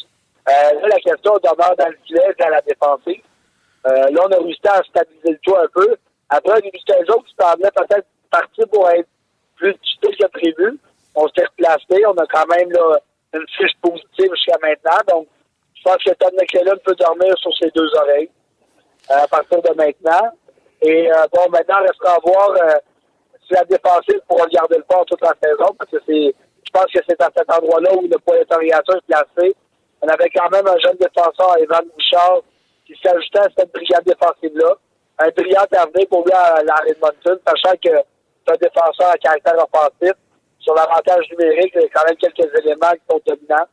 Euh, 0.48 0.80
là, 0.80 0.88
la 0.88 0.96
question 0.96 1.32
demeure 1.42 1.76
dans 1.78 1.88
le 1.88 1.98
filet 2.06 2.22
et 2.36 2.42
à 2.42 2.50
la 2.50 2.60
défensive. 2.62 3.22
Euh, 3.86 4.10
là, 4.10 4.20
on 4.26 4.32
a 4.32 4.36
réussi 4.36 4.60
à 4.68 4.82
stabiliser 4.82 5.32
le 5.32 5.38
tout 5.38 5.56
un 5.56 5.66
peu. 5.72 5.96
Après, 6.28 6.60
début 6.60 6.78
de 6.78 6.92
saison 6.92 7.20
qui 7.20 7.34
semblait 7.38 7.70
peut-être 7.74 8.06
parti 8.30 8.62
pour 8.72 8.90
être 8.90 9.08
plus 9.56 9.72
difficile 9.74 10.16
que 10.20 10.26
prévu. 10.28 10.78
On 11.14 11.26
s'est 11.28 11.44
replacé. 11.44 12.06
On 12.06 12.16
a 12.16 12.26
quand 12.26 12.46
même 12.54 12.70
là, 12.72 12.98
une 13.34 13.46
fiche 13.56 13.76
positive 13.82 14.30
jusqu'à 14.34 14.58
maintenant. 14.62 15.00
Donc, 15.08 15.26
je 15.74 15.82
pense 15.82 16.02
que 16.02 16.12
Todd 16.14 16.34
McClellan 16.34 16.76
peut 16.84 16.94
dormir 16.94 17.36
sur 17.38 17.56
ses 17.56 17.70
deux 17.70 17.88
oreilles 17.96 18.30
euh, 19.10 19.24
à 19.24 19.28
partir 19.28 19.62
de 19.62 19.74
maintenant. 19.74 20.30
Et 20.82 21.10
euh, 21.10 21.26
bon, 21.32 21.50
maintenant, 21.50 21.76
il 21.82 21.88
restera 21.88 22.14
à 22.14 22.18
voir 22.24 22.50
euh, 22.50 22.78
si 23.46 23.54
la 23.54 23.64
défensive 23.64 24.20
pourra 24.28 24.46
garder 24.46 24.76
le 24.76 24.84
fort 24.90 25.04
toute 25.06 25.20
la 25.22 25.34
saison, 25.42 25.74
parce 25.78 25.90
que 25.90 25.98
c'est, 26.06 26.34
je 26.64 26.70
pense 26.72 26.86
que 26.92 27.00
c'est 27.08 27.20
à 27.20 27.30
cet 27.36 27.50
endroit-là 27.50 27.94
où 27.94 28.02
le 28.02 28.08
d'interrogation 28.08 28.94
est 28.94 29.06
placé. 29.06 29.56
On 30.02 30.08
avait 30.08 30.30
quand 30.30 30.50
même 30.50 30.66
un 30.66 30.78
jeune 30.78 30.96
défenseur, 30.96 31.56
Evan 31.58 31.84
Bouchard, 31.94 32.42
qui 32.88 32.98
s'ajoutait 33.04 33.40
à 33.40 33.48
cette 33.56 33.72
brigade 33.72 34.04
défensive-là. 34.04 34.74
Un 35.18 35.28
brillant 35.36 35.66
avenir 35.72 36.08
pour 36.08 36.24
lui 36.24 36.32
à 36.32 36.62
la 36.62 36.88
Edmonton, 36.88 37.38
sachant 37.46 37.76
que 37.76 37.90
c'est 37.92 38.52
un 38.54 38.56
défenseur 38.56 39.10
à 39.10 39.18
caractère 39.18 39.56
offensif. 39.56 40.14
Sur 40.58 40.74
l'avantage 40.74 41.28
numérique, 41.30 41.72
il 41.74 41.82
y 41.82 41.84
a 41.84 41.88
quand 41.88 42.04
même 42.06 42.16
quelques 42.16 42.64
éléments 42.64 42.92
qui 42.92 43.02
sont 43.10 43.20
dominants. 43.26 43.68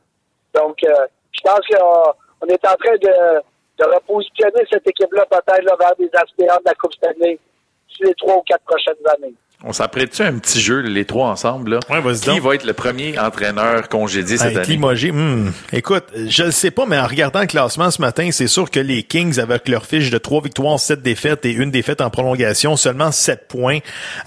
Donc, 0.54 0.78
euh, 0.84 1.08
je 1.32 1.42
pense 1.42 1.60
qu'on 1.68 2.14
on 2.42 2.48
est 2.48 2.68
en 2.68 2.76
train 2.76 2.96
de, 2.96 3.42
de 3.78 3.96
repositionner 3.96 4.66
cette 4.72 4.88
équipe-là 4.88 5.26
peut-être 5.30 5.78
vers 5.78 5.96
des 5.98 6.10
aspirants 6.14 6.60
de 6.60 6.66
la 6.66 6.76
Coupe 6.76 6.94
Stanley 6.94 7.40
d'ici 7.88 8.04
les 8.04 8.16
trois 8.16 8.38
ou 8.38 8.42
quatre 8.42 8.64
prochaines 8.64 9.08
années. 9.08 9.34
On 9.64 9.74
s'apprête-tu 9.74 10.22
un 10.22 10.34
petit 10.34 10.60
jeu, 10.62 10.82
les 10.82 11.06
trois 11.06 11.30
ensemble? 11.30 11.72
Là? 11.72 11.80
Ouais, 11.90 12.00
vas-y 12.00 12.20
Qui 12.20 12.26
donc. 12.28 12.42
va 12.42 12.54
être 12.56 12.66
le 12.66 12.74
premier 12.74 13.18
entraîneur 13.18 13.88
congédié 13.90 14.38
cette 14.38 14.52
Hey, 14.52 14.58
année? 14.58 14.68
limogé, 14.68 15.12
hmm. 15.12 15.52
Écoute, 15.74 16.04
je 16.28 16.44
ne 16.44 16.52
sais 16.52 16.70
pas, 16.70 16.86
mais 16.86 17.00
en 17.00 17.08
regardant 17.08 17.40
le 17.40 17.48
classement 17.48 17.90
ce 17.90 18.00
matin, 18.00 18.30
c'est 18.32 18.46
sûr 18.48 18.70
que 18.70 18.80
les 18.80 19.02
Kings, 19.02 19.40
avec 19.40 19.68
leur 19.68 19.86
fiche 19.86 20.12
de 20.12 20.18
trois 20.20 20.42
victoires, 20.42 20.80
sept 20.80 21.02
défaites 21.02 21.46
et 21.46 21.52
une 21.52 21.72
défaite 21.72 22.02
en 22.02 22.10
prolongation, 22.12 22.76
seulement 22.76 23.12
sept 23.12 23.48
points, 23.48 23.80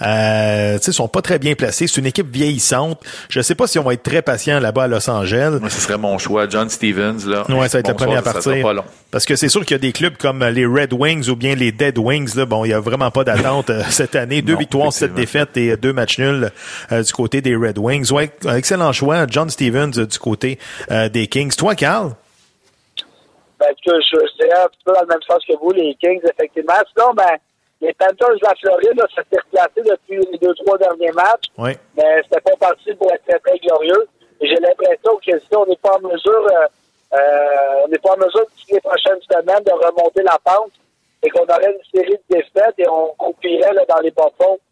euh, 0.02 0.78
sais, 0.80 0.92
sont 0.92 1.08
pas 1.08 1.22
très 1.22 1.38
bien 1.38 1.54
placés. 1.54 1.86
C'est 1.86 2.00
une 2.00 2.06
équipe 2.06 2.32
vieillissante. 2.34 3.00
Je 3.28 3.40
sais 3.40 3.54
pas 3.54 3.66
si 3.68 3.78
on 3.78 3.84
va 3.84 3.92
être 3.94 4.02
très 4.02 4.22
patient 4.22 4.58
là-bas 4.58 4.84
à 4.84 4.88
Los 4.88 5.08
Angeles. 5.08 5.58
Moi, 5.60 5.70
ce 5.70 5.80
serait 5.80 5.98
mon 5.98 6.18
choix. 6.18 6.48
John 6.48 6.68
Stevens, 6.68 7.26
là. 7.26 7.44
Ouais, 7.48 7.68
ça 7.68 7.78
va 7.80 7.88
être 7.90 8.06
le 8.06 8.16
à 8.16 8.22
partir. 8.22 8.62
pas 8.62 8.72
long. 8.72 8.84
Parce 9.10 9.24
que 9.24 9.36
c'est 9.36 9.48
sûr 9.48 9.64
qu'il 9.64 9.74
y 9.74 9.76
a 9.76 9.78
des 9.78 9.92
clubs 9.92 10.16
comme 10.18 10.44
les 10.44 10.66
Red 10.66 10.92
Wings 10.92 11.28
ou 11.28 11.36
bien 11.36 11.54
les 11.54 11.70
Dead 11.72 11.96
Wings. 11.98 12.34
Là, 12.34 12.44
bon, 12.44 12.64
il 12.64 12.70
y 12.70 12.72
a 12.74 12.80
vraiment 12.80 13.10
pas 13.10 13.24
d'attente 13.24 13.70
euh, 13.70 13.82
cette 13.90 14.16
année. 14.16 14.42
Deux 14.42 14.54
Non, 14.54 14.58
victoires, 14.58 14.92
sept. 14.92 15.17
Défaites 15.20 15.56
et 15.56 15.76
deux 15.76 15.92
matchs 15.92 16.18
nuls 16.18 16.50
euh, 16.92 17.02
du 17.02 17.12
côté 17.12 17.40
des 17.40 17.54
Red 17.56 17.78
Wings. 17.78 18.10
Ouais, 18.12 18.30
excellent 18.56 18.92
choix, 18.92 19.26
John 19.28 19.50
Stevens 19.50 19.98
euh, 19.98 20.06
du 20.06 20.18
côté 20.18 20.58
euh, 20.90 21.08
des 21.08 21.26
Kings. 21.26 21.54
Toi, 21.56 21.74
Carl? 21.74 22.12
Ben, 23.58 23.66
je, 23.84 23.90
je, 23.90 24.16
un 24.16 24.68
petit 24.68 24.78
peu 24.84 24.92
dans 24.92 25.00
le 25.00 25.06
même 25.06 25.22
sens 25.28 25.44
que 25.44 25.56
vous, 25.60 25.72
les 25.72 25.94
Kings, 26.00 26.20
effectivement. 26.24 26.74
Sinon, 26.94 27.12
ben, 27.14 27.36
les 27.80 27.92
Panthers 27.94 28.34
de 28.34 28.44
la 28.44 28.54
Floride, 28.60 28.96
là, 28.96 29.06
ça 29.14 29.22
s'est 29.30 29.40
replacé 29.40 29.82
depuis 29.82 30.18
les 30.32 30.38
deux, 30.38 30.54
trois 30.54 30.78
derniers 30.78 31.12
matchs. 31.12 31.46
Oui. 31.56 31.70
mais 31.96 32.22
c'était 32.24 32.40
pas 32.40 32.56
parti 32.68 32.94
pour 32.94 33.10
être 33.12 33.24
très, 33.26 33.38
très 33.38 33.58
glorieux. 33.58 34.06
Et 34.40 34.48
j'ai 34.48 34.56
l'impression 34.56 35.16
que 35.16 35.38
si 35.38 35.56
on 35.56 35.66
n'est 35.66 35.76
pas 35.76 35.96
en 35.96 36.00
mesure, 36.00 36.46
euh, 36.52 36.66
euh, 37.14 37.84
on 37.84 37.88
n'est 37.88 37.98
pas 37.98 38.14
en 38.14 38.18
mesure 38.18 38.46
d'ici 38.54 38.74
les 38.74 38.80
prochaines 38.80 39.20
semaines 39.22 39.64
de 39.64 39.72
remonter 39.72 40.22
la 40.22 40.38
pente 40.44 40.72
et 41.22 41.30
qu'on 41.30 41.44
aurait 41.44 41.72
une 41.72 42.00
série 42.00 42.16
de 42.16 42.36
défaites 42.36 42.74
et 42.78 42.88
on 42.88 43.08
coupirait 43.18 43.72
là, 43.72 43.82
dans 43.88 44.00
les 44.00 44.10
bas 44.12 44.30
fonds, 44.40 44.58
euh, 44.58 44.67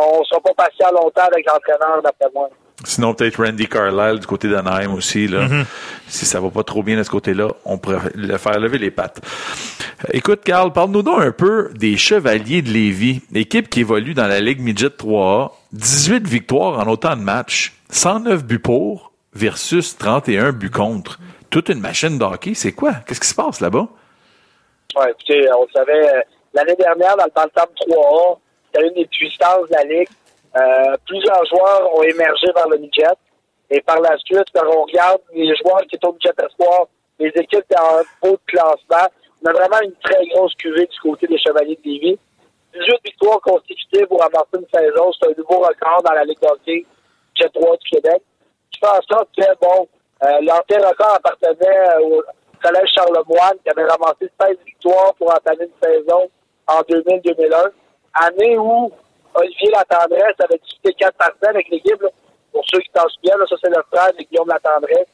on 0.00 0.20
ne 0.20 0.24
sera 0.24 0.40
pas 0.40 0.54
patient 0.54 0.90
longtemps 0.92 1.26
avec 1.30 1.46
l'entraîneur, 1.46 2.02
d'après 2.02 2.28
moi. 2.34 2.48
Sinon, 2.84 3.14
peut-être 3.14 3.42
Randy 3.42 3.68
Carlisle 3.68 4.18
du 4.18 4.26
côté 4.26 4.48
d'Anaheim 4.48 4.94
aussi. 4.94 5.28
Là. 5.28 5.46
Mm-hmm. 5.46 5.64
Si 6.08 6.26
ça 6.26 6.40
va 6.40 6.50
pas 6.50 6.64
trop 6.64 6.82
bien 6.82 6.96
de 6.96 7.02
ce 7.02 7.10
côté-là, 7.10 7.48
on 7.64 7.78
pourrait 7.78 8.10
le 8.14 8.36
faire 8.36 8.58
lever 8.58 8.78
les 8.78 8.90
pattes. 8.90 9.20
Euh, 10.04 10.08
Écoute, 10.12 10.40
Carl, 10.44 10.72
parle-nous 10.72 11.02
donc 11.02 11.20
un 11.20 11.30
peu 11.30 11.70
des 11.74 11.96
Chevaliers 11.96 12.62
de 12.62 12.70
Lévis, 12.70 13.22
équipe 13.34 13.70
qui 13.70 13.80
évolue 13.80 14.14
dans 14.14 14.26
la 14.26 14.40
Ligue 14.40 14.60
Midget 14.60 14.88
3A. 14.88 15.52
18 15.72 16.26
victoires 16.26 16.78
en 16.78 16.90
autant 16.90 17.16
de 17.16 17.22
matchs, 17.22 17.74
109 17.90 18.44
buts 18.44 18.58
pour 18.58 19.12
versus 19.32 19.96
31 19.96 20.52
buts 20.52 20.70
contre. 20.70 21.18
Toute 21.50 21.68
une 21.68 21.80
machine 21.80 22.18
de 22.18 22.24
hockey, 22.24 22.54
c'est 22.54 22.72
quoi? 22.72 22.94
Qu'est-ce 23.06 23.20
qui 23.20 23.28
se 23.28 23.34
passe 23.34 23.60
là-bas? 23.60 23.88
Ouais, 24.96 25.10
écoutez, 25.10 25.48
on 25.56 25.62
le 25.62 25.68
savait, 25.72 26.08
euh, 26.08 26.20
l'année 26.52 26.76
dernière, 26.76 27.16
dans 27.16 27.24
le 27.24 27.30
temps 27.30 27.44
de 27.44 27.50
table 27.50 27.72
3A, 27.74 28.38
c'était 28.74 28.88
une 28.88 28.94
des 28.94 29.06
puissances 29.06 29.68
de 29.68 29.74
la 29.74 29.84
Ligue. 29.84 30.08
Euh, 30.56 30.96
plusieurs 31.06 31.44
joueurs 31.46 31.94
ont 31.94 32.02
émergé 32.02 32.46
vers 32.54 32.68
le 32.68 32.78
midget. 32.78 33.04
Et 33.70 33.80
par 33.80 34.00
la 34.00 34.16
suite, 34.18 34.44
quand 34.54 34.66
on 34.66 34.82
regarde 34.82 35.20
les 35.34 35.54
joueurs 35.56 35.82
qui 35.88 35.98
sont 36.02 36.10
au 36.10 36.12
midget 36.12 36.32
espoir, 36.38 36.86
les 37.18 37.28
équipes 37.28 37.64
en 37.78 38.28
haut 38.28 38.32
de 38.32 38.40
classement, 38.46 39.08
on 39.42 39.48
a 39.48 39.52
vraiment 39.52 39.80
une 39.82 39.94
très 40.02 40.24
grosse 40.26 40.54
cuvée 40.54 40.86
du 40.86 41.00
côté 41.00 41.26
des 41.26 41.38
Chevaliers 41.38 41.78
de 41.84 41.90
Lévis. 41.90 42.18
18 42.74 42.86
victoires 43.04 43.40
consécutives 43.40 44.06
pour 44.06 44.20
ramasser 44.20 44.56
une 44.58 44.66
saison, 44.72 45.12
c'est 45.12 45.28
un 45.28 45.34
nouveau 45.38 45.60
record 45.60 46.02
dans 46.04 46.12
la 46.12 46.24
Ligue 46.24 46.40
de 46.40 46.48
hockey 46.48 46.84
midget 47.36 47.50
3 47.52 47.76
du 47.76 47.88
Québec. 47.90 48.22
Je 48.74 48.78
fais 48.80 48.88
en 48.88 49.16
sorte 49.16 49.28
que, 49.36 49.44
bon, 49.60 49.88
euh, 50.24 50.40
l'ancien 50.42 50.88
record 50.88 51.14
appartenait 51.16 52.02
au 52.02 52.22
Collège 52.62 52.90
Charlemagne 52.94 53.58
qui 53.62 53.70
avait 53.70 53.86
ramassé 53.88 54.30
16 54.40 54.56
victoires 54.66 55.14
pour 55.14 55.32
entamer 55.32 55.66
une 55.66 55.88
saison 55.88 56.28
en 56.66 56.80
2000-2001. 56.80 57.70
Année 58.14 58.58
où 58.58 58.92
Olivier 59.34 59.70
Latendresse 59.70 60.36
avait 60.38 60.58
disputé 60.58 60.94
quatre 60.94 61.16
parties 61.16 61.46
avec 61.46 61.68
l'équipe. 61.68 62.04
Pour 62.52 62.64
ceux 62.72 62.80
qui 62.80 62.90
s'en 62.94 63.08
souviennent, 63.08 63.46
ça 63.48 63.56
c'est 63.60 63.70
le 63.70 63.82
frère 63.92 64.12
de 64.12 64.22
Guillaume 64.22 64.48
Latendresse. 64.48 65.08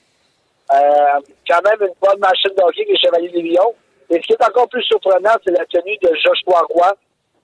Euh, 0.72 1.20
quand 1.48 1.60
même 1.64 1.88
une 1.88 1.94
bonne 2.00 2.20
machine 2.20 2.54
de 2.56 2.62
hockey, 2.62 2.84
les 2.88 2.96
Chevaliers 2.98 3.30
des 3.30 3.42
Lions. 3.42 3.74
Et 4.10 4.16
ce 4.16 4.20
qui 4.20 4.32
est 4.32 4.44
encore 4.44 4.68
plus 4.68 4.82
surprenant, 4.82 5.34
c'est 5.44 5.56
la 5.56 5.64
tenue 5.66 5.96
de 6.02 6.14
Joshua 6.14 6.62
Roy. 6.68 6.92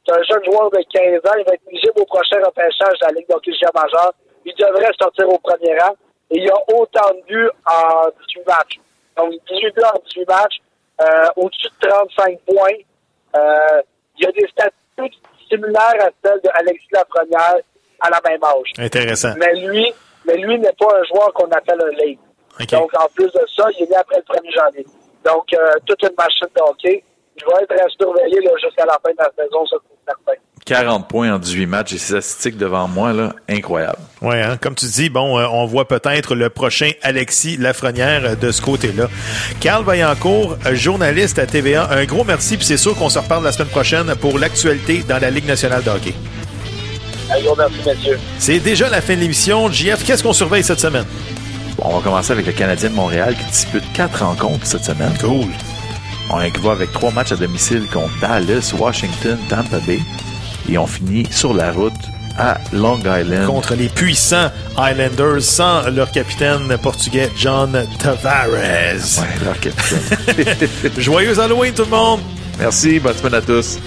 C'est 0.06 0.14
un 0.14 0.22
jeune 0.22 0.44
joueur 0.44 0.70
de 0.70 0.78
15 0.92 1.18
ans. 1.30 1.34
Il 1.38 1.44
va 1.44 1.54
être 1.54 1.62
éligible 1.68 2.00
au 2.00 2.04
prochain 2.04 2.36
repêchage 2.44 2.98
de 3.00 3.06
la 3.06 3.12
Ligue 3.12 3.28
de 3.28 3.34
hockey 3.34 3.52
junior 3.52 3.72
majeur. 3.74 4.12
Il 4.44 4.54
devrait 4.54 4.92
sortir 5.00 5.28
au 5.28 5.38
premier 5.38 5.78
rang. 5.78 5.94
Et 6.30 6.38
il 6.38 6.50
a 6.50 6.54
autant 6.74 7.10
de 7.14 7.22
buts 7.26 7.50
en 7.66 8.08
18 8.28 8.46
matchs. 8.46 8.80
Donc, 9.16 9.32
18 9.48 9.74
buts 9.74 9.82
en 9.82 9.98
18 10.06 10.28
matchs, 10.28 10.56
euh, 11.00 11.28
au-dessus 11.36 11.68
de 11.80 11.88
35 11.88 12.40
points. 12.46 12.78
Euh, 13.36 13.82
il 14.18 14.24
y 14.24 14.26
a 14.26 14.32
des 14.32 14.46
statistiques 14.48 15.22
similaires 15.48 16.00
à 16.00 16.10
celles 16.24 16.40
de 16.42 16.50
Alexis 16.54 16.88
Lafrenière 16.92 17.56
à 18.00 18.10
la 18.10 18.20
même 18.28 18.42
âge. 18.42 18.72
Intéressant. 18.78 19.34
Mais 19.38 19.54
lui, 19.54 19.92
mais 20.26 20.36
lui 20.36 20.58
n'est 20.58 20.72
pas 20.72 20.98
un 20.98 21.04
joueur 21.04 21.32
qu'on 21.34 21.50
appelle 21.50 21.80
un 21.80 21.92
late. 21.92 22.18
Donc, 22.70 22.90
en 22.98 23.06
plus 23.14 23.26
de 23.26 23.40
ça, 23.54 23.66
il 23.78 23.84
est 23.84 23.90
né 23.90 23.96
après 23.96 24.16
le 24.16 24.34
1er 24.34 24.54
janvier. 24.54 24.86
Donc, 25.24 25.52
euh, 25.52 25.72
toute 25.86 26.02
une 26.02 26.14
machine 26.16 26.48
de 26.54 26.62
hockey. 26.62 27.04
Il 27.36 27.44
va 27.44 27.60
être 27.60 27.90
surveillé 28.00 28.40
là, 28.40 28.50
jusqu'à 28.62 28.86
la 28.86 28.98
fin 29.04 29.10
de 29.10 29.18
la 29.18 29.30
saison, 29.36 29.66
ça 29.66 29.76
c'est 29.82 30.10
certain. 30.10 30.40
40 30.66 31.06
points 31.06 31.32
en 31.32 31.38
18 31.38 31.66
matchs 31.66 31.92
et 31.92 31.98
ces 31.98 32.20
statistiques 32.20 32.56
devant 32.56 32.88
moi, 32.88 33.12
là, 33.12 33.32
incroyable. 33.48 33.98
Ouais, 34.20 34.42
hein, 34.42 34.58
comme 34.60 34.74
tu 34.74 34.86
dis, 34.86 35.08
bon, 35.08 35.38
euh, 35.38 35.46
on 35.52 35.64
voit 35.64 35.86
peut-être 35.86 36.34
le 36.34 36.50
prochain 36.50 36.90
Alexis 37.02 37.56
Lafrenière 37.56 38.22
euh, 38.24 38.34
de 38.34 38.50
ce 38.50 38.60
côté-là. 38.60 39.08
Carl 39.60 39.84
Vaillancourt, 39.84 40.58
euh, 40.66 40.74
journaliste 40.74 41.38
à 41.38 41.46
TVA, 41.46 41.88
un 41.92 42.04
gros 42.04 42.24
merci, 42.24 42.56
puis 42.56 42.66
c'est 42.66 42.76
sûr 42.76 42.96
qu'on 42.96 43.08
se 43.08 43.20
reparle 43.20 43.44
la 43.44 43.52
semaine 43.52 43.68
prochaine 43.68 44.12
pour 44.16 44.40
l'actualité 44.40 45.04
dans 45.08 45.20
la 45.20 45.30
Ligue 45.30 45.46
nationale 45.46 45.84
de 45.84 45.90
hockey. 45.90 46.14
Un 47.30 47.40
gros 47.42 47.54
merci, 47.54 47.76
messieurs. 47.86 48.18
C'est 48.40 48.58
déjà 48.58 48.88
la 48.88 49.00
fin 49.00 49.14
de 49.14 49.20
l'émission. 49.20 49.70
JF, 49.70 50.04
qu'est-ce 50.04 50.24
qu'on 50.24 50.32
surveille 50.32 50.64
cette 50.64 50.80
semaine? 50.80 51.06
Bon, 51.76 51.84
on 51.86 51.98
va 51.98 52.02
commencer 52.02 52.32
avec 52.32 52.44
le 52.44 52.52
Canadien 52.52 52.90
de 52.90 52.94
Montréal 52.94 53.36
qui 53.36 53.44
dispute 53.52 53.84
quatre 53.92 54.24
rencontres 54.24 54.66
cette 54.66 54.84
semaine. 54.84 55.12
Cool. 55.20 55.46
On 56.28 56.38
va 56.38 56.72
avec 56.72 56.90
trois 56.90 57.12
matchs 57.12 57.30
à 57.30 57.36
domicile 57.36 57.84
contre 57.92 58.10
Dallas, 58.20 58.74
Washington, 58.76 59.38
Tampa 59.48 59.78
Bay. 59.86 60.00
Et 60.68 60.78
on 60.78 60.86
finit 60.86 61.26
sur 61.30 61.54
la 61.54 61.72
route 61.72 61.92
à 62.38 62.58
Long 62.72 62.98
Island. 62.98 63.46
Contre 63.46 63.74
les 63.74 63.88
puissants 63.88 64.50
Islanders 64.78 65.42
sans 65.42 65.88
leur 65.90 66.10
capitaine 66.10 66.76
portugais 66.82 67.30
John 67.36 67.86
Tavares. 67.98 68.48
Ouais, 68.50 68.96
leur 69.44 69.58
capitaine. 69.60 70.92
Joyeux 70.98 71.38
Halloween 71.38 71.72
tout 71.72 71.84
le 71.84 71.90
monde! 71.90 72.20
Merci, 72.58 72.98
bonne 72.98 73.16
semaine 73.16 73.34
à 73.34 73.40
tous. 73.40 73.78